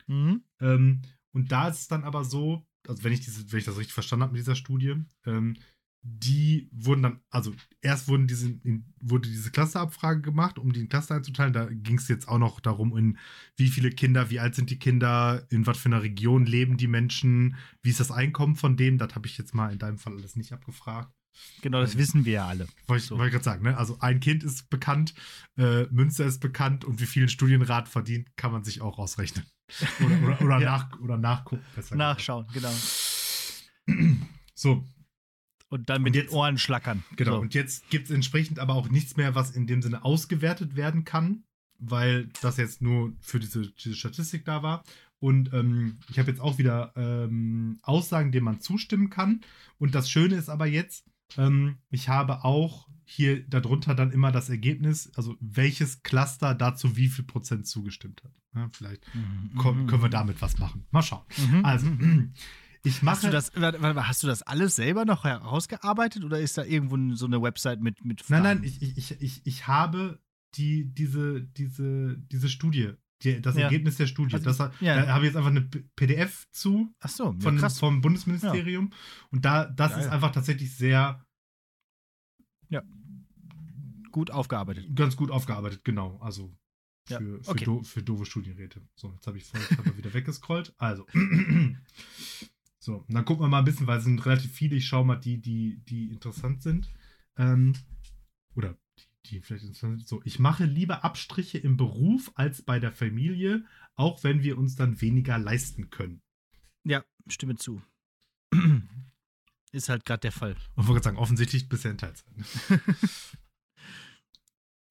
Mhm. 0.06 0.44
Ähm, 0.60 1.02
und 1.32 1.50
da 1.50 1.68
ist 1.68 1.80
es 1.80 1.88
dann 1.88 2.04
aber 2.04 2.24
so, 2.24 2.66
also 2.86 3.02
wenn 3.04 3.12
ich, 3.12 3.20
diese, 3.20 3.50
wenn 3.50 3.58
ich 3.58 3.64
das 3.64 3.78
richtig 3.78 3.94
verstanden 3.94 4.24
habe 4.24 4.32
mit 4.32 4.40
dieser 4.40 4.56
Studie, 4.56 5.02
ähm, 5.24 5.56
die 6.10 6.68
wurden 6.72 7.02
dann, 7.02 7.20
also 7.30 7.52
erst 7.82 8.08
wurden 8.08 8.26
diese, 8.26 8.58
wurde 9.00 9.28
diese 9.28 9.50
Clusterabfrage 9.50 10.20
gemacht, 10.22 10.58
um 10.58 10.72
die 10.72 10.80
in 10.80 10.88
Cluster 10.88 11.16
einzuteilen. 11.16 11.52
Da 11.52 11.66
ging 11.66 11.98
es 11.98 12.08
jetzt 12.08 12.28
auch 12.28 12.38
noch 12.38 12.60
darum, 12.60 12.96
in 12.96 13.18
wie 13.56 13.68
viele 13.68 13.90
Kinder, 13.90 14.30
wie 14.30 14.40
alt 14.40 14.54
sind 14.54 14.70
die 14.70 14.78
Kinder, 14.78 15.46
in 15.50 15.66
was 15.66 15.78
für 15.78 15.86
einer 15.88 16.02
Region 16.02 16.46
leben 16.46 16.76
die 16.76 16.86
Menschen, 16.88 17.56
wie 17.82 17.90
ist 17.90 18.00
das 18.00 18.10
Einkommen 18.10 18.56
von 18.56 18.76
dem. 18.76 18.98
Das 18.98 19.14
habe 19.14 19.26
ich 19.26 19.36
jetzt 19.38 19.54
mal 19.54 19.72
in 19.72 19.78
deinem 19.78 19.98
Fall 19.98 20.14
alles 20.14 20.34
nicht 20.36 20.52
abgefragt. 20.52 21.12
Genau, 21.62 21.80
das 21.80 21.94
Ähm, 21.94 22.00
wissen 22.00 22.24
wir 22.24 22.32
ja 22.32 22.46
alle. 22.48 22.66
Wollte 22.86 23.02
ich, 23.02 23.08
So. 23.08 23.16
wollte 23.16 23.28
ich 23.28 23.32
gerade 23.32 23.44
sagen, 23.44 23.62
ne? 23.64 23.76
Also 23.76 23.98
ein 24.00 24.18
Kind 24.18 24.42
ist 24.42 24.70
bekannt, 24.70 25.14
äh, 25.56 25.84
Münster 25.90 26.24
ist 26.24 26.40
bekannt 26.40 26.84
und 26.84 27.00
wie 27.00 27.06
viel 27.06 27.22
ein 27.24 27.28
Studienrat 27.28 27.88
verdient, 27.88 28.36
kann 28.36 28.50
man 28.50 28.64
sich 28.64 28.80
auch 28.80 28.98
ausrechnen. 28.98 29.44
Oder, 30.04 30.22
oder, 30.22 30.40
oder, 30.42 30.58
Ja. 30.60 30.70
nach, 30.78 30.98
oder 31.00 31.16
nachgucken. 31.16 31.62
Besser 31.76 31.94
gesagt. 31.94 31.98
Nachschauen, 31.98 32.46
genau. 32.52 32.72
So, 34.54 34.84
Und 35.70 35.88
dann 35.90 36.02
mit 36.02 36.10
Und 36.10 36.14
den 36.16 36.22
jetzt- 36.24 36.32
Ohren 36.34 36.58
schlackern. 36.58 37.04
Genau, 37.16 37.32
So. 37.36 37.40
und 37.40 37.54
jetzt 37.54 37.88
gibt 37.90 38.06
es 38.06 38.10
entsprechend 38.10 38.58
aber 38.58 38.74
auch 38.74 38.88
nichts 38.88 39.16
mehr, 39.16 39.34
was 39.34 39.50
in 39.50 39.66
dem 39.66 39.82
Sinne 39.82 40.04
ausgewertet 40.04 40.76
werden 40.76 41.04
kann, 41.04 41.44
weil 41.78 42.28
das 42.40 42.56
jetzt 42.56 42.80
nur 42.80 43.12
für 43.20 43.38
diese, 43.38 43.70
diese 43.72 43.94
Statistik 43.94 44.44
da 44.44 44.62
war. 44.62 44.82
Und 45.20 45.52
ähm, 45.52 45.98
ich 46.08 46.18
habe 46.18 46.30
jetzt 46.30 46.40
auch 46.40 46.58
wieder 46.58 46.92
ähm, 46.96 47.80
Aussagen, 47.82 48.30
denen 48.32 48.44
man 48.44 48.60
zustimmen 48.60 49.10
kann. 49.10 49.40
Und 49.78 49.94
das 49.94 50.08
Schöne 50.10 50.36
ist 50.36 50.48
aber 50.48 50.66
jetzt, 50.66 51.04
ähm, 51.36 51.78
ich 51.90 52.08
habe 52.08 52.44
auch 52.44 52.88
hier 53.04 53.42
darunter 53.48 53.94
dann 53.94 54.12
immer 54.12 54.32
das 54.32 54.48
Ergebnis, 54.48 55.10
also 55.16 55.36
welches 55.40 56.02
Cluster 56.02 56.54
dazu 56.54 56.96
wie 56.96 57.08
viel 57.08 57.24
Prozent 57.24 57.66
zugestimmt 57.66 58.22
hat. 58.22 58.32
Ja, 58.54 58.68
vielleicht 58.72 59.02
Mhm, 59.14 59.50
mhm, 59.54 59.58
können 59.86 60.02
wir 60.02 60.08
mhm. 60.08 60.10
damit 60.10 60.40
was 60.40 60.58
machen. 60.58 60.86
Mal 60.90 61.02
schauen. 61.02 61.24
Mhm, 61.36 61.64
Also, 61.64 61.86
mhm. 61.86 62.32
Ich 62.84 63.02
mache. 63.02 63.16
Hast 63.16 63.24
du, 63.24 63.30
das, 63.30 63.52
hast 64.06 64.22
du 64.22 64.26
das 64.26 64.42
alles 64.42 64.76
selber 64.76 65.04
noch 65.04 65.24
herausgearbeitet 65.24 66.24
oder 66.24 66.40
ist 66.40 66.56
da 66.58 66.64
irgendwo 66.64 67.14
so 67.14 67.26
eine 67.26 67.40
Website 67.42 67.80
mit, 67.80 68.04
mit 68.04 68.24
Nein, 68.28 68.42
Fragen? 68.42 68.60
nein, 68.60 68.64
ich, 68.64 68.82
ich, 68.82 68.96
ich, 68.96 69.20
ich, 69.20 69.46
ich 69.46 69.66
habe 69.66 70.20
die, 70.56 70.84
diese, 70.94 71.42
diese, 71.42 72.16
diese 72.18 72.48
Studie, 72.48 72.92
die, 73.22 73.40
das 73.42 73.56
Ja. 73.56 73.62
Ergebnis 73.64 73.96
der 73.96 74.06
Studie. 74.06 74.34
Also, 74.36 74.44
das, 74.46 74.58
ja. 74.80 75.04
Da 75.04 75.08
habe 75.14 75.24
ich 75.24 75.30
jetzt 75.30 75.36
einfach 75.36 75.50
eine 75.50 75.62
PDF 75.96 76.46
zu 76.52 76.94
Ach 77.00 77.08
so, 77.08 77.32
ja, 77.32 77.40
von, 77.40 77.58
krass. 77.58 77.78
vom 77.78 78.00
Bundesministerium. 78.00 78.90
Und 79.30 79.44
da, 79.44 79.66
das 79.66 79.96
ist 79.96 80.08
einfach 80.08 80.30
tatsächlich 80.32 80.74
sehr 80.74 81.24
Gut 84.10 84.30
aufgearbeitet. 84.30 84.96
ganz 84.96 85.16
gut 85.16 85.30
aufgearbeitet, 85.30 85.84
genau. 85.84 86.18
Also 86.20 86.56
Ja, 87.10 87.18
für, 87.18 87.42
für, 87.42 87.50
okay. 87.50 87.64
do, 87.66 87.82
für 87.82 88.02
doofe 88.02 88.24
Studienräte. 88.24 88.80
So, 88.96 89.12
jetzt 89.12 89.26
habe 89.26 89.36
ich 89.36 89.44
ich 89.52 89.96
wieder 89.98 90.14
weggescrollt. 90.14 90.74
Also. 90.78 91.06
So, 92.88 93.04
und 93.06 93.14
dann 93.14 93.26
gucken 93.26 93.44
wir 93.44 93.48
mal 93.48 93.58
ein 93.58 93.66
bisschen, 93.66 93.86
weil 93.86 93.98
es 93.98 94.04
sind 94.04 94.24
relativ 94.24 94.50
viele. 94.50 94.74
Ich 94.74 94.86
schaue 94.86 95.04
mal 95.04 95.16
die, 95.16 95.42
die, 95.42 95.84
die 95.84 96.08
interessant 96.10 96.62
sind. 96.62 96.90
Ähm, 97.36 97.74
oder 98.54 98.78
die, 98.98 99.28
die 99.28 99.40
vielleicht 99.42 99.66
interessant 99.66 99.98
sind. 99.98 100.08
So, 100.08 100.22
ich 100.24 100.38
mache 100.38 100.64
lieber 100.64 101.04
Abstriche 101.04 101.58
im 101.58 101.76
Beruf 101.76 102.32
als 102.34 102.62
bei 102.62 102.80
der 102.80 102.90
Familie, 102.90 103.66
auch 103.94 104.24
wenn 104.24 104.42
wir 104.42 104.56
uns 104.56 104.74
dann 104.74 105.02
weniger 105.02 105.36
leisten 105.36 105.90
können. 105.90 106.22
Ja, 106.82 107.04
stimme 107.26 107.56
zu. 107.56 107.82
Ist 109.72 109.90
halt 109.90 110.06
gerade 110.06 110.20
der 110.20 110.32
Fall. 110.32 110.56
Und 110.74 110.86
wollte 110.86 111.02
gerade 111.02 111.04
sagen, 111.04 111.18
offensichtlich 111.18 111.68
bisher 111.68 111.90
in 111.90 111.98
Teilzeit. 111.98 112.24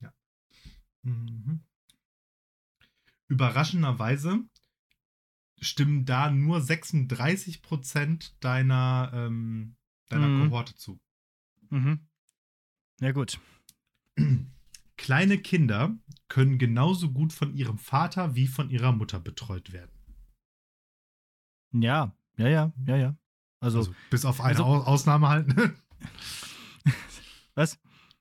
ja. 0.01 0.13
Mhm. 1.01 1.61
Überraschenderweise 3.27 4.43
stimmen 5.59 6.05
da 6.05 6.29
nur 6.31 6.59
36% 6.59 8.33
deiner, 8.39 9.11
ähm, 9.13 9.75
deiner 10.09 10.27
Mhm. 10.27 10.49
Kohorte 10.49 10.75
zu. 10.75 10.99
Mhm. 11.69 12.07
Ja, 12.99 13.11
gut. 13.11 13.39
Kleine 14.97 15.37
Kinder 15.37 15.95
können 16.27 16.57
genauso 16.57 17.11
gut 17.11 17.33
von 17.33 17.53
ihrem 17.53 17.77
Vater 17.77 18.35
wie 18.35 18.47
von 18.47 18.69
ihrer 18.69 18.91
Mutter 18.91 19.19
betreut 19.19 19.71
werden. 19.71 19.91
Ja, 21.73 22.15
ja, 22.37 22.47
ja, 22.47 22.73
ja, 22.85 22.95
ja. 22.95 23.17
Also, 23.59 23.79
Also, 23.79 23.95
bis 24.09 24.25
auf 24.25 24.39
eine 24.41 24.49
also- 24.59 24.63
Au- 24.65 24.83
Ausnahme 24.83 25.27
halt. 25.29 25.47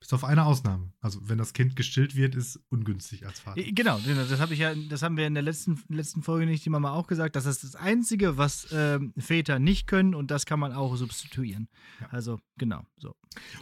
bis 0.06 0.12
auf 0.12 0.24
eine 0.24 0.44
Ausnahme. 0.44 0.92
Also, 1.00 1.18
wenn 1.28 1.36
das 1.36 1.52
Kind 1.52 1.74
gestillt 1.74 2.14
wird, 2.14 2.36
ist 2.36 2.60
ungünstig 2.68 3.26
als 3.26 3.40
Vater. 3.40 3.60
Genau, 3.60 3.98
genau, 3.98 4.24
das 4.24 4.38
habe 4.38 4.54
ich 4.54 4.60
ja, 4.60 4.72
das 4.88 5.02
haben 5.02 5.16
wir 5.16 5.26
in 5.26 5.34
der 5.34 5.42
letzten, 5.42 5.82
letzten 5.88 6.22
Folge 6.22 6.46
nicht 6.46 6.64
die 6.64 6.70
Mama 6.70 6.92
auch 6.92 7.08
gesagt. 7.08 7.34
Das 7.34 7.44
ist 7.44 7.64
das 7.64 7.74
Einzige, 7.74 8.38
was 8.38 8.68
ähm, 8.70 9.12
Väter 9.18 9.58
nicht 9.58 9.88
können 9.88 10.14
und 10.14 10.30
das 10.30 10.46
kann 10.46 10.60
man 10.60 10.72
auch 10.72 10.94
substituieren. 10.96 11.68
Ja. 12.00 12.06
Also, 12.10 12.38
genau, 12.56 12.86
so. 12.98 13.16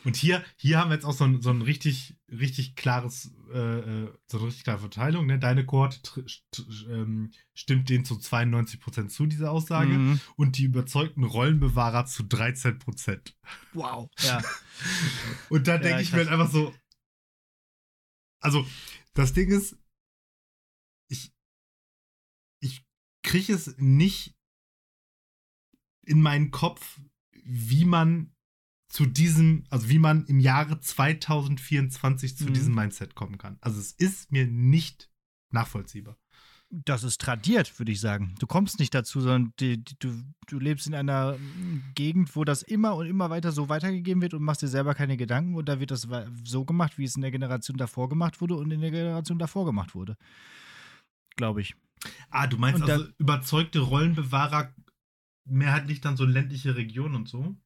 Und 0.04 0.16
hier, 0.16 0.44
hier 0.56 0.78
haben 0.78 0.90
wir 0.90 0.96
jetzt 0.96 1.06
auch 1.06 1.14
so 1.14 1.24
ein, 1.24 1.40
so 1.40 1.50
ein 1.50 1.62
richtig, 1.62 2.14
richtig 2.30 2.76
klares, 2.76 3.32
äh, 3.52 4.04
äh, 4.04 4.12
so 4.26 4.38
eine 4.38 4.46
richtig 4.48 4.64
klare 4.64 4.80
Verteilung. 4.80 5.26
Ne? 5.26 5.38
Deine 5.38 5.64
Kohorte 5.64 5.98
ähm, 6.90 7.30
stimmt 7.54 7.88
denen 7.88 8.04
zu 8.04 8.14
92% 8.16 9.08
zu, 9.08 9.26
dieser 9.26 9.50
Aussage. 9.52 9.92
Mhm. 9.92 10.20
Und 10.36 10.58
die 10.58 10.64
überzeugten 10.64 11.24
Rollenbewahrer 11.24 12.04
zu 12.06 12.24
13%. 12.24 13.34
Wow. 13.72 14.10
Ja. 14.20 14.42
Und 15.50 15.66
da 15.68 15.74
Ja, 15.74 15.78
denke 15.78 16.02
ich 16.02 16.12
mir 16.12 16.18
krass. 16.24 16.30
halt 16.30 16.40
einfach 16.40 16.52
so. 16.52 16.74
Also, 18.40 18.66
das 19.14 19.32
Ding 19.32 19.50
ist, 19.50 19.76
ich, 21.08 21.32
ich 22.60 22.84
kriege 23.22 23.54
es 23.54 23.76
nicht 23.78 24.36
in 26.02 26.20
meinen 26.20 26.50
Kopf, 26.50 27.00
wie 27.44 27.84
man 27.84 28.34
zu 28.88 29.06
diesem, 29.06 29.64
also 29.70 29.88
wie 29.88 29.98
man 29.98 30.26
im 30.26 30.38
Jahre 30.40 30.78
2024 30.80 32.36
zu 32.36 32.44
Mhm. 32.44 32.54
diesem 32.54 32.74
Mindset 32.74 33.14
kommen 33.14 33.38
kann. 33.38 33.58
Also 33.60 33.80
es 33.80 33.92
ist 33.92 34.30
mir 34.30 34.46
nicht 34.46 35.10
nachvollziehbar. 35.50 36.18
Das 36.84 37.04
ist 37.04 37.20
tradiert, 37.20 37.78
würde 37.78 37.92
ich 37.92 38.00
sagen. 38.00 38.34
Du 38.40 38.46
kommst 38.46 38.80
nicht 38.80 38.94
dazu, 38.94 39.20
sondern 39.20 39.52
die, 39.60 39.82
die, 39.82 39.94
du, 39.98 40.12
du 40.48 40.58
lebst 40.58 40.86
in 40.86 40.94
einer 40.94 41.34
mm, 41.34 41.92
Gegend, 41.94 42.34
wo 42.34 42.44
das 42.44 42.62
immer 42.62 42.96
und 42.96 43.06
immer 43.06 43.30
weiter 43.30 43.52
so 43.52 43.68
weitergegeben 43.68 44.22
wird 44.22 44.34
und 44.34 44.42
machst 44.42 44.62
dir 44.62 44.68
selber 44.68 44.94
keine 44.94 45.16
Gedanken 45.16 45.54
und 45.54 45.68
da 45.68 45.78
wird 45.78 45.90
das 45.90 46.08
so 46.44 46.64
gemacht, 46.64 46.98
wie 46.98 47.04
es 47.04 47.14
in 47.14 47.22
der 47.22 47.30
Generation 47.30 47.76
davor 47.76 48.08
gemacht 48.08 48.40
wurde 48.40 48.56
und 48.56 48.70
in 48.70 48.80
der 48.80 48.90
Generation 48.90 49.38
davor 49.38 49.64
gemacht 49.64 49.94
wurde. 49.94 50.16
Glaube 51.36 51.60
ich. 51.60 51.76
Ah, 52.30 52.46
du 52.46 52.56
meinst 52.56 52.82
Und 52.82 52.90
also 52.90 53.06
überzeugte 53.18 53.80
Rollenbewahrer 53.80 54.74
mehrheitlich 55.44 56.00
dann 56.00 56.16
so 56.16 56.24
ländliche 56.24 56.76
Regionen 56.76 57.14
und 57.14 57.28
so? 57.28 57.56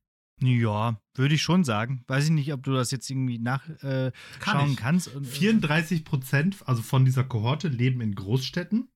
Ja, 0.41 1.01
würde 1.15 1.35
ich 1.35 1.43
schon 1.43 1.65
sagen. 1.65 2.05
Weiß 2.07 2.25
ich 2.25 2.31
nicht, 2.31 2.53
ob 2.53 2.63
du 2.63 2.73
das 2.73 2.91
jetzt 2.91 3.11
irgendwie 3.11 3.39
nachschauen 3.39 4.09
äh, 4.09 4.13
Kann 4.39 4.77
kannst. 4.77 5.15
Und, 5.15 5.27
34 5.27 6.05
Prozent, 6.05 6.57
also 6.67 6.83
von 6.83 7.05
dieser 7.05 7.25
Kohorte, 7.25 7.69
leben 7.69 8.01
in 8.01 8.15
Großstädten. 8.15 8.89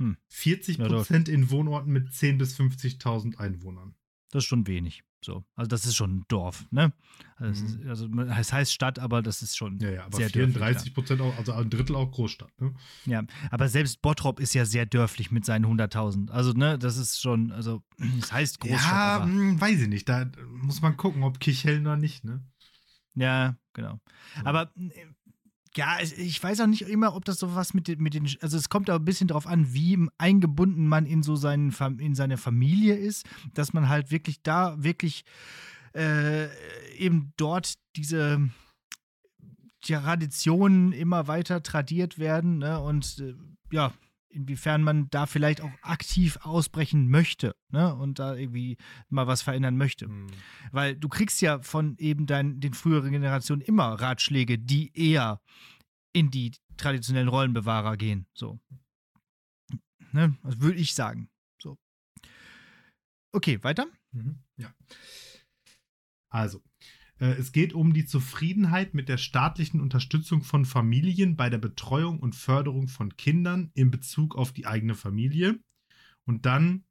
Hm. 0.00 0.16
40 0.28 0.78
Ja, 0.78 0.88
doch. 0.88 0.96
Prozent 0.98 1.28
in 1.28 1.50
Wohnorten 1.50 1.92
mit 1.92 2.08
10.000 2.08 2.38
bis 2.38 2.58
50.000 2.58 3.36
Einwohnern. 3.36 3.94
Das 4.30 4.44
ist 4.44 4.48
schon 4.48 4.66
wenig. 4.66 5.02
So. 5.22 5.44
Also 5.54 5.68
das 5.68 5.84
ist 5.84 5.96
schon 5.96 6.16
ein 6.20 6.24
Dorf, 6.28 6.66
ne? 6.70 6.94
Also, 7.36 7.52
es 7.66 7.74
Mhm. 7.74 7.80
ist, 7.82 7.86
also 7.88 8.08
es 8.40 8.52
heißt 8.54 8.72
Stadt, 8.72 8.98
aber 8.98 9.20
das 9.20 9.42
ist 9.42 9.54
schon 9.54 9.78
Ja, 9.78 9.90
ja, 9.90 10.04
aber 10.06 10.16
sehr 10.16 10.30
dörflich. 10.30 10.54
34 10.56 10.94
Prozent 10.94 11.20
auch, 11.20 11.36
also 11.36 11.52
ein 11.52 11.68
Drittel 11.68 11.94
auch 11.94 12.10
Großstadt. 12.10 12.58
Ne? 12.58 12.72
Ja, 13.04 13.22
aber 13.50 13.68
selbst 13.68 14.00
Bottrop 14.00 14.40
ist 14.40 14.54
ja 14.54 14.64
sehr 14.64 14.86
dörflich 14.86 15.30
mit 15.30 15.44
seinen 15.44 15.66
100.000. 15.66 16.30
Also, 16.30 16.52
ne, 16.54 16.78
das 16.78 16.96
ist 16.96 17.20
schon, 17.20 17.52
also, 17.52 17.82
es 18.18 18.32
heißt 18.32 18.60
Großstadt, 18.60 18.92
ja, 18.92 19.16
aber, 19.16 19.24
hm, 19.26 19.60
weiß 19.60 19.82
ich 19.82 19.88
nicht. 19.88 20.08
Da 20.08 20.30
muss 20.48 20.80
man 20.80 20.96
gucken, 20.96 21.22
ob 21.22 21.38
Kirchhellen 21.38 21.86
oder 21.86 21.98
nicht. 21.98 22.24
Ne? 22.24 22.42
ja, 23.14 23.56
genau. 23.74 24.00
So. 24.36 24.44
Aber, 24.46 24.72
äh, 24.76 25.06
ja, 25.76 25.98
ich 26.00 26.42
weiß 26.42 26.60
auch 26.60 26.66
nicht 26.66 26.82
immer, 26.82 27.14
ob 27.14 27.24
das 27.24 27.38
so 27.38 27.54
was 27.54 27.74
mit 27.74 27.86
den, 27.86 28.02
mit 28.02 28.14
den, 28.14 28.28
also 28.40 28.56
es 28.56 28.68
kommt 28.68 28.90
auch 28.90 28.96
ein 28.96 29.04
bisschen 29.04 29.28
drauf 29.28 29.46
an, 29.46 29.72
wie 29.72 30.08
eingebunden 30.18 30.88
man 30.88 31.06
in 31.06 31.22
so 31.22 31.36
seinen, 31.36 31.72
in 31.98 32.14
seine 32.14 32.38
Familie 32.38 32.96
ist, 32.96 33.24
dass 33.54 33.72
man 33.72 33.88
halt 33.88 34.10
wirklich 34.10 34.42
da, 34.42 34.82
wirklich 34.82 35.24
äh, 35.94 36.48
eben 36.96 37.32
dort 37.36 37.74
diese 37.96 38.50
Traditionen 39.80 40.92
immer 40.92 41.28
weiter 41.28 41.62
tradiert 41.62 42.18
werden, 42.18 42.58
ne, 42.58 42.80
und 42.80 43.18
äh, 43.20 43.34
ja, 43.70 43.92
inwiefern 44.30 44.82
man 44.82 45.10
da 45.10 45.26
vielleicht 45.26 45.60
auch 45.60 45.72
aktiv 45.82 46.38
ausbrechen 46.42 47.08
möchte, 47.10 47.54
ne, 47.70 47.94
und 47.94 48.18
da 48.18 48.34
irgendwie 48.34 48.76
mal 49.08 49.26
was 49.26 49.42
verändern 49.42 49.76
möchte. 49.76 50.06
Hm. 50.06 50.28
Weil 50.72 50.96
du 50.96 51.08
kriegst 51.08 51.40
ja 51.42 51.60
von 51.62 51.96
eben 51.98 52.26
dein, 52.26 52.60
den 52.60 52.74
früheren 52.74 53.12
Generationen 53.12 53.62
immer 53.62 53.92
Ratschläge, 54.00 54.58
die 54.58 54.92
eher 54.94 55.40
in 56.12 56.30
die 56.30 56.52
traditionellen 56.76 57.28
Rollenbewahrer 57.28 57.96
gehen. 57.96 58.26
So. 58.34 58.58
Ne? 60.12 60.36
Das 60.42 60.60
würde 60.60 60.78
ich 60.78 60.94
sagen. 60.94 61.28
So. 61.60 61.78
Okay, 63.32 63.62
weiter? 63.62 63.86
Mhm, 64.12 64.42
Ja. 64.56 64.72
Also, 66.32 66.62
es 67.26 67.52
geht 67.52 67.72
um 67.74 67.92
die 67.92 68.06
Zufriedenheit 68.06 68.94
mit 68.94 69.08
der 69.08 69.18
staatlichen 69.18 69.80
Unterstützung 69.80 70.42
von 70.42 70.64
Familien 70.64 71.36
bei 71.36 71.50
der 71.50 71.58
Betreuung 71.58 72.18
und 72.20 72.34
Förderung 72.34 72.88
von 72.88 73.16
Kindern 73.16 73.70
in 73.74 73.90
Bezug 73.90 74.36
auf 74.36 74.52
die 74.52 74.66
eigene 74.66 74.94
Familie. 74.94 75.60
Und 76.24 76.46
dann 76.46 76.84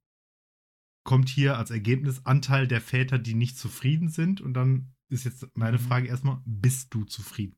kommt 1.03 1.29
hier 1.29 1.57
als 1.57 1.71
Ergebnis 1.71 2.25
Anteil 2.25 2.67
der 2.67 2.81
Väter, 2.81 3.17
die 3.17 3.33
nicht 3.33 3.57
zufrieden 3.57 4.09
sind. 4.09 4.41
Und 4.41 4.53
dann 4.53 4.93
ist 5.09 5.25
jetzt 5.25 5.47
meine 5.55 5.77
Mhm. 5.77 5.81
Frage 5.81 6.07
erstmal, 6.07 6.41
bist 6.45 6.93
du 6.93 7.05
zufrieden 7.05 7.57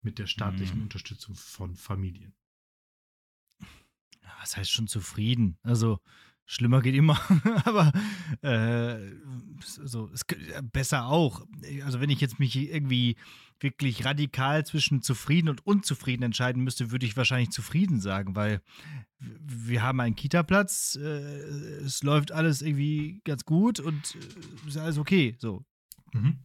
mit 0.00 0.18
der 0.18 0.26
staatlichen 0.26 0.78
Mhm. 0.78 0.84
Unterstützung 0.84 1.34
von 1.34 1.76
Familien? 1.76 2.34
was 4.40 4.56
heißt 4.56 4.72
schon 4.72 4.88
zufrieden? 4.88 5.56
Also 5.62 6.00
schlimmer 6.52 6.82
geht 6.82 6.94
immer, 6.94 7.18
aber 7.64 7.92
äh, 8.42 8.98
so, 9.60 10.10
es, 10.12 10.24
besser 10.72 11.06
auch. 11.06 11.46
Also 11.84 12.00
wenn 12.00 12.10
ich 12.10 12.20
jetzt 12.20 12.38
mich 12.38 12.56
irgendwie 12.56 13.16
wirklich 13.60 14.04
radikal 14.04 14.66
zwischen 14.66 15.02
zufrieden 15.02 15.48
und 15.48 15.66
unzufrieden 15.66 16.24
entscheiden 16.24 16.62
müsste, 16.62 16.90
würde 16.90 17.06
ich 17.06 17.16
wahrscheinlich 17.16 17.50
zufrieden 17.50 18.00
sagen, 18.00 18.36
weil 18.36 18.60
wir 19.18 19.82
haben 19.82 20.00
einen 20.00 20.16
Kita-Platz, 20.16 20.98
äh, 21.00 21.06
es 21.84 22.02
läuft 22.02 22.32
alles 22.32 22.60
irgendwie 22.60 23.20
ganz 23.24 23.44
gut 23.44 23.80
und 23.80 24.16
äh, 24.16 24.68
ist 24.68 24.76
alles 24.76 24.98
okay. 24.98 25.36
So, 25.38 25.64
Mhm. 26.12 26.38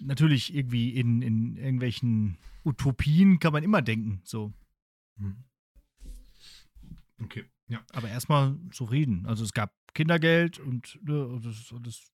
natürlich 0.00 0.54
irgendwie 0.54 0.90
in, 0.90 1.22
in 1.22 1.56
irgendwelchen 1.56 2.36
Utopien 2.64 3.38
kann 3.38 3.54
man 3.54 3.62
immer 3.62 3.80
denken, 3.80 4.20
so. 4.24 4.52
Mhm. 5.16 5.44
Okay, 7.22 7.44
ja. 7.68 7.84
Aber 7.92 8.08
erstmal 8.08 8.58
zufrieden. 8.70 9.26
Also 9.26 9.44
es 9.44 9.52
gab 9.52 9.74
Kindergeld 9.94 10.58
und 10.58 10.98
ne, 11.02 11.40
das, 11.42 11.74
das, 11.82 12.12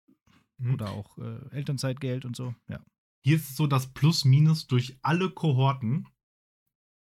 Mhm. 0.59 0.75
oder 0.75 0.91
auch 0.91 1.19
äh, 1.19 1.49
Elternzeitgeld 1.51 2.25
und 2.25 2.37
so. 2.37 2.55
Ja. 2.69 2.85
Hier 3.25 3.37
ist 3.37 3.51
es 3.51 3.57
so, 3.57 3.67
dass 3.67 3.93
plus 3.93 4.25
minus 4.25 4.67
durch 4.67 4.97
alle 5.03 5.31
Kohorten 5.31 6.07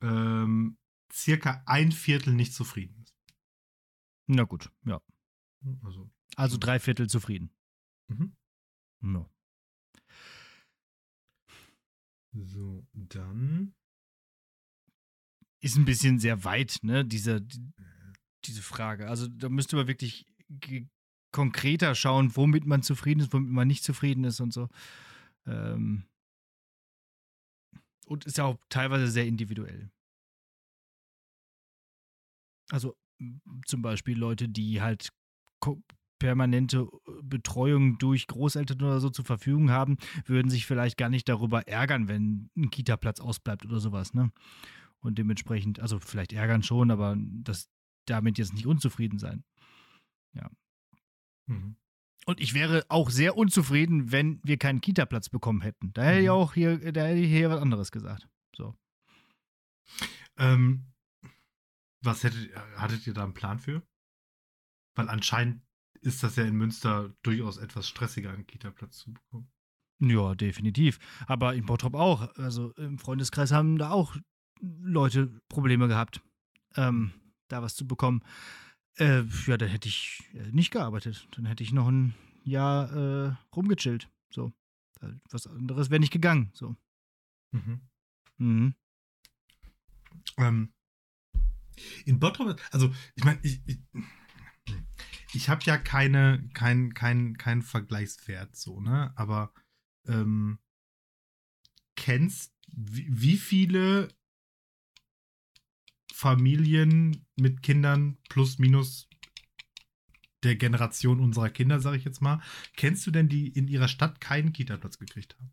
ähm, 0.01 0.77
circa 1.11 1.61
ein 1.65 1.91
Viertel 1.91 2.33
nicht 2.33 2.53
zufrieden 2.53 3.01
ist. 3.01 3.13
Na 4.27 4.43
gut, 4.43 4.71
ja. 4.85 5.01
Also, 5.83 6.09
Also 6.35 6.57
drei 6.57 6.79
Viertel 6.79 7.09
zufrieden. 7.09 7.49
mhm. 8.07 8.35
Ja. 9.01 9.29
so, 12.33 12.85
dann. 12.93 13.73
Ist 15.59 15.77
ein 15.77 15.85
bisschen 15.85 16.19
sehr 16.19 16.43
weit, 16.43 16.79
ne, 16.81 17.05
diese, 17.05 17.41
die, 17.41 17.73
diese 18.45 18.61
Frage. 18.61 19.07
Also 19.07 19.27
da 19.27 19.49
müsste 19.49 19.75
man 19.75 19.87
wirklich 19.87 20.25
konkreter 21.31 21.95
schauen, 21.95 22.35
womit 22.35 22.65
man 22.65 22.83
zufrieden 22.83 23.21
ist, 23.21 23.33
womit 23.33 23.51
man 23.51 23.67
nicht 23.67 23.83
zufrieden 23.83 24.23
ist 24.23 24.39
und 24.39 24.53
so. 24.53 24.69
Ähm 25.45 26.05
und 28.05 28.25
ist 28.25 28.37
ja 28.37 28.45
auch 28.45 28.57
teilweise 28.69 29.07
sehr 29.07 29.25
individuell. 29.25 29.89
Also 32.69 32.95
zum 33.65 33.81
Beispiel 33.81 34.17
Leute, 34.17 34.49
die 34.49 34.81
halt 34.81 35.09
permanente 36.19 36.79
äh, 36.79 37.11
Betreuung 37.21 37.97
durch 37.97 38.27
Großeltern 38.27 38.81
oder 38.81 38.99
so 38.99 39.09
zur 39.09 39.25
Verfügung 39.25 39.71
haben, 39.71 39.97
würden 40.25 40.49
sich 40.49 40.65
vielleicht 40.65 40.97
gar 40.97 41.09
nicht 41.09 41.27
darüber 41.27 41.67
ärgern, 41.67 42.07
wenn 42.07 42.49
ein 42.55 42.69
Kita-Platz 42.69 43.19
ausbleibt 43.19 43.65
oder 43.65 43.79
sowas, 43.79 44.13
ne? 44.13 44.31
Und 44.99 45.17
dementsprechend, 45.17 45.81
also 45.81 45.99
vielleicht 45.99 46.31
ärgern 46.31 46.63
schon, 46.63 46.91
aber 46.91 47.17
das 47.17 47.69
damit 48.05 48.37
jetzt 48.37 48.53
nicht 48.53 48.67
unzufrieden 48.67 49.19
sein. 49.19 49.43
Mhm. 51.45 51.75
Und 52.25 52.39
ich 52.39 52.53
wäre 52.53 52.85
auch 52.87 53.09
sehr 53.09 53.35
unzufrieden, 53.35 54.13
wenn 54.13 54.39
wir 54.45 54.57
keinen 54.57 54.79
Kita-Platz 54.79 55.27
bekommen 55.27 55.59
hätten. 55.59 55.91
Da 55.91 56.03
hätte 56.03 56.19
ich 56.21 56.27
Mhm. 56.27 56.31
auch 56.31 56.53
hier, 56.53 56.93
da 56.93 57.03
hätte 57.05 57.19
ich 57.19 57.29
hier 57.29 57.49
was 57.49 57.61
anderes 57.61 57.91
gesagt. 57.91 58.29
So. 58.55 58.77
Ähm, 60.37 60.85
was 62.01 62.23
hättet, 62.23 62.55
hattet 62.77 63.05
ihr 63.05 63.13
da 63.13 63.25
einen 63.25 63.33
Plan 63.33 63.59
für? 63.59 63.85
Weil 64.95 65.09
anscheinend 65.09 65.63
ist 65.99 66.23
das 66.23 66.37
ja 66.37 66.45
in 66.45 66.55
Münster 66.55 67.13
durchaus 67.23 67.57
etwas 67.57 67.89
stressiger, 67.89 68.31
einen 68.31 68.47
Kita-Platz 68.47 68.99
zu 68.99 69.11
bekommen. 69.13 69.51
Ja, 69.99 70.33
definitiv. 70.35 70.99
Aber 71.27 71.55
in 71.55 71.65
Bottrop 71.65 71.95
auch. 71.95 72.33
Also 72.37 72.71
im 72.75 72.99
Freundeskreis 72.99 73.51
haben 73.51 73.77
da 73.77 73.91
auch 73.91 74.15
Leute 74.61 75.41
Probleme 75.49 75.89
gehabt, 75.89 76.21
ähm, 76.75 77.11
da 77.53 77.61
was 77.61 77.75
zu 77.75 77.87
bekommen. 77.87 78.23
Äh, 78.97 79.23
ja, 79.47 79.57
dann 79.57 79.69
hätte 79.69 79.87
ich 79.87 80.23
äh, 80.33 80.51
nicht 80.51 80.71
gearbeitet. 80.71 81.27
Dann 81.31 81.45
hätte 81.45 81.63
ich 81.63 81.71
noch 81.71 81.87
ein 81.87 82.13
Jahr 82.43 82.91
äh, 82.93 83.35
rumgechillt. 83.55 84.09
So. 84.29 84.53
Was 85.29 85.47
anderes 85.47 85.89
wäre 85.89 85.99
nicht 85.99 86.13
gegangen. 86.13 86.51
So. 86.53 86.75
Mhm. 87.51 87.81
Mhm. 88.37 88.75
Ähm, 90.37 90.73
in 92.05 92.19
Bottrop, 92.19 92.59
also 92.71 92.93
ich 93.15 93.23
meine, 93.23 93.39
ich, 93.43 93.61
ich, 93.65 93.79
ich 95.33 95.49
habe 95.49 95.63
ja 95.65 95.77
keine, 95.77 96.47
kein, 96.53 96.93
kein, 96.93 97.37
keinen 97.37 97.61
Vergleichswert 97.61 98.55
so, 98.55 98.79
ne? 98.79 99.11
Aber 99.15 99.53
ähm, 100.05 100.59
kennst, 101.95 102.53
wie, 102.67 103.07
wie 103.09 103.37
viele 103.37 104.09
Familien 106.23 107.25
mit 107.35 107.63
Kindern 107.63 108.17
plus 108.29 108.57
minus 108.57 109.09
der 110.43 110.55
Generation 110.55 111.19
unserer 111.19 111.49
Kinder, 111.49 111.81
sage 111.81 111.97
ich 111.97 112.05
jetzt 112.05 112.21
mal, 112.21 112.41
kennst 112.77 113.05
du 113.05 113.11
denn, 113.11 113.27
die 113.27 113.49
in 113.49 113.67
ihrer 113.67 113.89
Stadt 113.89 114.21
keinen 114.21 114.53
Kita-Platz 114.53 114.97
gekriegt 114.99 115.35
haben? 115.37 115.51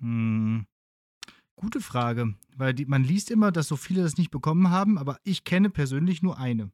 Hm. 0.00 0.66
Gute 1.54 1.82
Frage, 1.82 2.34
weil 2.56 2.72
die, 2.72 2.86
man 2.86 3.04
liest 3.04 3.30
immer, 3.30 3.52
dass 3.52 3.68
so 3.68 3.76
viele 3.76 4.02
das 4.02 4.16
nicht 4.16 4.30
bekommen 4.30 4.70
haben, 4.70 4.96
aber 4.96 5.18
ich 5.22 5.44
kenne 5.44 5.68
persönlich 5.68 6.22
nur 6.22 6.38
eine. 6.38 6.72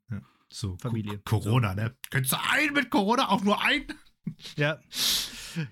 So, 0.52 0.76
Familie. 0.76 1.18
Co- 1.24 1.40
Corona, 1.40 1.74
ne? 1.74 1.96
Kennst 2.10 2.30
du 2.30 2.36
einen 2.48 2.74
mit 2.74 2.90
Corona? 2.90 3.28
Auch 3.28 3.42
nur 3.42 3.60
einen? 3.60 3.86
Ja, 4.56 4.78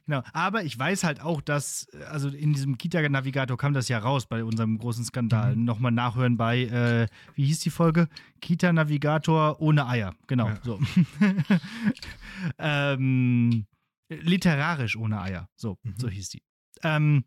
genau. 0.06 0.22
Aber 0.32 0.64
ich 0.64 0.78
weiß 0.78 1.04
halt 1.04 1.20
auch, 1.20 1.40
dass, 1.40 1.88
also 2.10 2.28
in 2.28 2.52
diesem 2.52 2.78
Kita-Navigator 2.78 3.56
kam 3.56 3.72
das 3.74 3.88
ja 3.88 3.98
raus 3.98 4.26
bei 4.26 4.42
unserem 4.44 4.78
großen 4.78 5.04
Skandal. 5.04 5.56
Mhm. 5.56 5.64
Nochmal 5.64 5.92
nachhören 5.92 6.36
bei, 6.36 6.62
äh, 6.64 7.06
wie 7.34 7.44
hieß 7.46 7.60
die 7.60 7.70
Folge? 7.70 8.08
Kita-Navigator 8.40 9.60
ohne 9.60 9.86
Eier. 9.86 10.14
Genau, 10.26 10.48
Ja. 10.48 10.58
so. 10.62 10.80
ähm, 12.58 13.66
literarisch 14.08 14.96
ohne 14.96 15.20
Eier. 15.20 15.48
So, 15.56 15.78
Mhm. 15.82 15.94
so 15.98 16.08
hieß 16.08 16.28
die. 16.30 16.42
Ähm, 16.82 17.24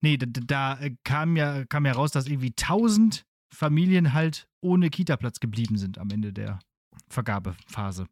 nee, 0.00 0.16
da, 0.16 0.26
da 0.26 0.80
äh, 0.80 0.96
kam, 1.04 1.36
ja, 1.36 1.64
kam 1.64 1.86
ja 1.86 1.92
raus, 1.92 2.12
dass 2.12 2.26
irgendwie 2.26 2.52
1000 2.56 3.24
Familien 3.52 4.12
halt 4.12 4.46
ohne 4.60 4.90
Kita-Platz 4.90 5.40
geblieben 5.40 5.76
sind 5.76 5.98
am 5.98 6.10
Ende 6.10 6.32
der 6.32 6.60
Vergabephase. 7.08 8.06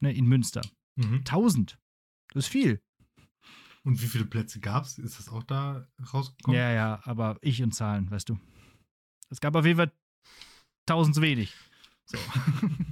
Ne, 0.00 0.12
in 0.12 0.26
Münster. 0.26 0.62
Mhm. 0.96 1.24
1000. 1.24 1.78
Das 2.34 2.44
ist 2.46 2.50
viel. 2.52 2.82
Und 3.84 4.00
wie 4.00 4.06
viele 4.06 4.24
Plätze 4.26 4.60
gab 4.60 4.84
es? 4.84 4.98
Ist 4.98 5.18
das 5.18 5.28
auch 5.28 5.42
da 5.42 5.88
rausgekommen? 6.12 6.58
Ja, 6.58 6.70
ja, 6.70 7.00
aber 7.04 7.38
ich 7.42 7.62
und 7.62 7.72
Zahlen, 7.74 8.10
weißt 8.10 8.28
du. 8.28 8.38
Es 9.30 9.40
gab 9.40 9.56
auf 9.56 9.64
jeden 9.66 9.76
Fall 9.78 9.92
1000 10.86 11.14
zu 11.16 11.22
wenig. 11.22 11.54
So. 12.06 12.18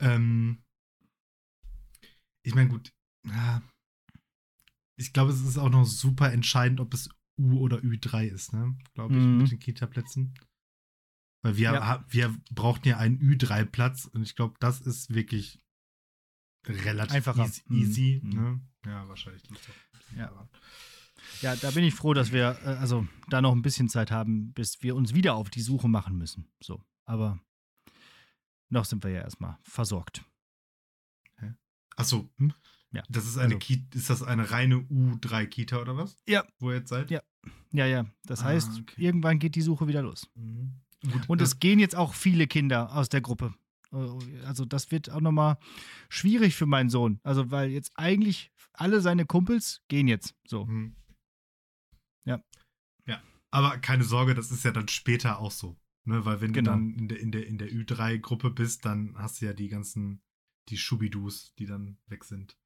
Ähm, 0.00 0.62
ich 2.42 2.54
meine, 2.54 2.68
gut. 2.68 2.92
ja, 3.26 3.62
Ich 4.96 5.12
glaube, 5.12 5.32
es 5.32 5.40
ist 5.40 5.56
auch 5.56 5.70
noch 5.70 5.84
super 5.86 6.32
entscheidend, 6.32 6.80
ob 6.80 6.92
es 6.94 7.08
U 7.38 7.58
oder 7.60 7.78
Ü3 7.78 8.26
ist, 8.26 8.52
ne? 8.52 8.76
Glaube 8.94 9.14
ich, 9.14 9.20
Mhm. 9.24 9.38
mit 9.38 9.50
den 9.52 9.58
Kita-Plätzen. 9.60 10.34
Weil 11.44 11.56
wir, 11.58 11.72
Ja. 11.74 12.04
wir 12.08 12.34
brauchten 12.52 12.88
ja 12.88 12.96
einen 12.96 13.18
Ü3-Platz 13.20 14.06
und 14.06 14.22
ich 14.22 14.34
glaube, 14.34 14.54
das 14.60 14.80
ist 14.80 15.14
wirklich 15.14 15.60
relativ 16.66 17.14
Einfacher. 17.14 17.44
easy. 17.44 17.62
Mhm. 17.68 17.76
easy 17.78 18.20
Mhm. 18.24 18.30
ne? 18.34 18.60
Ja, 18.86 19.08
wahrscheinlich 19.08 19.48
liegt 19.50 19.68
Ja. 20.16 20.48
Ja, 21.42 21.54
da 21.56 21.70
bin 21.70 21.84
ich 21.84 21.94
froh, 21.94 22.14
dass 22.14 22.32
wir 22.32 22.58
äh, 22.64 22.68
also 22.76 23.06
da 23.28 23.42
noch 23.42 23.52
ein 23.52 23.62
bisschen 23.62 23.88
Zeit 23.88 24.10
haben, 24.10 24.52
bis 24.52 24.82
wir 24.82 24.94
uns 24.96 25.14
wieder 25.14 25.34
auf 25.34 25.50
die 25.50 25.60
Suche 25.62 25.88
machen 25.88 26.16
müssen. 26.16 26.50
So, 26.62 26.82
aber 27.04 27.38
noch 28.70 28.84
sind 28.86 29.04
wir 29.04 29.10
ja 29.10 29.20
erstmal 29.20 29.58
versorgt. 29.62 30.24
Achso, 31.96 32.28
Hm? 32.38 32.52
Ja, 32.90 33.02
das 33.08 33.24
ist 33.26 33.36
eine 33.36 33.54
also- 33.54 33.58
Ki 33.58 33.86
ist 33.94 34.10
das 34.10 34.22
eine 34.22 34.50
reine 34.50 34.76
U3-Kita 34.78 35.80
oder 35.80 35.96
was? 35.96 36.16
Ja. 36.26 36.44
Wo 36.58 36.70
ihr 36.70 36.78
jetzt 36.78 36.88
seid? 36.88 37.10
Ja. 37.10 37.22
Ja, 37.72 37.86
ja, 37.86 38.06
das 38.24 38.40
Ah, 38.40 38.46
heißt, 38.46 38.80
okay. 38.80 39.00
irgendwann 39.00 39.38
geht 39.38 39.54
die 39.56 39.62
Suche 39.62 39.86
wieder 39.86 40.02
los. 40.02 40.28
Mhm. 40.34 40.80
Gut, 41.10 41.28
Und 41.28 41.40
es 41.42 41.58
gehen 41.60 41.78
jetzt 41.78 41.96
auch 41.96 42.14
viele 42.14 42.46
Kinder 42.46 42.94
aus 42.94 43.08
der 43.08 43.20
Gruppe. 43.20 43.54
Äh, 43.92 43.96
Also 44.44 44.64
das 44.64 44.90
wird 44.90 45.10
auch 45.10 45.20
nochmal 45.20 45.58
schwierig 46.08 46.54
für 46.54 46.66
meinen 46.66 46.90
Sohn. 46.90 47.20
Also 47.22 47.50
weil 47.50 47.70
jetzt 47.70 47.92
eigentlich 47.96 48.50
alle 48.72 49.00
seine 49.00 49.26
Kumpels 49.26 49.82
gehen 49.88 50.08
jetzt. 50.08 50.34
So. 50.46 50.66
Mhm. 50.66 50.96
Ja. 52.24 52.42
Ja. 53.06 53.22
Aber 53.50 53.78
keine 53.78 54.04
Sorge, 54.04 54.34
das 54.34 54.50
ist 54.50 54.64
ja 54.64 54.72
dann 54.72 54.88
später 54.88 55.38
auch 55.38 55.50
so. 55.52 55.76
Ne? 56.04 56.24
Weil 56.24 56.40
wenn 56.40 56.52
Genau. 56.52 56.72
du 56.72 56.76
dann 56.78 56.94
in 56.94 57.08
der, 57.08 57.20
in 57.20 57.30
der, 57.32 57.46
in 57.46 57.58
der 57.58 57.70
Ü3-Gruppe 57.70 58.50
bist, 58.50 58.84
dann 58.84 59.14
hast 59.16 59.40
du 59.40 59.46
ja 59.46 59.52
die 59.52 59.68
ganzen 59.68 60.20
die 60.70 60.78
Schubidus, 60.78 61.54
die 61.58 61.66
dann 61.66 61.98
weg 62.06 62.24
sind. 62.24 62.56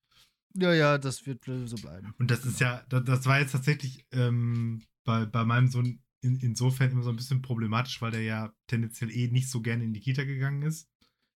Ja, 0.54 0.72
ja, 0.72 0.98
das 0.98 1.26
wird 1.26 1.44
so 1.44 1.76
bleiben. 1.76 2.14
Und 2.18 2.30
das 2.30 2.44
ist 2.44 2.60
ja, 2.60 2.84
das, 2.88 3.04
das 3.04 3.26
war 3.26 3.40
jetzt 3.40 3.52
tatsächlich 3.52 4.06
ähm, 4.12 4.84
bei, 5.04 5.26
bei 5.26 5.44
meinem 5.44 5.68
Sohn 5.68 6.00
in, 6.20 6.36
insofern 6.40 6.90
immer 6.90 7.02
so 7.02 7.10
ein 7.10 7.16
bisschen 7.16 7.42
problematisch, 7.42 8.00
weil 8.02 8.10
der 8.10 8.22
ja 8.22 8.52
tendenziell 8.66 9.10
eh 9.10 9.28
nicht 9.28 9.50
so 9.50 9.60
gerne 9.60 9.84
in 9.84 9.92
die 9.92 10.00
Kita 10.00 10.24
gegangen 10.24 10.62
ist. 10.62 10.88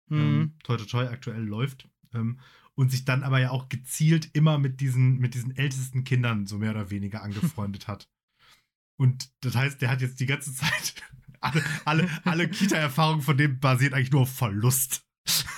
Mhm. 0.08 0.18
Ähm, 0.18 0.54
toi, 0.62 0.76
toi, 0.76 0.86
toi 0.86 1.08
aktuell 1.08 1.42
läuft. 1.42 1.88
Ähm, 2.12 2.40
und 2.74 2.90
sich 2.90 3.04
dann 3.04 3.22
aber 3.22 3.38
ja 3.38 3.50
auch 3.50 3.68
gezielt 3.68 4.30
immer 4.32 4.58
mit 4.58 4.80
diesen, 4.80 5.18
mit 5.18 5.34
diesen 5.34 5.54
ältesten 5.56 6.04
Kindern 6.04 6.46
so 6.46 6.58
mehr 6.58 6.70
oder 6.70 6.90
weniger 6.90 7.22
angefreundet 7.22 7.88
hat. 7.88 8.08
Und 8.96 9.30
das 9.40 9.54
heißt, 9.54 9.82
der 9.82 9.90
hat 9.90 10.00
jetzt 10.00 10.20
die 10.20 10.26
ganze 10.26 10.54
Zeit 10.54 10.94
alle, 11.40 11.62
alle, 11.84 12.08
alle 12.24 12.48
Kita-Erfahrungen 12.48 13.22
von 13.22 13.36
dem 13.36 13.58
basiert 13.58 13.94
eigentlich 13.94 14.12
nur 14.12 14.22
auf 14.22 14.34
Verlust. 14.34 15.04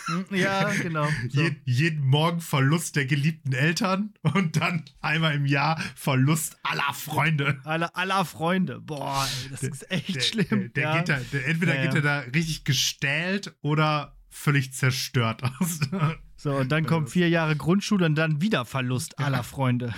Hm, 0.07 0.25
Ja, 0.31 0.71
genau. 0.71 1.09
So. 1.29 1.41
Je, 1.41 1.53
jeden 1.65 2.07
Morgen 2.07 2.41
Verlust 2.41 2.97
der 2.97 3.07
geliebten 3.07 3.53
Eltern 3.53 4.15
und 4.23 4.57
dann 4.61 4.85
einmal 5.01 5.35
im 5.35 5.47
Jahr 5.47 5.81
Verlust 5.95 6.59
aller 6.63 6.93
Freunde. 6.93 7.61
Aller, 7.65 7.97
aller 7.97 8.25
Freunde. 8.25 8.81
Boah, 8.81 9.27
ey, 9.43 9.51
das 9.51 9.63
ist 9.63 9.91
echt 9.91 10.17
der, 10.17 10.21
schlimm. 10.21 10.49
Der, 10.49 10.69
der 10.69 10.83
ja. 10.83 10.97
geht 10.99 11.09
da, 11.09 11.21
der, 11.33 11.47
entweder 11.49 11.75
Ja, 11.77 11.83
geht 11.83 11.95
er 11.95 12.03
da 12.03 12.19
richtig 12.21 12.65
gestählt 12.65 13.55
oder 13.63 14.17
völlig 14.29 14.73
zerstört 14.73 15.43
aus. 15.43 15.81
so, 16.37 16.57
und 16.57 16.71
dann 16.73 16.87
kommen 16.87 17.07
vier 17.07 17.29
Jahre 17.29 17.57
Grundschule 17.57 18.05
und 18.07 18.15
dann 18.17 18.41
wieder 18.41 18.65
Verlust 18.65 19.19
aller 19.19 19.43
Freunde. 19.43 19.95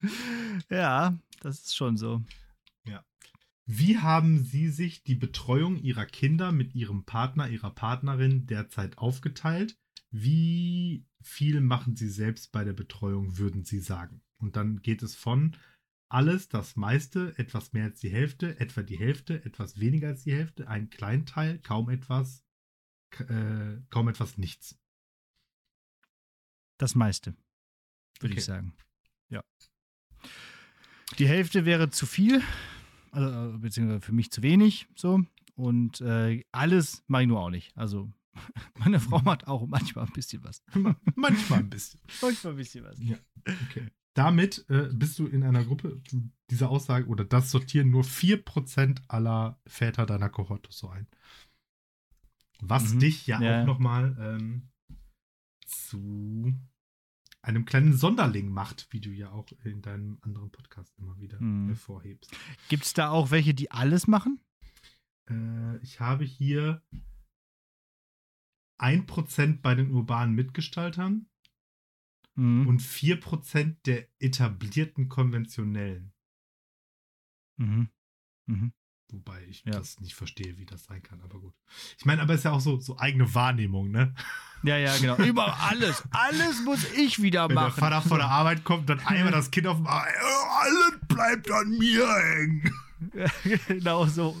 ja, 0.70 1.18
das 1.40 1.60
ist 1.60 1.76
schon 1.76 1.96
so. 1.96 2.22
Wie 3.70 3.98
haben 3.98 4.44
Sie 4.44 4.70
sich 4.70 5.04
die 5.04 5.14
Betreuung 5.14 5.76
Ihrer 5.76 6.06
Kinder 6.06 6.52
mit 6.52 6.74
Ihrem 6.74 7.04
Partner, 7.04 7.50
Ihrer 7.50 7.70
Partnerin 7.70 8.46
derzeit 8.46 8.96
aufgeteilt? 8.96 9.76
Wie 10.10 11.04
viel 11.20 11.60
machen 11.60 11.94
Sie 11.94 12.08
selbst 12.08 12.50
bei 12.50 12.64
der 12.64 12.72
Betreuung, 12.72 13.36
würden 13.36 13.64
Sie 13.64 13.80
sagen? 13.80 14.22
Und 14.38 14.56
dann 14.56 14.80
geht 14.80 15.02
es 15.02 15.14
von 15.14 15.54
alles, 16.08 16.48
das 16.48 16.76
meiste, 16.76 17.38
etwas 17.38 17.74
mehr 17.74 17.84
als 17.84 18.00
die 18.00 18.08
Hälfte, 18.08 18.58
etwa 18.58 18.82
die 18.82 18.98
Hälfte, 18.98 19.44
etwas 19.44 19.78
weniger 19.78 20.08
als 20.08 20.22
die 20.24 20.32
Hälfte, 20.32 20.66
ein 20.66 20.88
Kleinteil, 20.88 21.58
kaum 21.58 21.90
etwas, 21.90 22.46
äh, 23.18 23.76
kaum 23.90 24.08
etwas, 24.08 24.38
nichts. 24.38 24.78
Das 26.78 26.94
meiste, 26.94 27.36
würde 28.20 28.32
Okay. 28.32 28.38
ich 28.38 28.44
sagen. 28.46 28.74
Ja. 29.28 29.44
Die 31.18 31.28
Hälfte 31.28 31.66
wäre 31.66 31.90
zu 31.90 32.06
viel, 32.06 32.42
also, 33.26 33.58
beziehungsweise 33.58 34.00
für 34.00 34.12
mich 34.12 34.30
zu 34.30 34.42
wenig, 34.42 34.88
so. 34.94 35.22
Und 35.54 36.00
äh, 36.00 36.44
alles 36.52 37.02
mache 37.08 37.22
ich 37.22 37.28
nur 37.28 37.40
auch 37.40 37.50
nicht. 37.50 37.76
Also, 37.76 38.12
meine 38.78 39.00
Frau 39.00 39.20
macht 39.22 39.46
auch 39.48 39.66
manchmal 39.66 40.06
ein 40.06 40.12
bisschen 40.12 40.44
was. 40.44 40.62
Manchmal 41.16 41.60
ein 41.60 41.70
bisschen. 41.70 42.00
Manchmal 42.22 42.52
ein 42.52 42.56
bisschen 42.56 42.84
was. 42.84 42.98
Okay. 43.68 43.88
Damit 44.14 44.64
äh, 44.68 44.88
bist 44.92 45.18
du 45.18 45.26
in 45.26 45.42
einer 45.44 45.64
Gruppe, 45.64 46.00
diese 46.50 46.68
Aussage 46.68 47.06
oder 47.06 47.24
das 47.24 47.50
sortieren 47.50 47.90
nur 47.90 48.02
4% 48.04 49.02
aller 49.08 49.60
Väter 49.66 50.06
deiner 50.06 50.28
Kohorte 50.28 50.70
so 50.72 50.88
ein. 50.88 51.06
Was 52.60 52.94
Mhm. 52.94 52.98
dich 53.00 53.26
ja, 53.28 53.40
Ja. 53.40 53.62
auch 53.62 53.66
nochmal 53.66 54.16
ähm, 54.20 54.68
zu 55.66 56.52
einem 57.42 57.64
kleinen 57.64 57.92
Sonderling 57.96 58.50
macht, 58.50 58.88
wie 58.90 59.00
du 59.00 59.10
ja 59.10 59.30
auch 59.30 59.46
in 59.64 59.80
deinem 59.82 60.18
anderen 60.22 60.50
Podcast 60.50 60.94
immer 60.98 61.18
wieder 61.18 61.40
Mhm. 61.40 61.68
hervorhebst. 61.68 62.36
Gibt 62.68 62.84
es 62.84 62.92
da 62.94 63.10
auch 63.10 63.30
welche, 63.30 63.54
die 63.54 63.70
alles 63.70 64.06
machen? 64.06 64.40
Äh, 65.30 65.76
ich 65.78 66.00
habe 66.00 66.24
hier 66.24 66.82
1% 68.80 69.62
bei 69.62 69.74
den 69.74 69.90
urbanen 69.90 70.34
Mitgestaltern 70.34 71.26
Mhm. 72.34 72.66
und 72.68 72.80
4% 72.82 73.86
der 73.86 74.08
etablierten 74.20 75.08
konventionellen. 75.08 76.12
Mhm. 77.56 77.90
Mhm. 78.46 78.72
Wobei 79.10 79.42
ich 79.48 79.62
Ja. 79.64 79.72
das 79.72 80.00
nicht 80.00 80.14
verstehe, 80.14 80.58
wie 80.58 80.66
das 80.66 80.84
sein 80.84 81.02
kann, 81.02 81.20
aber 81.22 81.38
gut. 81.40 81.54
Ich 81.98 82.04
meine, 82.04 82.20
aber 82.22 82.34
es 82.34 82.40
ist 82.40 82.44
ja 82.44 82.52
auch 82.52 82.60
so, 82.60 82.78
so 82.78 82.98
eigene 82.98 83.32
Wahrnehmung, 83.34 83.90
ne? 83.90 84.14
Ja, 84.62 84.76
ja, 84.76 84.96
genau. 84.98 85.16
Über 85.24 85.58
alles. 85.62 86.02
Alles 86.10 86.62
muss 86.64 86.84
ich 86.92 87.22
wieder 87.22 87.48
Wenn 87.48 87.56
der 87.56 87.64
machen. 87.68 87.80
Vater 87.80 88.02
von 88.02 88.18
der 88.18 88.28
Arbeit 88.28 88.64
kommt, 88.64 88.88
dann 88.90 89.00
einmal 89.00 89.32
das 89.32 89.50
Kind 89.50 89.66
auf 89.66 89.76
dem 89.78 89.86
Arm, 89.86 90.04
"Oh, 90.22 90.46
alles 90.60 90.98
bleibt 91.08 91.50
an 91.50 91.70
mir 91.78 92.06
hängen. 92.06 92.74
genau 93.68 94.06
so. 94.06 94.36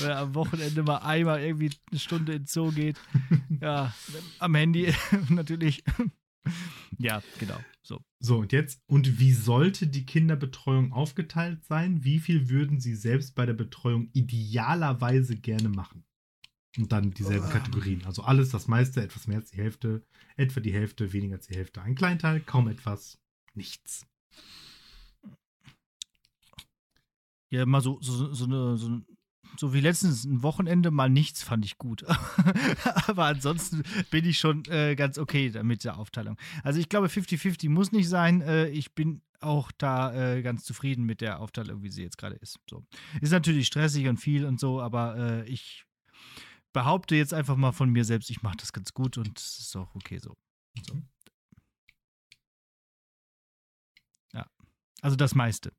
Wenn 0.00 0.10
er 0.10 0.18
am 0.18 0.34
Wochenende 0.34 0.82
mal 0.82 0.98
einmal 0.98 1.40
irgendwie 1.40 1.70
eine 1.90 2.00
Stunde 2.00 2.34
ins 2.34 2.52
Zoo 2.52 2.72
geht. 2.72 2.96
Ja, 3.60 3.94
am 4.40 4.54
Handy 4.56 4.92
natürlich. 5.28 5.84
Ja, 6.98 7.22
genau. 7.38 7.58
So. 7.82 8.00
So, 8.20 8.38
und 8.38 8.52
jetzt, 8.52 8.82
und 8.86 9.18
wie 9.18 9.32
sollte 9.32 9.86
die 9.86 10.06
Kinderbetreuung 10.06 10.92
aufgeteilt 10.92 11.64
sein? 11.64 12.04
Wie 12.04 12.18
viel 12.18 12.48
würden 12.48 12.80
Sie 12.80 12.94
selbst 12.94 13.34
bei 13.34 13.46
der 13.46 13.52
Betreuung 13.52 14.08
idealerweise 14.12 15.36
gerne 15.36 15.68
machen? 15.68 16.04
Und 16.76 16.90
dann 16.92 17.12
dieselben 17.12 17.46
Ähm. 17.46 17.52
Kategorien. 17.52 18.04
Also 18.04 18.22
alles, 18.22 18.50
das 18.50 18.66
meiste, 18.66 19.02
etwas 19.02 19.26
mehr 19.26 19.38
als 19.38 19.50
die 19.50 19.58
Hälfte, 19.58 20.02
etwa 20.36 20.60
die 20.60 20.72
Hälfte, 20.72 21.12
weniger 21.12 21.36
als 21.36 21.46
die 21.46 21.56
Hälfte. 21.56 21.82
Ein 21.82 21.94
Kleinteil, 21.94 22.40
kaum 22.40 22.68
etwas, 22.68 23.18
nichts. 23.54 24.06
Ja, 27.50 27.64
mal 27.66 27.80
so, 27.80 28.00
so, 28.00 28.32
so, 28.32 28.44
eine, 28.46 28.76
so, 28.76 29.00
so 29.56 29.72
wie 29.72 29.80
letztens 29.80 30.24
ein 30.24 30.42
Wochenende 30.42 30.90
mal 30.90 31.10
nichts 31.10 31.42
fand 31.42 31.64
ich 31.64 31.78
gut. 31.78 32.04
Aber 33.06 33.26
ansonsten 33.26 33.82
bin 34.10 34.24
ich 34.24 34.38
schon 34.38 34.64
äh, 34.66 34.94
ganz 34.96 35.18
okay 35.18 35.52
mit 35.62 35.84
der 35.84 35.98
Aufteilung. 35.98 36.36
Also 36.62 36.80
ich 36.80 36.88
glaube, 36.88 37.08
50-50 37.08 37.68
muss 37.70 37.92
nicht 37.92 38.08
sein. 38.08 38.40
Äh, 38.42 38.68
ich 38.68 38.94
bin 38.94 39.22
auch 39.40 39.70
da 39.72 40.14
äh, 40.14 40.42
ganz 40.42 40.64
zufrieden 40.64 41.04
mit 41.04 41.20
der 41.20 41.40
Aufteilung, 41.40 41.82
wie 41.82 41.90
sie 41.90 42.02
jetzt 42.02 42.18
gerade 42.18 42.36
ist. 42.36 42.58
So. 42.68 42.84
Ist 43.20 43.30
natürlich 43.30 43.66
stressig 43.66 44.08
und 44.08 44.18
viel 44.18 44.44
und 44.44 44.58
so, 44.58 44.80
aber 44.80 45.16
äh, 45.16 45.48
ich 45.48 45.84
behaupte 46.72 47.14
jetzt 47.14 47.32
einfach 47.32 47.56
mal 47.56 47.72
von 47.72 47.90
mir 47.90 48.04
selbst, 48.04 48.30
ich 48.30 48.42
mache 48.42 48.56
das 48.56 48.72
ganz 48.72 48.92
gut 48.92 49.18
und 49.18 49.38
es 49.38 49.58
ist 49.58 49.76
auch 49.76 49.94
okay 49.94 50.18
so. 50.18 50.34
so. 50.86 51.00
Ja. 54.32 54.46
Also 55.00 55.16
das 55.16 55.34
meiste. 55.34 55.72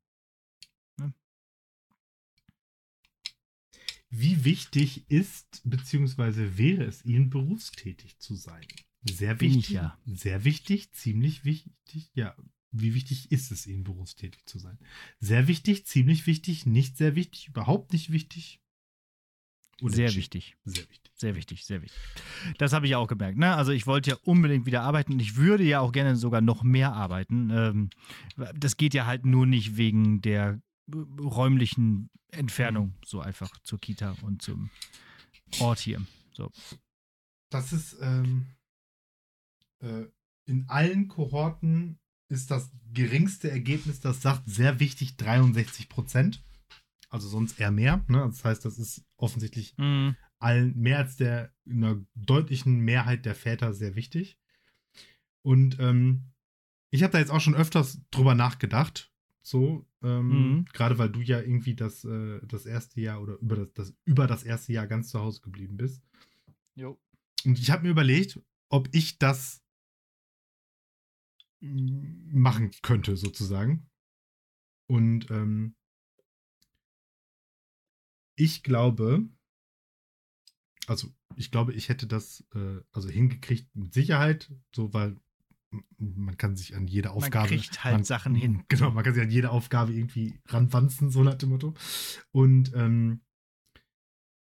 Wie 4.09 4.45
wichtig 4.45 5.09
ist 5.09 5.61
bzw. 5.63 6.57
wäre 6.57 6.83
es 6.83 7.03
Ihnen, 7.05 7.29
berufstätig 7.29 8.17
zu 8.19 8.35
sein? 8.35 8.65
Sehr 9.03 9.39
wichtig. 9.39 9.69
ich 9.69 9.69
ja. 9.69 9.99
Sehr 10.05 10.43
wichtig, 10.43 10.91
ziemlich 10.91 11.45
wichtig. 11.45 12.11
Ja, 12.13 12.35
wie 12.71 12.93
wichtig 12.93 13.31
ist 13.31 13.51
es 13.51 13.67
Ihnen, 13.67 13.83
berufstätig 13.83 14.45
zu 14.45 14.59
sein? 14.59 14.77
Sehr 15.19 15.47
wichtig, 15.47 15.85
ziemlich 15.85 16.27
wichtig, 16.27 16.65
nicht 16.65 16.97
sehr 16.97 17.15
wichtig, 17.15 17.47
überhaupt 17.47 17.93
nicht 17.93 18.11
wichtig. 18.11 18.61
Sehr 19.81 20.15
wichtig. 20.15 20.55
Sehr 20.65 20.83
wichtig. 20.89 21.05
Sehr 21.17 21.35
wichtig, 21.35 21.65
sehr 21.65 21.81
wichtig. 21.81 21.99
Das 22.57 22.73
habe 22.73 22.87
ich 22.87 22.95
auch 22.95 23.07
gemerkt. 23.07 23.37
Ne? 23.37 23.55
Also 23.55 23.71
ich 23.71 23.87
wollte 23.87 24.09
ja 24.09 24.17
unbedingt 24.23 24.65
wieder 24.65 24.81
arbeiten 24.81 25.13
und 25.13 25.21
ich 25.21 25.37
würde 25.37 25.63
ja 25.63 25.79
auch 25.79 25.93
gerne 25.93 26.17
sogar 26.17 26.41
noch 26.41 26.61
mehr 26.63 26.91
arbeiten. 26.91 27.49
Ähm, 27.51 27.89
das 28.53 28.75
geht 28.75 28.93
ja 28.93 29.05
halt 29.05 29.25
nur 29.25 29.45
nicht 29.45 29.77
wegen 29.77 30.21
der 30.21 30.61
räumlichen 30.93 32.09
Entfernung 32.31 32.95
so 33.05 33.21
einfach 33.21 33.51
zur 33.63 33.79
Kita 33.79 34.15
und 34.21 34.41
zum 34.41 34.69
Ort 35.59 35.79
hier. 35.79 36.05
So. 36.33 36.51
Das 37.49 37.71
ist 37.73 37.97
ähm, 38.01 38.45
äh, 39.79 40.05
in 40.45 40.67
allen 40.69 41.07
Kohorten 41.07 41.99
ist 42.27 42.51
das 42.51 42.71
geringste 42.93 43.49
Ergebnis, 43.51 43.99
das 43.99 44.21
sagt 44.21 44.43
sehr 44.49 44.79
wichtig 44.79 45.15
63 45.17 45.89
Prozent. 45.89 46.43
Also 47.09 47.27
sonst 47.29 47.59
eher 47.59 47.71
mehr. 47.71 48.03
Ne? 48.07 48.19
Das 48.19 48.43
heißt, 48.43 48.65
das 48.65 48.77
ist 48.77 49.05
offensichtlich 49.15 49.77
Mhm. 49.77 50.15
allen 50.39 50.75
mehr 50.77 50.97
als 50.97 51.15
der 51.15 51.53
in 51.65 51.83
einer 51.83 52.01
deutlichen 52.15 52.79
Mehrheit 52.79 53.25
der 53.25 53.35
Väter 53.35 53.73
sehr 53.73 53.95
wichtig. 53.95 54.37
Und 55.43 55.79
ähm, 55.79 56.31
ich 56.89 57.03
habe 57.03 57.11
da 57.13 57.19
jetzt 57.19 57.31
auch 57.31 57.39
schon 57.41 57.55
öfters 57.55 58.01
drüber 58.11 58.35
nachgedacht. 58.35 59.11
So, 59.45 59.85
ähm, 60.01 60.29
Mhm. 60.61 60.65
gerade 60.73 60.97
weil 60.97 61.11
du 61.11 61.21
ja 61.21 61.39
irgendwie 61.39 61.75
das, 61.75 62.03
äh, 62.03 62.39
das 62.47 62.65
erste 62.65 62.99
Jahr 62.99 63.21
oder 63.21 63.37
über 63.37 63.57
das, 63.57 63.73
das, 63.75 63.93
über 64.03 64.25
das 64.25 64.43
erste 64.43 64.73
Jahr 64.73 64.87
ganz 64.87 65.09
zu 65.09 65.19
Hause 65.19 65.41
geblieben 65.41 65.77
bist. 65.77 66.01
Jo. 66.73 66.99
Und 67.45 67.59
ich 67.59 67.69
habe 67.69 67.83
mir 67.83 67.91
überlegt, 67.91 68.39
ob 68.69 68.89
ich 68.91 69.19
das 69.19 69.63
machen 71.61 72.71
könnte, 72.81 73.15
sozusagen. 73.17 73.87
Und 74.87 75.29
ähm, 75.29 75.75
ich 78.35 78.63
glaube, 78.63 79.29
also 80.87 81.13
ich 81.35 81.51
glaube, 81.51 81.73
ich 81.73 81.89
hätte 81.89 82.07
das 82.07 82.43
äh, 82.55 82.81
also 82.93 83.09
hingekriegt 83.09 83.75
mit 83.75 83.93
Sicherheit, 83.93 84.51
so 84.75 84.91
weil 84.91 85.17
man 85.97 86.37
kann 86.37 86.55
sich 86.55 86.75
an 86.75 86.87
jede 86.87 87.11
Aufgabe. 87.11 87.49
Man 87.49 87.59
kriegt 87.59 87.83
halt 87.83 88.05
Sachen 88.05 88.35
hin. 88.35 88.63
Genau, 88.69 88.91
man 88.91 89.03
kann 89.03 89.13
sich 89.13 89.23
an 89.23 89.31
jede 89.31 89.51
Aufgabe 89.51 89.93
irgendwie 89.93 90.39
ranwanzen, 90.47 91.09
so 91.09 91.23
nach 91.23 91.35
dem 91.35 91.49
Motto. 91.49 91.73
Und 92.31 92.73
ähm, 92.75 93.21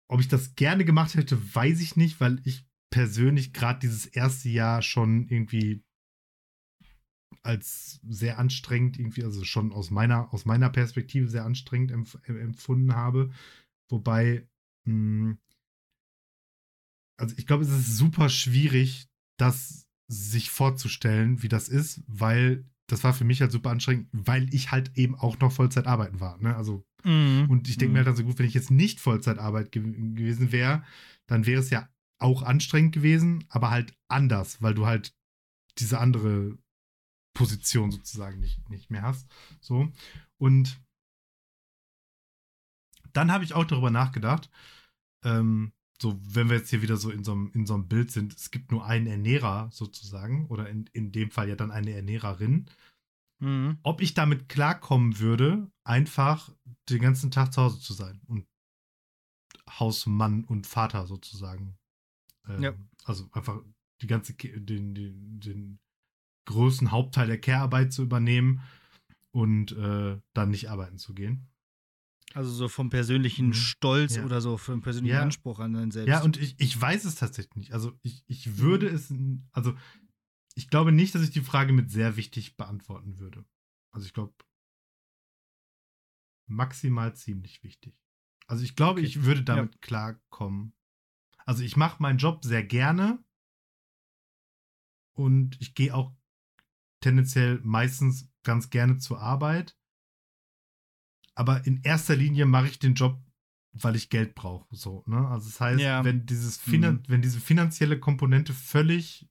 ob 0.08 0.20
ich 0.20 0.28
das 0.28 0.56
gerne 0.56 0.86
gemacht 0.86 1.16
hätte, 1.16 1.56
weiß 1.56 1.82
ich 1.82 1.96
nicht, 1.96 2.20
weil 2.20 2.42
ich 2.44 2.68
persönlich 2.90 3.54
gerade 3.54 3.80
dieses 3.80 4.06
erste 4.06 4.50
Jahr 4.50 4.82
schon 4.82 5.28
irgendwie 5.28 5.84
als 7.44 8.00
sehr 8.08 8.40
anstrengend 8.40 8.98
irgendwie, 8.98 9.24
also 9.24 9.44
schon 9.44 9.72
aus 9.72 9.92
meiner, 9.92 10.34
aus 10.34 10.46
meiner 10.46 10.70
Perspektive 10.70 11.28
sehr 11.28 11.46
anstrengend 11.46 11.92
empf 11.92 12.18
empfunden 12.28 12.96
habe. 12.96 13.32
Wobei, 13.90 14.48
mh, 14.86 14.94
hm, 14.94 15.38
also 17.18 17.36
ich 17.38 17.46
glaube, 17.46 17.64
es 17.64 17.70
ist 17.70 17.98
super 17.98 18.30
schwierig, 18.30 19.08
das 19.38 19.85
sich 20.08 20.50
vorzustellen, 20.52 21.42
wie 21.42 21.50
das 21.50 21.68
ist, 21.68 22.04
weil 22.08 22.66
das 22.88 23.04
war 23.04 23.14
für 23.14 23.24
mich 23.24 23.42
halt 23.42 23.52
super 23.52 23.72
anstrengend, 23.72 24.08
weil 24.12 24.54
ich 24.54 24.72
halt 24.72 24.96
eben 24.96 25.16
auch 25.16 25.40
noch 25.40 25.52
Vollzeit 25.52 25.88
arbeiten 25.88 26.20
war. 26.20 26.38
Ne? 26.38 26.56
Also, 26.56 26.86
mhm. 27.04 27.48
und 27.50 27.68
ich 27.68 27.78
denke 27.78 27.94
mir 27.94 28.00
halt 28.00 28.08
dann 28.08 28.16
so 28.16 28.24
gut, 28.24 28.38
wenn 28.38 28.46
ich 28.46 28.54
jetzt 28.54 28.72
nicht 28.72 29.00
Vollzeitarbeit 29.00 29.72
ge 29.72 29.82
gewesen 29.82 30.52
wäre, 30.52 30.84
dann 31.26 31.46
wäre 31.46 31.62
es 31.62 31.72
ja 31.72 31.90
auch 32.20 32.44
anstrengend 32.44 32.94
gewesen, 32.94 33.44
aber 33.50 33.72
halt 33.72 33.98
anders, 34.08 34.62
weil 34.62 34.74
du 34.74 34.86
halt 34.86 35.14
diese 35.80 36.00
andere 36.00 36.58
Position 37.34 37.92
sozusagen 37.92 38.40
nicht, 38.40 38.70
nicht 38.70 38.92
mehr 38.92 39.02
hast. 39.02 39.28
So. 39.60 39.92
Und 40.38 40.80
dann 43.14 43.32
habe 43.32 43.44
ich 43.44 43.54
auch 43.54 43.66
darüber 43.66 43.92
nachgedacht, 43.92 44.50
ähm, 45.24 45.74
so, 46.02 46.20
wenn 46.22 46.50
wir 46.50 46.58
jetzt 46.58 46.70
hier 46.70 46.82
wieder 46.82 46.98
so 46.98 47.10
in 47.10 47.24
so 47.24 47.32
einem, 47.32 47.52
in 47.54 47.66
so 47.66 47.74
einem 47.74 47.88
Bild 47.88 48.12
sind, 48.12 48.36
es 48.36 48.52
gibt 48.52 48.72
nur 48.72 48.86
einen 48.86 49.08
Ernährer 49.08 49.70
sozusagen, 49.72 50.48
oder 50.48 50.70
in, 50.70 50.90
in 50.94 51.12
dem 51.12 51.32
Fall 51.32 51.48
ja 51.48 51.56
dann 51.56 51.72
eine 51.72 51.92
Ernährerin, 51.92 52.66
mhm. 53.40 53.78
ob 53.84 54.02
ich 54.02 54.14
damit 54.14 54.50
klarkommen 54.50 55.20
würde, 55.20 55.72
einfach 55.84 56.52
den 56.90 57.02
ganzen 57.02 57.32
Tag 57.32 57.54
zu 57.54 57.62
Hause 57.62 57.80
zu 57.80 57.94
sein 57.94 58.22
und 58.28 58.46
Hausmann 59.70 60.44
und 60.44 60.68
Vater 60.68 61.08
sozusagen. 61.08 61.78
Ähm, 62.48 62.64
ja. 62.64 62.74
Also 63.06 63.30
einfach 63.32 63.62
die 64.02 64.08
ganze, 64.08 64.34
den, 64.34 64.94
den, 64.94 65.40
den 65.40 65.80
größten 66.46 66.92
Hauptteil 66.92 67.28
der 67.28 67.40
Care-Arbeit 67.40 67.94
zu 67.94 68.04
übernehmen 68.04 68.62
und 69.32 69.72
äh, 69.72 70.20
dann 70.34 70.50
nicht 70.50 70.70
arbeiten 70.70 70.98
zu 70.98 71.14
gehen. 71.14 71.48
Also 72.36 72.52
so 72.52 72.68
vom 72.68 72.90
persönlichen 72.90 73.48
mhm. 73.48 73.54
Stolz 73.54 74.18
ja. 74.18 74.26
oder 74.26 74.42
so, 74.42 74.58
vom 74.58 74.82
persönlichen 74.82 75.16
ja. 75.16 75.22
Anspruch 75.22 75.60
an 75.60 75.74
einen 75.74 75.92
selbst. 75.92 76.10
Ja, 76.10 76.22
und 76.22 76.36
ich, 76.36 76.60
ich 76.60 76.80
weiß 76.80 77.06
es 77.06 77.16
tatsächlich 77.16 77.56
nicht. 77.56 77.74
Also 77.74 77.98
ich, 78.02 78.26
ich 78.28 78.58
würde 78.58 78.90
es, 78.90 79.14
also 79.54 79.74
ich 80.54 80.70
glaube 80.70 80.92
nicht, 80.92 81.16
dass 81.16 81.22
ich 81.22 81.32
die 81.32 81.40
Frage 81.40 81.72
mit 81.72 81.90
sehr 81.90 82.18
wichtig 82.18 82.58
beantworten 82.58 83.20
würde. 83.20 83.46
Also 83.92 84.06
ich 84.06 84.14
glaube 84.14 84.34
maximal 86.48 87.16
ziemlich 87.16 87.64
wichtig. 87.64 87.98
Also 88.48 88.66
ich 88.66 88.76
glaube, 88.76 89.00
okay. 89.00 89.08
ich 89.08 89.24
würde 89.24 89.44
damit 89.44 89.76
ja. 89.76 89.80
klarkommen. 89.80 90.74
Also 91.46 91.64
ich 91.64 91.78
mache 91.78 92.02
meinen 92.02 92.18
Job 92.18 92.44
sehr 92.44 92.64
gerne 92.64 93.24
und 95.14 95.56
ich 95.62 95.74
gehe 95.74 95.96
auch 95.96 96.14
tendenziell 97.00 97.62
meistens 97.64 98.30
ganz 98.44 98.70
gerne 98.70 98.98
zur 98.98 99.22
Arbeit. 99.22 99.78
Aber 101.36 101.66
in 101.66 101.82
erster 101.84 102.16
Linie 102.16 102.46
mache 102.46 102.68
ich 102.68 102.80
den 102.80 102.96
Job, 102.96 103.20
weil 103.74 103.96
ich 103.96 104.10
Geld 104.10 104.36
brauche. 104.36 104.74
So, 104.76 105.04
ne? 105.06 105.28
Also 105.28 105.50
das 105.50 105.60
heißt, 105.60 105.82
ja. 105.82 106.04
wenn 106.04 106.26
dieses 106.26 106.58
Finan 106.58 106.96
mhm. 106.96 107.04
wenn 107.08 107.22
diese 107.22 107.40
finanzielle 107.40 108.00
Komponente 108.00 108.54
völlig 108.54 109.28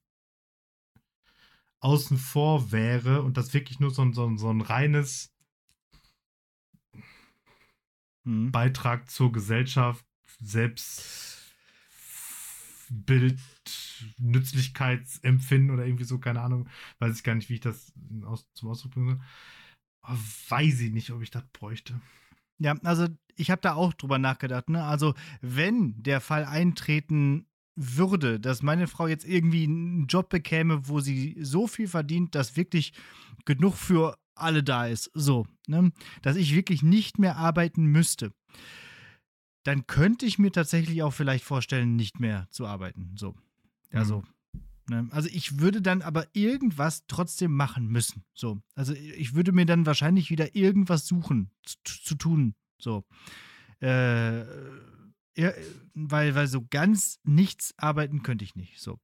außen 1.80 2.16
vor 2.16 2.72
wäre 2.72 3.22
und 3.22 3.36
das 3.36 3.52
wirklich 3.52 3.78
nur 3.78 3.90
so 3.90 4.02
ein, 4.02 4.14
so 4.14 4.26
ein, 4.26 4.38
so 4.38 4.50
ein 4.50 4.62
reines 4.62 5.34
mhm. 8.24 8.52
Beitrag 8.52 9.10
zur 9.10 9.32
Gesellschaft, 9.32 10.04
Selbstbild, 10.40 13.38
Nützlichkeitsempfinden 14.18 15.70
oder 15.70 15.84
irgendwie 15.84 16.04
so, 16.04 16.18
keine 16.18 16.40
Ahnung, 16.40 16.68
weiß 17.00 17.16
ich 17.16 17.22
gar 17.22 17.34
nicht, 17.34 17.50
wie 17.50 17.54
ich 17.54 17.60
das 17.60 17.92
aus, 18.24 18.50
zum 18.54 18.70
Ausdruck 18.70 18.92
bringe. 18.92 19.20
Aber 20.04 20.18
weiß 20.48 20.80
ich 20.80 20.92
nicht, 20.92 21.10
ob 21.10 21.22
ich 21.22 21.30
das 21.30 21.44
bräuchte. 21.52 22.00
Ja, 22.58 22.76
also 22.84 23.08
ich 23.36 23.50
habe 23.50 23.60
da 23.60 23.74
auch 23.74 23.92
drüber 23.94 24.18
nachgedacht. 24.18 24.68
Ne? 24.68 24.84
Also 24.84 25.14
wenn 25.40 26.02
der 26.02 26.20
Fall 26.20 26.44
eintreten 26.44 27.46
würde, 27.74 28.38
dass 28.38 28.62
meine 28.62 28.86
Frau 28.86 29.08
jetzt 29.08 29.24
irgendwie 29.24 29.64
einen 29.64 30.06
Job 30.06 30.28
bekäme, 30.28 30.88
wo 30.88 31.00
sie 31.00 31.36
so 31.40 31.66
viel 31.66 31.88
verdient, 31.88 32.34
dass 32.34 32.56
wirklich 32.56 32.92
genug 33.44 33.74
für 33.74 34.16
alle 34.36 34.62
da 34.62 34.86
ist, 34.86 35.10
so, 35.14 35.46
ne? 35.66 35.92
dass 36.22 36.36
ich 36.36 36.54
wirklich 36.54 36.82
nicht 36.82 37.18
mehr 37.18 37.36
arbeiten 37.36 37.86
müsste, 37.86 38.32
dann 39.64 39.86
könnte 39.86 40.26
ich 40.26 40.38
mir 40.38 40.52
tatsächlich 40.52 41.02
auch 41.02 41.12
vielleicht 41.12 41.44
vorstellen, 41.44 41.96
nicht 41.96 42.20
mehr 42.20 42.46
zu 42.50 42.66
arbeiten. 42.66 43.12
So. 43.16 43.34
Also, 43.92 44.20
mhm. 44.20 44.33
Ne? 44.88 45.08
also 45.10 45.28
ich 45.32 45.58
würde 45.60 45.82
dann 45.82 46.02
aber 46.02 46.26
irgendwas 46.32 47.04
trotzdem 47.06 47.52
machen 47.52 47.88
müssen. 47.88 48.24
So. 48.34 48.62
Also 48.74 48.94
ich 48.94 49.34
würde 49.34 49.52
mir 49.52 49.66
dann 49.66 49.86
wahrscheinlich 49.86 50.30
wieder 50.30 50.54
irgendwas 50.54 51.06
suchen 51.06 51.50
zu, 51.62 52.02
zu 52.02 52.14
tun. 52.14 52.54
So. 52.78 53.04
Äh, 53.80 54.44
weil, 55.94 56.34
weil 56.34 56.46
so 56.46 56.64
ganz 56.68 57.18
nichts 57.24 57.74
arbeiten 57.76 58.22
könnte 58.22 58.44
ich 58.44 58.54
nicht. 58.54 58.80
So. 58.80 59.00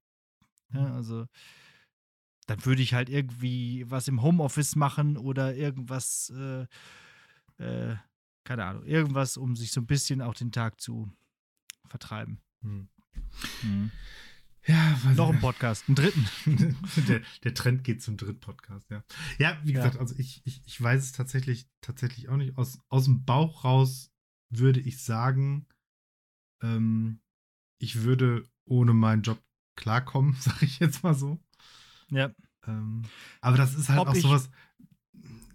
Ja, 0.72 0.80
mhm. 0.80 0.92
also 0.92 1.26
dann 2.46 2.64
würde 2.64 2.82
ich 2.82 2.94
halt 2.94 3.08
irgendwie 3.08 3.88
was 3.88 4.08
im 4.08 4.22
Homeoffice 4.22 4.74
machen 4.74 5.16
oder 5.16 5.54
irgendwas, 5.54 6.32
äh, 6.36 6.66
äh, 7.62 7.96
keine 8.42 8.64
Ahnung, 8.64 8.84
irgendwas, 8.84 9.36
um 9.36 9.54
sich 9.54 9.70
so 9.70 9.80
ein 9.80 9.86
bisschen 9.86 10.20
auch 10.20 10.34
den 10.34 10.50
Tag 10.50 10.80
zu 10.80 11.08
vertreiben. 11.86 12.40
Hm. 12.62 12.88
Hm. 13.60 13.90
Ja, 14.70 15.14
noch 15.14 15.30
ein 15.30 15.40
Podcast, 15.40 15.88
einen 15.88 15.96
dritten. 15.96 16.28
der, 17.08 17.22
der, 17.42 17.54
Trend 17.54 17.82
geht 17.82 18.02
zum 18.02 18.16
dritten 18.16 18.38
Podcast, 18.38 18.88
ja. 18.88 19.02
Ja, 19.38 19.58
wie 19.64 19.72
gesagt, 19.72 19.94
ja. 19.96 20.00
also 20.00 20.14
ich, 20.16 20.42
ich, 20.44 20.62
ich 20.64 20.80
weiß 20.80 21.02
es 21.02 21.12
tatsächlich, 21.12 21.68
tatsächlich 21.80 22.28
auch 22.28 22.36
nicht. 22.36 22.56
Aus, 22.56 22.78
aus 22.88 23.04
dem 23.04 23.24
Bauch 23.24 23.64
raus 23.64 24.12
würde 24.48 24.78
ich 24.78 25.02
sagen, 25.02 25.66
ähm, 26.62 27.20
ich 27.78 28.02
würde 28.02 28.48
ohne 28.64 28.92
meinen 28.92 29.22
Job 29.22 29.42
klarkommen, 29.76 30.34
sage 30.40 30.66
ich 30.66 30.78
jetzt 30.78 31.02
mal 31.02 31.14
so. 31.14 31.40
Ja. 32.08 32.30
Ähm, 32.66 33.02
aber 33.40 33.56
das 33.56 33.74
ist 33.74 33.88
halt 33.88 34.00
ob 34.00 34.08
auch 34.08 34.14
sowas, 34.14 34.50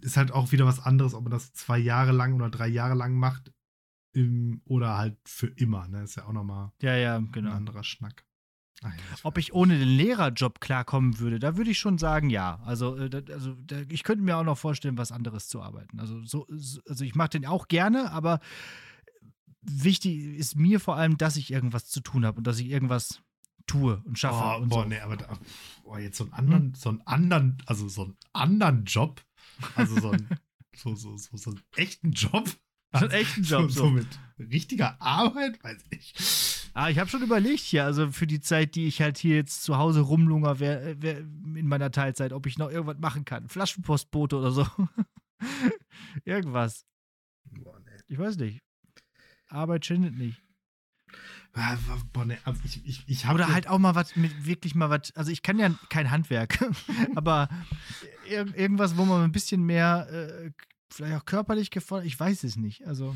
ist 0.02 0.18
halt 0.18 0.32
auch 0.32 0.52
wieder 0.52 0.66
was 0.66 0.80
anderes, 0.80 1.14
ob 1.14 1.24
man 1.24 1.32
das 1.32 1.54
zwei 1.54 1.78
Jahre 1.78 2.12
lang 2.12 2.34
oder 2.34 2.50
drei 2.50 2.68
Jahre 2.68 2.96
lang 2.96 3.14
macht 3.14 3.54
im, 4.12 4.62
oder 4.66 4.98
halt 4.98 5.18
für 5.26 5.48
immer. 5.48 5.88
Ne? 5.88 6.04
Ist 6.04 6.16
ja 6.16 6.26
auch 6.26 6.34
nochmal 6.34 6.74
ja, 6.82 6.96
ja, 6.96 7.20
genau. 7.20 7.52
ein 7.52 7.56
anderer 7.56 7.84
Schnack. 7.84 8.26
Ja, 8.84 8.92
Ob 9.24 9.38
ich 9.38 9.54
ohne 9.54 9.80
den 9.80 9.88
Lehrerjob 9.88 10.60
klarkommen 10.60 11.20
würde, 11.20 11.40
da 11.40 11.58
würde 11.58 11.72
ich 11.72 11.80
schon 11.80 11.98
sagen, 11.98 12.30
ja. 12.30 12.60
Also, 12.66 12.98
äh, 12.98 13.24
also 13.32 13.56
ich 13.90 14.04
könnte 14.04 14.24
mir 14.24 14.38
auch 14.38 14.44
noch 14.44 14.58
vorstellen, 14.58 14.98
was 14.98 15.12
anderes 15.12 15.48
zu 15.48 15.62
arbeiten. 15.62 16.00
Also, 16.00 16.24
so, 16.24 16.48
also 16.88 17.04
ich 17.04 17.16
mache 17.16 17.30
den 17.30 17.46
auch 17.46 17.68
gerne, 17.68 18.12
aber 18.12 18.40
wichtig 19.62 20.38
ist 20.38 20.56
mir 20.56 20.80
vor 20.80 20.98
allem, 20.98 21.18
dass 21.18 21.38
ich 21.38 21.52
irgendwas 21.52 21.88
zu 21.88 22.02
tun 22.02 22.26
habe 22.26 22.38
und 22.38 22.46
dass 22.46 22.60
ich 22.60 22.68
irgendwas 22.68 23.22
tue 23.66 24.02
und 24.06 24.20
schaffe. 24.20 24.44
Oh, 24.44 24.62
und 24.62 24.70
boah, 24.70 24.84
so. 24.84 24.90
nee, 24.90 25.00
aber 25.00 25.18
da, 25.18 25.40
boah, 25.84 26.00
jetzt 26.00 26.18
so 26.18 26.26
einen 26.26 26.34
anderen, 26.34 26.64
hm? 26.64 26.76
so 26.76 26.90
einen 26.90 27.02
anderen, 27.02 27.58
also 27.66 27.88
so 27.88 28.04
einen 28.04 28.18
anderen 28.34 28.86
Job, 28.86 29.22
also 29.76 30.00
so 30.00 30.12
einen, 30.12 30.30
so, 30.76 30.96
so, 30.96 31.18
so, 31.18 31.38
so 31.38 31.52
einen 31.52 31.62
echten 31.76 32.12
Job. 32.12 32.48
So 32.94 33.00
einen 33.00 33.12
echten 33.12 33.44
Job. 33.44 33.72
So, 33.72 33.86
so 33.86 33.90
mit 33.90 34.08
richtiger 34.38 35.02
Arbeit, 35.02 35.64
weiß 35.64 35.84
ich. 35.90 36.65
Ah, 36.78 36.90
ich 36.90 37.00
habe 37.00 37.10
schon 37.10 37.24
überlegt 37.24 37.62
hier, 37.62 37.86
also 37.86 38.12
für 38.12 38.28
die 38.28 38.42
Zeit, 38.42 38.76
die 38.76 38.86
ich 38.86 39.02
halt 39.02 39.18
hier 39.18 39.38
jetzt 39.38 39.64
zu 39.64 39.78
Hause 39.78 40.02
rumlunger 40.02 40.60
wär, 40.60 41.02
wär 41.02 41.20
in 41.20 41.68
meiner 41.70 41.90
Teilzeit, 41.90 42.34
ob 42.34 42.48
ich 42.48 42.58
noch 42.58 42.70
irgendwas 42.70 43.00
machen 43.00 43.24
kann. 43.24 43.48
Flaschenpostbote 43.48 44.36
oder 44.36 44.52
so. 44.52 44.68
irgendwas. 46.26 46.86
Boah, 47.46 47.80
nee. 47.80 48.02
Ich 48.08 48.18
weiß 48.20 48.36
nicht. 48.36 48.62
Arbeit 49.48 49.86
schindet 49.86 50.18
nicht. 50.18 50.44
Ah, 51.54 51.78
boah, 52.12 52.26
nee, 52.26 52.38
also 52.44 52.60
ich, 52.66 52.86
ich, 52.86 53.04
ich 53.08 53.26
Oder 53.30 53.54
halt 53.54 53.70
auch 53.70 53.80
mal 53.80 53.96
was 53.96 54.18
mit 54.18 54.46
wirklich 54.46 54.76
mal 54.76 54.90
was. 54.90 55.16
Also 55.16 55.32
ich 55.32 55.44
kann 55.44 55.58
ja 55.58 55.74
kein 55.88 56.12
Handwerk, 56.12 56.60
aber 57.16 57.48
ir 58.30 58.54
irgendwas, 58.54 58.98
wo 58.98 59.06
man 59.06 59.24
ein 59.24 59.32
bisschen 59.32 59.64
mehr, 59.64 60.10
äh, 60.12 60.52
vielleicht 60.92 61.16
auch 61.16 61.24
körperlich 61.24 61.70
gefordert, 61.70 62.08
ich 62.08 62.20
weiß 62.20 62.44
es 62.44 62.58
nicht. 62.58 62.86
Also. 62.86 63.16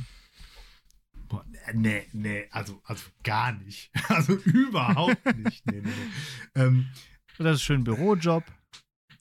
Boah, 1.29 1.45
nee, 1.73 2.07
nee, 2.11 2.47
also, 2.49 2.81
also 2.83 3.05
gar 3.23 3.53
nicht. 3.53 3.91
Also 4.09 4.33
überhaupt 4.33 5.23
nicht. 5.37 5.65
Nee, 5.67 5.81
nee, 5.81 5.89
nee. 5.89 6.61
Ähm, 6.61 6.89
das 7.37 7.57
ist 7.57 7.61
schön 7.61 7.83
Bürojob. 7.83 8.43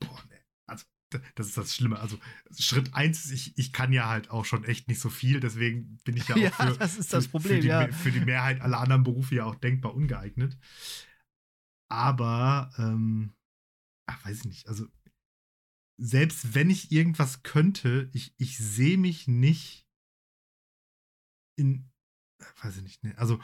Boah, 0.00 0.22
nee. 0.30 0.40
Also, 0.66 0.84
das 1.34 1.48
ist 1.48 1.56
das 1.58 1.74
Schlimme. 1.74 2.00
Also, 2.00 2.18
Schritt 2.58 2.94
eins 2.94 3.26
ist, 3.26 3.32
ich, 3.32 3.58
ich 3.58 3.72
kann 3.74 3.92
ja 3.92 4.08
halt 4.08 4.30
auch 4.30 4.46
schon 4.46 4.64
echt 4.64 4.88
nicht 4.88 5.00
so 5.00 5.10
viel, 5.10 5.38
deswegen 5.38 5.98
bin 6.04 6.16
ich 6.16 6.26
ja 6.28 6.34
auch 6.36 6.40
ja, 6.40 6.50
für, 6.50 6.78
das 6.78 6.96
ist 6.96 7.12
das 7.12 7.28
Problem, 7.28 7.56
für, 7.56 7.60
die, 7.60 7.68
ja. 7.68 7.92
für 7.92 8.10
die 8.10 8.20
Mehrheit 8.20 8.62
aller 8.62 8.80
anderen 8.80 9.04
Berufe 9.04 9.34
ja 9.34 9.44
auch 9.44 9.54
denkbar 9.54 9.94
ungeeignet. 9.94 10.58
Aber, 11.90 12.72
ähm, 12.78 13.34
ach, 14.06 14.24
weiß 14.24 14.38
ich 14.38 14.44
nicht. 14.46 14.68
Also, 14.68 14.86
selbst 16.00 16.54
wenn 16.54 16.70
ich 16.70 16.90
irgendwas 16.90 17.42
könnte, 17.42 18.08
ich, 18.14 18.34
ich 18.38 18.56
sehe 18.56 18.96
mich 18.96 19.28
nicht 19.28 19.86
in, 21.58 21.87
weiß 22.62 22.76
ich 22.76 22.82
nicht, 22.82 23.04
ne? 23.04 23.14
Also 23.16 23.40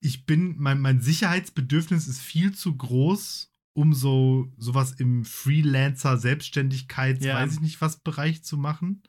ich 0.00 0.26
bin, 0.26 0.56
mein, 0.58 0.80
mein 0.80 1.00
Sicherheitsbedürfnis 1.00 2.06
ist 2.06 2.20
viel 2.20 2.54
zu 2.54 2.76
groß, 2.76 3.52
um 3.74 3.92
so 3.92 4.52
sowas 4.56 4.92
im 4.92 5.24
Freelancer, 5.24 6.16
Selbstständigkeits, 6.18 7.24
Ja. 7.24 7.34
weiß 7.36 7.54
ich 7.54 7.60
nicht 7.60 7.80
was 7.80 7.98
Bereich 8.00 8.42
zu 8.44 8.56
machen. 8.56 9.02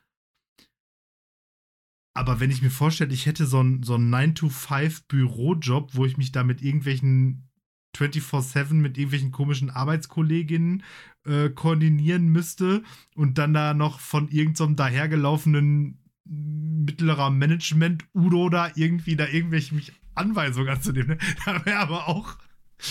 Aber 2.16 2.40
wenn 2.40 2.50
ich 2.50 2.64
mir 2.64 2.72
vorstelle, 2.72 3.14
ich 3.14 3.28
hätte 3.28 3.46
so 3.46 3.60
einen 3.60 3.84
so 3.84 3.94
einen 3.96 4.14
9-to-5-Bürojob, 4.14 5.96
wo 5.96 6.06
ich 6.06 6.18
mich 6.18 6.32
da 6.32 6.44
mit 6.44 6.62
irgendwelchen 6.64 7.48
24-7 7.96 8.74
mit 8.74 8.98
irgendwelchen 8.98 9.32
komischen 9.32 9.70
Arbeitskolleginnen 9.70 10.84
äh, 11.26 11.50
koordinieren 11.50 12.28
müsste 12.28 12.84
und 13.16 13.38
dann 13.38 13.54
da 13.54 13.74
noch 13.74 14.00
von 14.00 14.30
irgendeinem 14.30 14.76
dahergelaufenen 14.76 16.00
mittlerer 16.30 17.30
Management 17.30 18.05
Udo 18.13 18.49
da 18.49 18.71
irgendwie 18.75 19.15
da 19.15 19.28
irgendwelche 19.28 19.75
mich 19.75 19.93
Anweisungen 20.15 20.69
anzunehmen. 20.69 21.09
Ne? 21.09 21.17
Da 21.45 21.65
wäre 21.65 21.80
aber 21.80 22.07
auch 22.07 22.38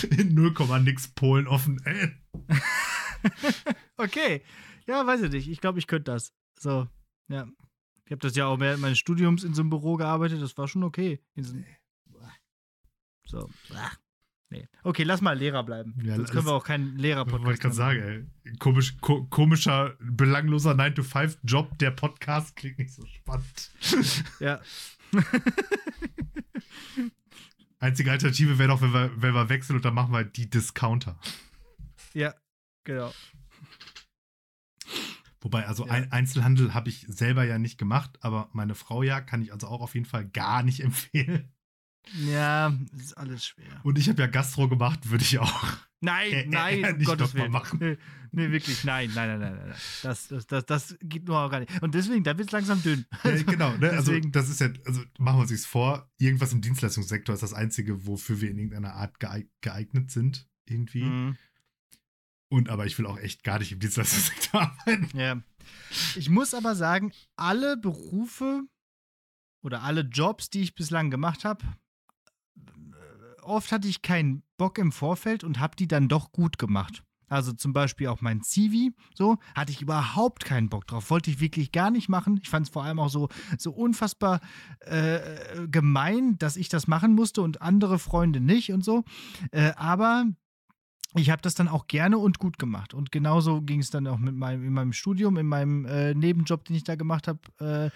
in 0.09 0.33
0, 0.33 0.53
nix 0.81 1.07
Polen 1.09 1.47
offen. 1.47 1.81
Ey. 1.85 2.11
Okay. 3.97 4.43
Ja, 4.85 5.05
weiß 5.05 5.23
ich 5.23 5.31
nicht. 5.31 5.49
Ich 5.49 5.59
glaube, 5.59 5.79
ich 5.79 5.87
könnte 5.87 6.11
das. 6.11 6.33
So, 6.59 6.87
ja. 7.27 7.47
Ich 8.05 8.11
habe 8.11 8.21
das 8.21 8.35
ja 8.35 8.45
auch 8.45 8.59
während 8.59 8.79
meines 8.79 8.99
Studiums 8.99 9.43
in 9.43 9.53
so 9.53 9.61
einem 9.61 9.71
Büro 9.71 9.95
gearbeitet. 9.95 10.41
Das 10.41 10.55
war 10.57 10.67
schon 10.67 10.83
okay. 10.83 11.19
So, 11.35 11.55
so. 13.25 13.49
Nee. 14.49 14.65
Okay, 14.83 15.03
lass 15.03 15.19
mal 15.19 15.37
Lehrer 15.37 15.63
bleiben. 15.63 15.93
Ja, 16.03 16.15
Sonst 16.15 16.29
das- 16.29 16.35
können 16.35 16.47
wir 16.47 16.53
auch 16.53 16.63
keinen 16.63 16.95
Lehrer-Podcast 16.97 17.43
Wollte 17.45 17.55
ich 17.57 17.61
gerade 17.61 17.75
sagen, 17.75 17.99
ey. 18.45 18.55
Komisch, 18.59 18.97
ko 19.01 19.25
komischer, 19.25 19.95
belangloser 19.99 20.71
9-to-5-Job. 20.71 21.77
Der 21.79 21.91
Podcast 21.91 22.55
klingt 22.55 22.77
nicht 22.79 22.93
so 22.93 23.05
spannend. 23.05 23.71
Ja. 24.39 24.61
Einzige 27.79 28.11
Alternative 28.11 28.57
wäre 28.57 28.69
doch, 28.69 28.81
wenn 28.81 28.93
wir, 28.93 29.11
wenn 29.21 29.33
wir 29.33 29.49
wechseln 29.49 29.75
und 29.75 29.85
dann 29.85 29.93
machen 29.93 30.11
wir 30.11 30.23
die 30.23 30.49
Discounter. 30.49 31.19
ja, 32.13 32.33
genau. 32.83 33.11
Wobei, 35.41 35.67
also 35.67 35.85
Ja. 35.85 35.93
ein 35.93 36.11
Einzelhandel 36.11 36.73
habe 36.73 36.89
ich 36.89 37.05
selber 37.07 37.43
ja 37.43 37.59
nicht 37.59 37.77
gemacht, 37.77 38.17
aber 38.21 38.49
meine 38.53 38.73
Frau 38.73 39.03
ja, 39.03 39.21
kann 39.21 39.41
ich 39.43 39.53
also 39.53 39.67
auch 39.67 39.81
auf 39.81 39.93
jeden 39.93 40.07
Fall 40.07 40.27
gar 40.27 40.63
nicht 40.63 40.79
empfehlen. 40.83 41.53
Ja, 42.15 42.73
ist 42.97 43.17
alles 43.17 43.45
schwer. 43.45 43.79
Und 43.83 43.97
ich 43.97 44.07
habe 44.09 44.21
ja 44.21 44.27
Gastro 44.27 44.67
gemacht, 44.69 45.09
würde 45.09 45.23
ich 45.23 45.39
auch. 45.39 45.63
Nein, 45.99 46.31
Äh, 46.31 46.41
äh, 46.43 46.47
nein, 46.47 46.83
äh, 46.83 46.91
um 46.91 46.97
nicht 46.97 47.07
Gottes 47.07 47.33
Willen. 47.33 47.51
machen. 47.51 47.79
Nee, 47.79 47.97
nee, 48.31 48.51
wirklich, 48.51 48.83
nein, 48.83 49.11
nein, 49.15 49.39
nein, 49.39 49.55
nein, 49.55 49.67
nein. 49.69 49.77
Das, 50.03 50.27
das, 50.27 50.45
das, 50.47 50.65
das 50.65 50.97
geht 51.01 51.27
nur 51.27 51.39
auch 51.39 51.49
gar 51.49 51.59
nicht. 51.59 51.81
Und 51.81 51.95
deswegen, 51.95 52.23
da 52.23 52.37
wird 52.37 52.49
es 52.49 52.51
langsam 52.51 52.81
dünn. 52.83 53.05
Ja, 53.23 53.41
genau, 53.43 53.75
ne? 53.77 53.89
also 53.91 54.17
das 54.19 54.49
ist 54.49 54.61
ja, 54.61 54.69
also 54.85 55.01
machen 55.17 55.37
wir 55.39 55.49
uns 55.49 55.65
vor, 55.65 56.09
irgendwas 56.19 56.53
im 56.53 56.61
Dienstleistungssektor 56.61 57.33
ist 57.33 57.41
das 57.43 57.53
Einzige, 57.53 58.05
wofür 58.05 58.39
wir 58.41 58.51
in 58.51 58.57
irgendeiner 58.59 58.93
Art 58.93 59.19
geeig- 59.19 59.49
geeignet 59.61 60.11
sind, 60.11 60.47
irgendwie. 60.65 61.03
Mhm. 61.03 61.37
Und 62.49 62.69
aber 62.69 62.85
ich 62.85 62.97
will 62.97 63.05
auch 63.07 63.17
echt 63.17 63.43
gar 63.43 63.59
nicht 63.59 63.71
im 63.71 63.79
Dienstleistungssektor 63.79 64.61
arbeiten. 64.85 65.17
Ja. 65.17 65.41
Ich 66.15 66.29
muss 66.29 66.53
aber 66.53 66.75
sagen, 66.75 67.11
alle 67.35 67.75
Berufe 67.75 68.61
oder 69.63 69.81
alle 69.83 70.01
Jobs, 70.01 70.49
die 70.49 70.61
ich 70.61 70.75
bislang 70.75 71.09
gemacht 71.09 71.43
habe, 71.43 71.65
oft 73.47 73.71
hatte 73.71 73.87
ich 73.87 74.01
keinen 74.01 74.43
Bock 74.57 74.77
im 74.77 74.91
Vorfeld 74.91 75.43
und 75.43 75.59
habe 75.59 75.75
die 75.75 75.87
dann 75.87 76.07
doch 76.07 76.31
gut 76.31 76.57
gemacht. 76.57 77.03
Also 77.29 77.51
zum 77.51 77.73
Beispiel 77.73 78.07
auch 78.07 78.21
mein 78.21 78.41
Civi, 78.41 78.93
so 79.13 79.37
hatte 79.53 79.71
ich 79.71 79.81
überhaupt 79.81 80.45
keinen 80.45 80.69
Bock 80.69 80.87
drauf, 80.87 81.09
wollte 81.09 81.29
ich 81.29 81.41
wirklich 81.41 81.71
gar 81.71 81.91
nicht 81.91 82.07
machen. 82.07 82.39
Ich 82.41 82.49
fand 82.49 82.67
es 82.67 82.71
vor 82.71 82.83
allem 82.83 82.99
auch 82.99 83.09
so, 83.09 83.27
so 83.57 83.71
unfassbar 83.71 84.39
äh, 84.81 85.67
gemein, 85.67 86.37
dass 86.37 86.55
ich 86.55 86.69
das 86.69 86.87
machen 86.87 87.15
musste 87.15 87.41
und 87.41 87.61
andere 87.61 87.99
Freunde 87.99 88.39
nicht 88.39 88.71
und 88.71 88.83
so. 88.83 89.03
Äh, 89.51 89.73
aber 89.75 90.25
ich 91.15 91.29
habe 91.29 91.41
das 91.41 91.55
dann 91.55 91.67
auch 91.67 91.87
gerne 91.87 92.17
und 92.17 92.39
gut 92.39 92.59
gemacht. 92.59 92.93
Und 92.93 93.11
genauso 93.11 93.61
ging 93.61 93.79
es 93.79 93.89
dann 93.89 94.07
auch 94.07 94.19
mit 94.19 94.35
meinem, 94.35 94.65
in 94.65 94.73
meinem 94.73 94.93
Studium, 94.93 95.37
in 95.37 95.47
meinem 95.47 95.85
äh, 95.85 96.13
Nebenjob, 96.13 96.63
den 96.65 96.75
ich 96.75 96.83
da 96.83 96.95
gemacht 96.95 97.27
habe. 97.27 97.91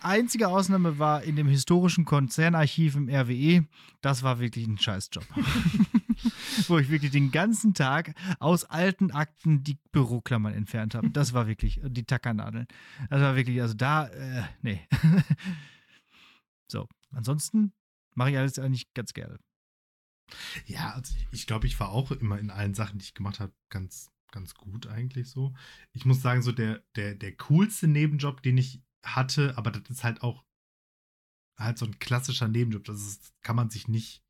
Äh, 0.00 0.06
einzige 0.06 0.48
Ausnahme 0.48 0.98
war 0.98 1.22
in 1.22 1.36
dem 1.36 1.48
historischen 1.48 2.04
Konzernarchiv 2.04 2.96
im 2.96 3.08
RWE. 3.08 3.66
Das 4.00 4.22
war 4.22 4.40
wirklich 4.40 4.66
ein 4.66 4.78
Scheißjob. 4.78 5.24
Wo 6.68 6.78
ich 6.78 6.90
wirklich 6.90 7.10
den 7.10 7.30
ganzen 7.30 7.74
Tag 7.74 8.14
aus 8.38 8.64
alten 8.64 9.10
Akten 9.10 9.62
die 9.62 9.78
Büroklammern 9.92 10.52
entfernt 10.52 10.94
habe. 10.94 11.10
Das 11.10 11.32
war 11.32 11.46
wirklich, 11.46 11.80
die 11.82 12.04
Tackernadeln. 12.04 12.66
Das 13.08 13.20
war 13.20 13.36
wirklich, 13.36 13.60
also 13.62 13.74
da, 13.74 14.08
äh, 14.08 14.42
nee. 14.62 14.86
so, 16.68 16.86
ansonsten 17.10 17.72
mache 18.14 18.30
ich 18.30 18.38
alles 18.38 18.58
eigentlich 18.58 18.92
ganz 18.92 19.14
gerne. 19.14 19.38
Ja, 20.66 20.90
also 20.90 21.14
ich 21.32 21.46
glaube, 21.46 21.66
ich 21.66 21.78
war 21.80 21.90
auch 21.90 22.10
immer 22.10 22.38
in 22.38 22.50
allen 22.50 22.74
Sachen, 22.74 22.98
die 22.98 23.04
ich 23.04 23.14
gemacht 23.14 23.40
habe, 23.40 23.52
ganz, 23.68 24.10
ganz 24.30 24.54
gut 24.54 24.86
eigentlich 24.86 25.28
so. 25.28 25.54
Ich 25.92 26.04
muss 26.04 26.22
sagen, 26.22 26.42
so 26.42 26.52
der, 26.52 26.82
der, 26.96 27.14
der 27.14 27.34
coolste 27.36 27.88
Nebenjob, 27.88 28.42
den 28.42 28.58
ich 28.58 28.82
hatte, 29.02 29.56
aber 29.56 29.70
das 29.70 29.88
ist 29.88 30.04
halt 30.04 30.22
auch 30.22 30.44
halt 31.58 31.78
so 31.78 31.86
ein 31.86 31.98
klassischer 31.98 32.48
Nebenjob. 32.48 32.84
Das 32.84 33.00
ist, 33.00 33.32
kann 33.42 33.56
man 33.56 33.70
sich 33.70 33.88
nicht 33.88 34.22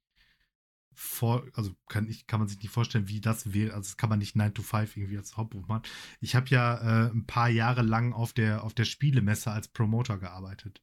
vor, 0.93 1.47
also 1.55 1.75
kann 1.89 2.09
ich, 2.09 2.27
kann 2.27 2.41
man 2.41 2.49
sich 2.49 2.59
nicht 2.59 2.71
vorstellen, 2.71 3.09
wie 3.09 3.21
das 3.21 3.53
wäre. 3.53 3.75
Also 3.75 3.89
das 3.89 3.97
kann 3.97 4.11
man 4.11 4.19
nicht 4.19 4.37
9 4.37 4.53
to 4.53 4.63
5 4.63 4.97
irgendwie 4.97 5.17
als 5.17 5.37
Hauptberuf 5.37 5.67
machen. 5.69 5.85
Ich 6.21 6.35
habe 6.35 6.49
ja 6.49 7.07
äh, 7.07 7.11
ein 7.11 7.27
paar 7.27 7.49
Jahre 7.49 7.83
lang 7.83 8.13
auf 8.13 8.33
der, 8.33 8.65
auf 8.65 8.75
der 8.75 8.85
Spielemesse 8.85 9.51
als 9.51 9.69
Promoter 9.69 10.19
gearbeitet. 10.19 10.83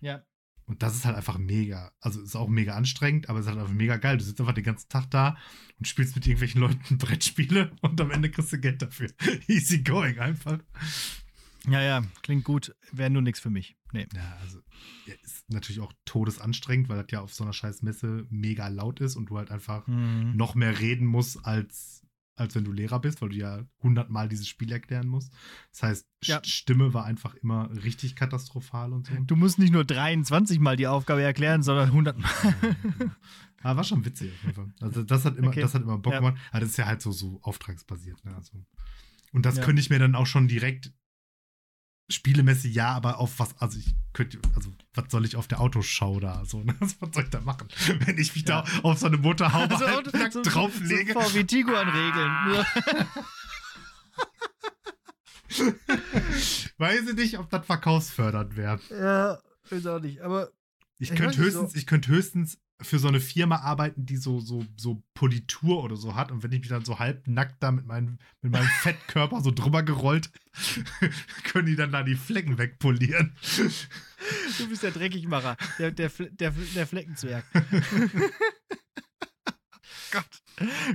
Ja. 0.00 0.24
Und 0.64 0.82
das 0.82 0.94
ist 0.94 1.06
halt 1.06 1.16
einfach 1.16 1.38
mega. 1.38 1.92
Also 2.00 2.20
ist 2.20 2.36
auch 2.36 2.48
mega 2.48 2.74
anstrengend, 2.74 3.28
aber 3.28 3.38
es 3.38 3.46
ist 3.46 3.50
halt 3.50 3.60
einfach 3.60 3.74
mega 3.74 3.96
geil. 3.96 4.18
Du 4.18 4.24
sitzt 4.24 4.40
einfach 4.40 4.54
den 4.54 4.64
ganzen 4.64 4.88
Tag 4.88 5.10
da 5.10 5.36
und 5.78 5.88
spielst 5.88 6.14
mit 6.14 6.26
irgendwelchen 6.26 6.60
Leuten 6.62 6.98
Brettspiele 6.98 7.72
und 7.80 8.00
am 8.00 8.10
Ende 8.10 8.30
kriegst 8.30 8.52
du 8.52 8.58
Geld 8.58 8.82
dafür. 8.82 9.10
Easy 9.48 9.82
going 9.82 10.18
einfach. 10.18 10.58
Ja, 11.70 11.82
ja, 11.82 12.02
klingt 12.22 12.44
gut. 12.44 12.74
Wäre 12.92 13.10
nur 13.10 13.22
nichts 13.22 13.40
für 13.40 13.50
mich. 13.50 13.76
Nee. 13.92 14.06
Ja, 14.14 14.36
also 14.42 14.60
ja, 15.06 15.14
ist 15.22 15.48
natürlich 15.50 15.80
auch 15.80 15.92
todesanstrengend, 16.04 16.88
weil 16.88 16.98
das 17.02 17.10
ja 17.10 17.20
auf 17.20 17.32
so 17.32 17.44
einer 17.44 17.52
scheiß 17.52 17.82
Messe 17.82 18.26
mega 18.30 18.68
laut 18.68 19.00
ist 19.00 19.16
und 19.16 19.26
du 19.30 19.38
halt 19.38 19.50
einfach 19.50 19.86
Mhm. 19.86 20.36
noch 20.36 20.54
mehr 20.54 20.78
reden 20.78 21.06
musst, 21.06 21.44
als, 21.46 22.02
als 22.36 22.54
wenn 22.54 22.64
du 22.64 22.72
Lehrer 22.72 23.00
bist, 23.00 23.22
weil 23.22 23.30
du 23.30 23.36
ja 23.36 23.64
hundertmal 23.82 24.28
dieses 24.28 24.46
Spiel 24.46 24.70
erklären 24.72 25.08
musst. 25.08 25.32
Das 25.72 25.82
heißt, 25.82 26.06
Ja. 26.24 26.40
Stimme 26.44 26.92
war 26.94 27.04
einfach 27.06 27.34
immer 27.36 27.70
richtig 27.82 28.14
katastrophal 28.14 28.92
und 28.92 29.06
so. 29.06 29.14
Du 29.26 29.36
musst 29.36 29.58
nicht 29.58 29.72
nur 29.72 29.84
23 29.84 30.60
Mal 30.60 30.76
die 30.76 30.86
Aufgabe 30.86 31.22
erklären, 31.22 31.62
sondern 31.62 31.88
100 31.88 32.18
Mal. 32.18 32.30
Aber 33.62 33.78
war 33.78 33.84
schon 33.84 34.04
witzig 34.04 34.30
auf 34.32 34.42
jeden 34.42 34.54
Fall. 34.54 34.72
Also 34.80 35.02
das 35.02 35.24
hat 35.24 35.36
immer, 35.36 35.48
Okay. 35.48 35.60
das 35.62 35.74
hat 35.74 35.82
immer 35.82 35.98
Bock 35.98 36.12
gemacht. 36.14 36.36
Aber 36.50 36.60
das 36.60 36.70
ist 36.70 36.76
ja 36.76 36.86
halt 36.86 37.02
so, 37.02 37.10
so 37.10 37.40
auftragsbasiert. 37.42 38.24
Ne? 38.24 38.34
Also, 38.36 38.64
und 39.32 39.44
das 39.46 39.56
Ja. 39.56 39.64
könnte 39.64 39.80
ich 39.80 39.90
mir 39.90 39.98
dann 39.98 40.14
auch 40.14 40.26
schon 40.26 40.46
direkt 40.46 40.92
Spielemesse, 42.10 42.68
ja, 42.68 42.92
aber 42.92 43.18
auf 43.18 43.38
was, 43.38 43.56
also 43.60 43.78
ich 43.78 43.94
könnte, 44.14 44.38
also 44.56 44.72
was 44.94 45.10
soll 45.10 45.26
ich 45.26 45.36
auf 45.36 45.46
der 45.46 45.60
Autoschau 45.60 46.18
da, 46.20 46.42
so, 46.46 46.62
ne? 46.64 46.74
was 46.80 46.96
soll 47.12 47.24
ich 47.24 47.30
da 47.30 47.40
machen? 47.40 47.68
Wenn 48.06 48.16
ich 48.18 48.34
mich 48.34 48.48
Ja. 48.48 48.62
da 48.62 48.80
auf 48.82 48.98
so 48.98 49.06
eine 49.06 49.18
Motorhaube 49.18 49.74
Also, 49.74 49.86
halt 49.86 50.32
so- 50.32 50.42
drauflege. 50.42 51.12
So 51.12 51.20
VW 51.20 51.44
Tiguan 51.44 51.88
regeln. 51.88 52.32
Nur- 52.46 52.66
Weiß 56.78 57.08
ich 57.08 57.14
nicht, 57.16 57.38
ob 57.38 57.50
das 57.50 57.66
verkaufsfördernd 57.66 58.56
wäre. 58.56 58.80
ja, 58.90 59.38
weiß 59.70 59.86
auch 59.86 60.00
nicht. 60.00 60.20
Aber 60.20 60.50
Ich 60.98 61.10
Ich 61.10 61.16
könnte 61.18 61.38
höchstens, 61.38 61.74
ich 61.74 61.86
könnte 61.86 62.08
höchstens 62.10 62.58
für 62.80 62.98
so 62.98 63.08
eine 63.08 63.20
Firma 63.20 63.56
arbeiten, 63.56 64.06
die 64.06 64.16
so, 64.16 64.40
so, 64.40 64.64
so 64.76 65.02
Politur 65.14 65.82
oder 65.82 65.96
so 65.96 66.14
hat. 66.14 66.30
Und 66.30 66.42
wenn 66.42 66.52
ich 66.52 66.60
mich 66.60 66.68
dann 66.68 66.84
so 66.84 66.98
halbnackt 66.98 67.62
da 67.62 67.72
mit, 67.72 67.86
meinem 67.86 68.18
mit 68.40 68.52
meinem 68.52 68.68
Fettkörper 68.82 69.40
so 69.42 69.50
drüber 69.50 69.82
gerollt, 69.82 70.30
können 71.44 71.66
die 71.66 71.76
dann 71.76 71.92
da 71.92 72.02
die 72.02 72.14
Flecken 72.14 72.58
wegpolieren. 72.58 73.32
du 74.58 74.68
bist 74.68 74.82
der 74.82 74.92
Dreckigmacher, 74.92 75.56
der, 75.78 75.90
der, 75.90 76.10
der, 76.10 76.50
der 76.50 76.86
Fleckenzwerg. 76.86 77.44
Gott, 80.10 80.42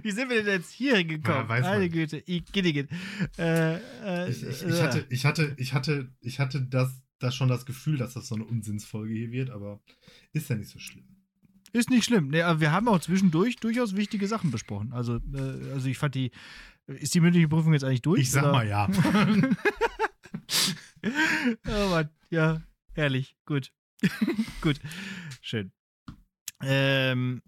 wie 0.01 0.11
sind 0.11 0.29
wir 0.29 0.43
denn 0.43 0.55
jetzt 0.55 0.71
hier 0.71 0.97
hingekommen? 0.97 1.47
Ja, 1.49 1.61
Meine. 1.61 1.89
Güte, 1.89 2.23
ich. 2.25 2.43
Äh, 3.37 3.75
äh, 3.75 4.29
Ich, 4.29 4.41
ich, 4.41 4.63
ich, 4.63 4.81
hatte, 4.81 5.05
ich, 5.09 5.25
hatte, 5.25 5.53
ich, 5.57 5.73
hatte, 5.73 6.11
ich 6.21 6.39
hatte 6.39 6.61
das, 6.63 7.03
das 7.19 7.35
schon 7.35 7.49
das 7.49 7.65
Gefühl, 7.65 7.97
dass 7.97 8.13
das 8.15 8.27
so 8.27 8.35
eine 8.35 8.45
Unsinnsfolge 8.45 9.13
hier 9.13 9.31
wird, 9.31 9.51
aber 9.51 9.81
ist 10.31 10.49
ja 10.49 10.55
nicht 10.55 10.71
so 10.71 10.79
schlimm. 10.79 11.12
Ist 11.73 11.89
nicht 11.89 12.05
schlimm. 12.05 12.27
Nee, 12.29 12.43
aber 12.43 12.59
wir 12.59 12.71
haben 12.71 12.87
auch 12.87 12.99
zwischendurch 12.99 13.55
durchaus 13.57 13.95
wichtige 13.95 14.27
Sachen 14.27 14.51
besprochen. 14.51 14.93
Also, 14.93 15.17
äh, 15.33 15.71
also 15.73 15.87
ich 15.87 15.97
fand 15.97 16.15
die. 16.15 16.31
Ist 16.85 17.13
die 17.15 17.19
mündliche 17.21 17.47
Prüfung 17.47 17.73
jetzt 17.73 17.83
eigentlich 17.83 18.01
durch? 18.01 18.21
Ich 18.21 18.31
sag 18.31 18.43
oder? 18.43 18.51
mal 18.51 18.67
ja. 18.67 18.87
oh 21.67 21.89
Mann, 21.89 22.09
ja, 22.29 22.61
herrlich, 22.93 23.35
gut. 23.45 23.71
gut, 24.61 24.79
schön. 25.41 25.71
Ähm, 26.61 27.41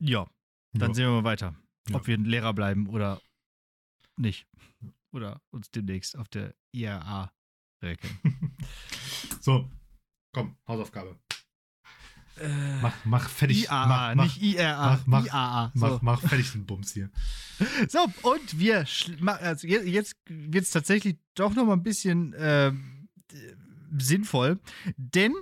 ja, 0.00 0.26
dann 0.72 0.90
Ja. 0.90 0.94
sehen 0.94 1.06
wir 1.06 1.12
mal 1.22 1.24
weiter, 1.24 1.54
Ja. 1.88 1.96
ob 1.96 2.06
wir 2.06 2.16
ein 2.18 2.24
Lehrer 2.24 2.52
bleiben 2.54 2.88
oder 2.88 3.20
nicht. 4.16 4.46
Oder 5.12 5.40
uns 5.50 5.70
demnächst 5.70 6.18
auf 6.18 6.28
der 6.28 6.54
IRA 6.72 7.32
recken. 7.82 8.10
So, 9.40 9.70
komm, 10.32 10.56
Hausaufgabe. 10.66 11.18
Mach, 12.82 12.94
mach 13.04 13.28
fertig. 13.28 13.64
IAA, 13.64 13.86
mach, 13.86 14.14
mach, 14.14 14.24
nicht 14.24 14.42
IRA. 14.42 15.00
mach- 15.06 15.24
IAA. 15.26 15.70
mach, 15.74 15.88
So. 15.90 15.98
mach 16.02 16.20
fertig 16.20 16.52
den 16.52 16.66
Bums 16.66 16.92
hier. 16.92 17.10
So, 17.88 18.00
und 18.22 18.58
wir, 18.58 18.84
also 19.40 19.66
je- 19.66 19.82
jetzt 19.82 20.16
wird 20.26 20.64
es 20.64 20.70
tatsächlich 20.70 21.16
doch 21.34 21.54
noch 21.54 21.64
mal 21.66 21.74
ein 21.74 21.82
bisschen 21.82 22.32
äh, 22.34 22.72
sinnvoll, 23.96 24.58
denn 24.96 25.32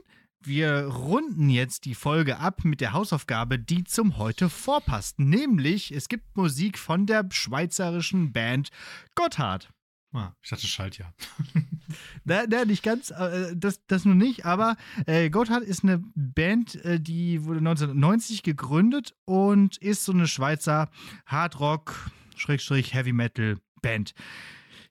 wir 0.44 0.86
runden 0.86 1.48
jetzt 1.50 1.84
die 1.84 1.94
Folge 1.94 2.38
ab 2.38 2.64
mit 2.64 2.80
der 2.80 2.92
Hausaufgabe, 2.92 3.58
die 3.60 3.84
zum 3.84 4.16
heute 4.18 4.48
vorpasst. 4.50 5.20
Nämlich, 5.20 5.92
es 5.92 6.08
gibt 6.08 6.36
Musik 6.36 6.78
von 6.78 7.06
der 7.06 7.28
schweizerischen 7.30 8.32
Band 8.32 8.70
Gotthard. 9.14 9.70
Ah, 10.12 10.32
ich 10.42 10.50
dachte 10.50 10.66
Schalt 10.66 10.98
ja. 10.98 11.12
Na, 12.24 12.44
na, 12.48 12.64
nicht 12.64 12.82
ganz, 12.82 13.10
äh, 13.10 13.54
das, 13.56 13.84
das 13.86 14.04
nur 14.04 14.14
nicht, 14.14 14.44
aber 14.44 14.76
äh, 15.06 15.30
Gotthard 15.30 15.62
ist 15.62 15.84
eine 15.84 16.02
Band, 16.14 16.74
äh, 16.84 17.00
die 17.00 17.44
wurde 17.44 17.58
1990 17.58 18.42
gegründet 18.42 19.14
und 19.24 19.78
ist 19.78 20.04
so 20.04 20.12
eine 20.12 20.26
Schweizer 20.26 20.90
Hardrock, 21.26 22.10
Schrägstrich 22.36 22.94
Heavy 22.94 23.12
Metal 23.12 23.58
Band. 23.80 24.14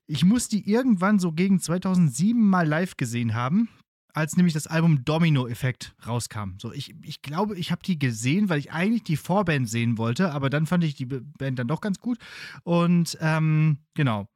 Ich 0.06 0.24
muss 0.24 0.48
die 0.48 0.68
irgendwann 0.68 1.18
so 1.18 1.32
gegen 1.32 1.60
2007 1.60 2.40
mal 2.40 2.66
live 2.66 2.96
gesehen 2.96 3.34
haben, 3.34 3.68
als 4.14 4.36
nämlich 4.36 4.54
das 4.54 4.66
Album 4.66 5.04
Domino 5.04 5.46
Effekt 5.46 5.94
rauskam. 6.06 6.58
So, 6.58 6.72
ich, 6.72 6.94
ich 7.02 7.22
glaube, 7.22 7.56
ich 7.56 7.70
habe 7.70 7.82
die 7.82 7.98
gesehen, 7.98 8.48
weil 8.48 8.58
ich 8.58 8.72
eigentlich 8.72 9.04
die 9.04 9.16
Vorband 9.16 9.68
sehen 9.68 9.98
wollte, 9.98 10.32
aber 10.32 10.50
dann 10.50 10.66
fand 10.66 10.84
ich 10.84 10.94
die 10.94 11.06
Band 11.06 11.58
dann 11.58 11.68
doch 11.68 11.80
ganz 11.80 12.00
gut. 12.00 12.18
Und 12.64 13.16
ähm, 13.20 13.78
genau. 13.94 14.28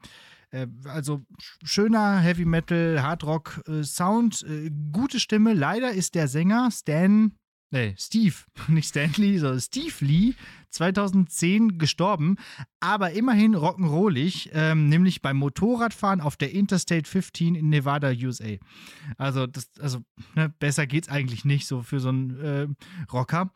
Äh, 0.50 0.66
also 0.84 1.24
sch- 1.40 1.58
schöner 1.66 2.18
Heavy 2.20 2.44
Metal, 2.44 3.02
Hardrock 3.02 3.62
äh, 3.68 3.82
Sound, 3.82 4.44
äh, 4.48 4.70
gute 4.92 5.20
Stimme. 5.20 5.52
Leider 5.54 5.90
ist 5.92 6.14
der 6.14 6.28
Sänger 6.28 6.70
Stan, 6.70 7.32
nee, 7.70 7.94
Steve, 7.98 8.34
nicht 8.68 8.88
Stanley, 8.88 9.38
sondern 9.38 9.60
Steve 9.60 9.94
Lee 10.00 10.34
2010 10.70 11.78
gestorben, 11.78 12.36
aber 12.80 13.12
immerhin 13.12 13.54
rock'n'rollig, 13.56 14.50
ähm, 14.52 14.88
nämlich 14.88 15.22
beim 15.22 15.38
Motorradfahren 15.38 16.20
auf 16.20 16.36
der 16.36 16.52
Interstate 16.52 17.08
15 17.08 17.54
in 17.54 17.68
Nevada, 17.70 18.10
USA. 18.10 18.56
Also, 19.16 19.46
das, 19.46 19.70
also 19.80 20.00
ne, 20.34 20.50
besser 20.58 20.86
geht's 20.86 21.08
eigentlich 21.08 21.44
nicht 21.44 21.66
so 21.66 21.82
für 21.82 21.98
so 22.00 22.10
einen 22.10 22.38
äh, 22.40 22.66
Rocker. 23.12 23.52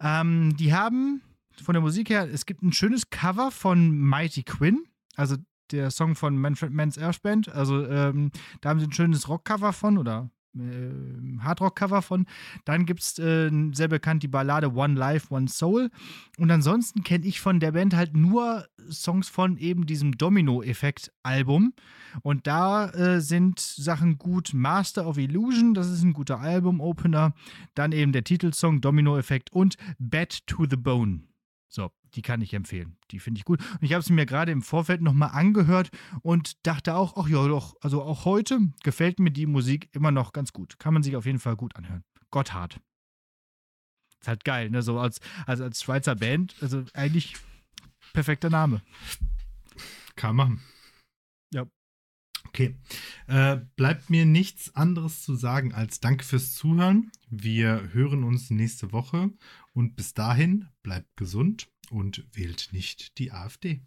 Ähm, 0.00 0.56
die 0.56 0.72
haben 0.74 1.20
von 1.62 1.74
der 1.74 1.82
Musik 1.82 2.08
her, 2.08 2.26
es 2.32 2.46
gibt 2.46 2.62
ein 2.62 2.72
schönes 2.72 3.10
Cover 3.10 3.50
von 3.50 3.90
Mighty 3.98 4.42
Quinn, 4.42 4.84
also 5.14 5.36
der 5.72 5.90
Song 5.90 6.14
von 6.14 6.36
Manfred 6.36 6.72
Mann's 6.72 6.98
Earth 6.98 7.22
Band. 7.22 7.48
Also 7.48 7.86
ähm, 7.86 8.30
da 8.60 8.70
haben 8.70 8.80
sie 8.80 8.86
ein 8.86 8.92
schönes 8.92 9.28
Rockcover 9.28 9.72
von 9.72 9.98
oder 9.98 10.30
äh, 10.54 11.38
Hardrock-Cover 11.40 12.02
von. 12.02 12.26
Dann 12.64 12.86
gibt 12.86 13.00
es 13.00 13.18
äh, 13.18 13.50
sehr 13.72 13.88
bekannt 13.88 14.22
die 14.22 14.28
Ballade 14.28 14.74
One 14.74 14.94
Life, 14.94 15.32
One 15.32 15.48
Soul. 15.48 15.90
Und 16.38 16.50
ansonsten 16.50 17.02
kenne 17.02 17.26
ich 17.26 17.40
von 17.40 17.60
der 17.60 17.72
Band 17.72 17.94
halt 17.94 18.16
nur 18.16 18.66
Songs 18.90 19.28
von 19.28 19.56
eben 19.56 19.86
diesem 19.86 20.12
Domino-Effekt-Album. 20.12 21.72
Und 22.22 22.46
da 22.46 22.90
äh, 22.90 23.20
sind 23.20 23.60
Sachen 23.60 24.18
gut. 24.18 24.52
Master 24.54 25.06
of 25.06 25.18
Illusion, 25.18 25.74
das 25.74 25.88
ist 25.88 26.02
ein 26.02 26.12
guter 26.12 26.40
Album-Opener. 26.40 27.34
Dann 27.74 27.92
eben 27.92 28.12
der 28.12 28.24
Titelsong 28.24 28.80
Domino-Effekt 28.80 29.52
und 29.52 29.76
Bad 29.98 30.46
to 30.46 30.66
the 30.68 30.76
Bone. 30.76 31.31
So, 31.74 31.90
die 32.14 32.20
kann 32.20 32.42
ich 32.42 32.52
empfehlen. 32.52 32.98
Die 33.10 33.18
finde 33.18 33.38
ich 33.38 33.46
gut. 33.46 33.60
Und 33.60 33.82
ich 33.82 33.94
habe 33.94 34.04
sie 34.04 34.12
mir 34.12 34.26
gerade 34.26 34.52
im 34.52 34.60
Vorfeld 34.60 35.00
nochmal 35.00 35.30
angehört 35.30 35.88
und 36.20 36.66
dachte 36.66 36.94
auch, 36.94 37.16
ach 37.16 37.26
ja, 37.28 37.48
doch, 37.48 37.76
also 37.80 38.02
auch 38.02 38.26
heute 38.26 38.60
gefällt 38.82 39.18
mir 39.18 39.30
die 39.30 39.46
Musik 39.46 39.88
immer 39.92 40.10
noch 40.10 40.34
ganz 40.34 40.52
gut. 40.52 40.78
Kann 40.78 40.92
man 40.92 41.02
sich 41.02 41.16
auf 41.16 41.24
jeden 41.24 41.38
Fall 41.38 41.56
gut 41.56 41.74
anhören. 41.76 42.04
Gotthard. 42.30 42.78
Ist 44.20 44.28
halt 44.28 44.44
geil, 44.44 44.68
ne? 44.68 44.82
So 44.82 44.98
als, 44.98 45.20
also 45.46 45.64
als 45.64 45.82
Schweizer 45.82 46.14
Band, 46.14 46.54
also 46.60 46.84
eigentlich 46.92 47.36
perfekter 48.12 48.50
Name. 48.50 48.82
Kann 50.14 50.36
man 50.36 50.48
machen. 50.48 50.62
Ja. 51.54 51.66
Okay. 52.48 52.76
Äh, 53.28 53.60
bleibt 53.76 54.10
mir 54.10 54.26
nichts 54.26 54.76
anderes 54.76 55.22
zu 55.22 55.36
sagen 55.36 55.72
als 55.72 56.00
Danke 56.00 56.22
fürs 56.22 56.52
Zuhören. 56.52 57.10
Wir 57.30 57.94
hören 57.94 58.24
uns 58.24 58.50
nächste 58.50 58.92
Woche 58.92 59.30
und 59.72 59.96
bis 59.96 60.14
dahin 60.14 60.68
bleibt 60.82 61.16
gesund 61.16 61.68
und 61.90 62.24
wählt 62.32 62.68
nicht 62.72 63.18
die 63.18 63.32
AfD. 63.32 63.82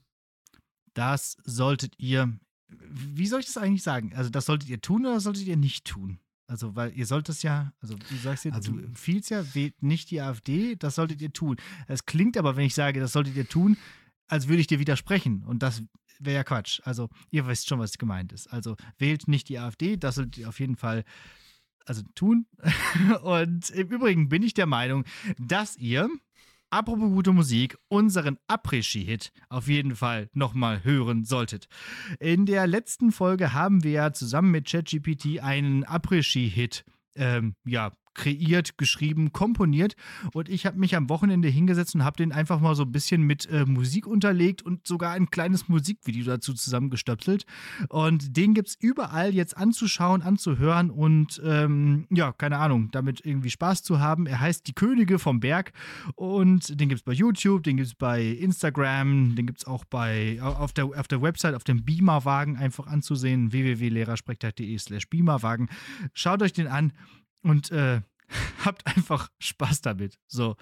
Das 0.94 1.38
solltet 1.44 1.94
ihr, 2.00 2.38
wie 2.70 3.28
soll 3.28 3.42
ich 3.42 3.46
das 3.48 3.58
eigentlich 3.58 3.84
sagen? 3.84 4.14
Also 4.16 4.30
das 4.30 4.46
solltet 4.46 4.70
ihr 4.70 4.82
tun 4.82 5.06
oder 5.06 5.20
solltet 5.20 5.46
ihr 5.46 5.58
nicht 5.58 5.86
tun? 5.86 6.20
Also, 6.48 6.76
weil 6.76 6.96
ihr 6.96 7.08
sollt 7.08 7.28
es 7.30 7.42
ja, 7.42 7.74
also 7.82 7.96
du 7.96 8.16
sagst 8.18 8.46
ja, 8.46 8.52
Also- 8.52 8.72
du 8.72 8.80
empfiehlst 8.80 9.32
ja, 9.32 9.56
wählt 9.56 9.82
nicht 9.82 10.12
die 10.12 10.22
AfD, 10.22 10.76
das 10.76 10.94
solltet 10.96 11.20
ihr 11.22 11.34
tun. 11.34 11.58
Es 11.88 12.06
klingt 12.06 12.38
aber, 12.38 12.56
wenn 12.56 12.66
ich 12.68 12.76
sage, 12.76 13.00
das 13.00 13.14
solltet 13.14 13.36
ihr 13.36 13.48
tun, 13.50 13.78
als 14.28 14.48
würde 14.48 14.62
ich 14.62 14.68
dir 14.68 14.80
widersprechen. 14.80 15.44
Und 15.44 15.64
das 15.64 15.82
wäre 16.20 16.36
ja 16.36 16.44
Quatsch. 16.44 16.82
Also, 16.84 17.10
ihr 17.32 17.48
wisst 17.48 17.68
schon, 17.68 17.80
was 17.80 17.98
gemeint 17.98 18.32
ist. 18.32 18.46
Also, 18.54 18.76
wählt 19.00 19.28
nicht 19.28 19.50
die 19.50 19.58
AfD, 19.58 19.98
das 19.98 20.16
solltet 20.16 20.38
ihr 20.38 20.48
auf 20.48 20.60
jeden 20.60 20.76
Fall 20.76 21.04
also 21.86 22.02
tun. 22.16 22.46
Und 23.24 23.70
im 23.70 23.88
Übrigen 23.90 24.30
bin 24.30 24.44
ich 24.44 24.54
der 24.54 24.66
Meinung, 24.66 25.06
dass 25.38 25.78
ihr, 25.78 26.10
apropos 26.70 27.10
gute 27.10 27.32
Musik, 27.32 27.78
unseren 27.88 28.38
Après-Ski-Hit 28.48 29.32
auf 29.50 29.68
jeden 29.68 29.96
Fall 29.96 30.30
nochmal 30.34 30.84
hören 30.84 31.24
solltet. 31.24 31.68
In 32.20 32.46
der 32.46 32.68
letzten 32.68 33.12
Folge 33.12 33.54
haben 33.54 33.84
wir 33.84 33.92
ja 33.92 34.14
zusammen 34.14 34.52
mit 34.52 34.68
ChatGPT 34.68 35.40
einen 35.42 35.84
Après-Ski-Hit 35.86 36.84
ähm, 37.16 37.56
ja, 37.66 37.92
kreiert, 38.16 38.78
geschrieben, 38.78 39.32
komponiert 39.32 39.96
und 40.34 40.50
ich 40.50 40.66
habe 40.66 40.80
mich 40.80 40.96
am 40.96 41.10
Wochenende 41.10 41.48
hingesetzt 41.48 41.96
und 41.96 42.04
habe 42.04 42.18
den 42.18 42.32
einfach 42.32 42.60
mal 42.60 42.76
so 42.76 42.84
ein 42.84 42.92
bisschen 42.92 43.22
mit 43.22 43.46
äh, 43.50 43.66
Musik 43.66 44.08
unterlegt 44.08 44.62
und 44.62 44.88
sogar 44.88 45.14
ein 45.14 45.30
kleines 45.30 45.68
Musikvideo 45.68 46.26
dazu 46.26 46.54
zusammengestöpselt 46.54 47.46
und 47.90 48.36
den 48.36 48.54
gibt 48.54 48.70
es 48.70 48.76
überall 48.80 49.34
jetzt 49.34 49.58
anzuschauen, 49.58 50.22
anzuhören 50.22 50.90
und 50.90 51.42
ähm, 51.46 52.08
ja, 52.10 52.32
keine 52.32 52.58
Ahnung, 52.58 52.90
damit 52.92 53.26
irgendwie 53.26 53.50
Spaß 53.50 53.84
zu 53.84 54.00
haben. 54.00 54.26
Er 54.26 54.40
heißt 54.40 54.68
Die 54.68 54.74
Könige 54.74 55.20
vom 55.20 55.40
Berg 55.40 55.74
und 56.16 56.80
den 56.80 56.90
gibt 56.90 57.00
es 57.00 57.04
bei 57.04 57.14
YouTube, 57.14 57.64
den 57.64 57.78
gibt 57.78 57.88
es 57.88 57.96
bei 57.96 58.24
Instagram, 58.24 59.36
den 59.36 59.46
gibt 59.46 59.60
es 59.60 59.66
auch 59.66 59.86
bei, 59.86 60.40
auf, 60.42 60.74
der, 60.74 60.86
auf 60.86 61.08
der 61.08 61.22
Website, 61.22 61.56
auf 61.56 61.64
dem 61.64 61.84
Beamerwagen 61.84 62.58
einfach 62.58 62.88
anzusehen, 62.88 63.52
www.lehrersprechtag.de 63.52 64.78
slash 64.78 65.10
Beamerwagen. 65.10 65.70
Schaut 66.14 66.42
euch 66.42 66.54
den 66.54 66.68
an 66.68 66.94
und 67.50 67.72
äh, 67.72 68.02
habt 68.66 68.86
einfach 68.88 69.32
Spaß 69.40 69.82
damit. 69.82 70.20
So. 70.28 70.56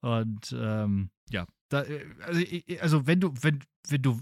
Und 0.00 0.54
ähm, 0.58 1.10
ja, 1.30 1.46
da, 1.68 1.82
äh, 1.82 2.04
also, 2.22 2.42
also 2.80 3.06
wenn 3.06 3.20
du, 3.20 3.32
wenn, 3.40 3.60
wenn 3.88 4.02
du 4.02 4.20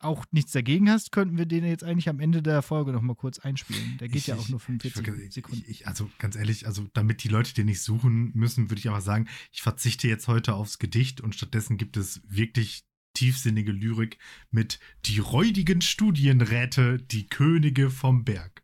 auch 0.00 0.24
nichts 0.32 0.52
dagegen 0.52 0.90
hast, 0.90 1.12
könnten 1.12 1.36
wir 1.36 1.46
den 1.46 1.64
jetzt 1.64 1.84
eigentlich 1.84 2.08
am 2.08 2.18
Ende 2.18 2.42
der 2.42 2.62
Folge 2.62 2.92
nochmal 2.92 3.14
kurz 3.14 3.38
einspielen. 3.38 3.98
Der 3.98 4.08
geht 4.08 4.16
Ich- 4.18 4.26
ja 4.28 4.36
auch 4.36 4.40
ich- 4.44 4.48
nur 4.48 4.58
Ich, 4.58 4.64
45 4.64 5.02
würd- 5.06 5.32
Sekunden. 5.32 5.62
ich, 5.64 5.68
ich, 5.82 5.86
also 5.86 6.10
ganz 6.18 6.34
ehrlich, 6.34 6.66
also 6.66 6.86
damit 6.94 7.22
die 7.22 7.28
Leute 7.28 7.54
den 7.54 7.66
nicht 7.66 7.82
suchen 7.82 8.32
müssen, 8.34 8.70
würde 8.70 8.80
ich 8.80 8.88
aber 8.88 9.00
sagen, 9.02 9.28
ich 9.52 9.62
verzichte 9.62 10.08
jetzt 10.08 10.28
heute 10.28 10.54
aufs 10.54 10.78
Gedicht 10.78 11.20
und 11.20 11.34
stattdessen 11.34 11.76
gibt 11.76 11.96
es 11.96 12.20
wirklich 12.26 12.84
tiefsinnige 13.14 13.70
Lyrik 13.72 14.16
mit 14.50 14.80
die 15.04 15.18
räudigen 15.18 15.82
Studienräte, 15.82 16.96
die 16.98 17.26
Könige 17.26 17.90
vom 17.90 18.24
Berg. 18.24 18.61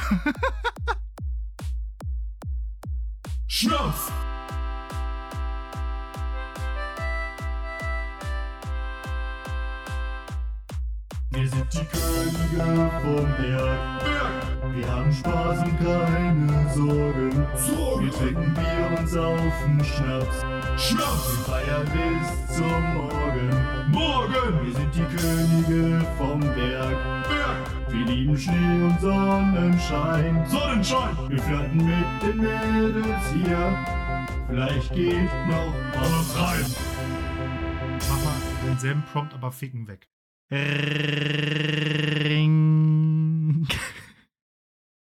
Schnaps! 3.48 4.29
Wir 11.32 11.48
sind 11.48 11.72
die 11.72 11.84
Könige 11.84 12.90
vom 13.02 13.24
Berg. 13.36 14.74
Wir 14.74 14.92
haben 14.92 15.12
Spaß 15.12 15.60
und 15.60 15.78
keine 15.78 16.74
Sorgen. 16.74 17.46
Wir 18.00 18.10
trinken 18.10 18.52
Bier 18.52 18.98
und 18.98 19.06
saufen 19.06 19.84
Schnaps. 19.84 20.44
Schnaps! 20.76 21.36
Wir 21.36 21.44
feiern 21.44 21.86
bis 21.92 22.56
zum 22.56 22.94
Morgen. 22.94 23.92
Morgen! 23.92 24.66
Wir 24.66 24.74
sind 24.74 24.92
die 24.92 25.16
Könige 25.16 26.04
vom 26.18 26.40
Berg. 26.40 26.96
Berg! 27.28 27.90
Wir 27.90 28.06
lieben 28.06 28.36
Schnee 28.36 28.82
und 28.82 29.00
Sonnenschein. 29.00 30.44
Sonnenschein! 30.48 31.16
Wir 31.28 31.38
flirten 31.38 31.76
mit 31.76 32.22
den 32.22 32.36
Mädels 32.38 33.30
hier. 33.32 33.78
Vielleicht 34.48 34.92
geht 34.94 35.30
noch 35.46 35.74
Alles 35.96 36.36
rein! 36.36 36.66
Mach 38.08 38.24
mal 38.24 38.34
denselben 38.66 39.04
Prompt, 39.12 39.32
aber 39.32 39.52
ficken 39.52 39.86
weg. 39.86 40.08
Rrrr. 40.52 41.89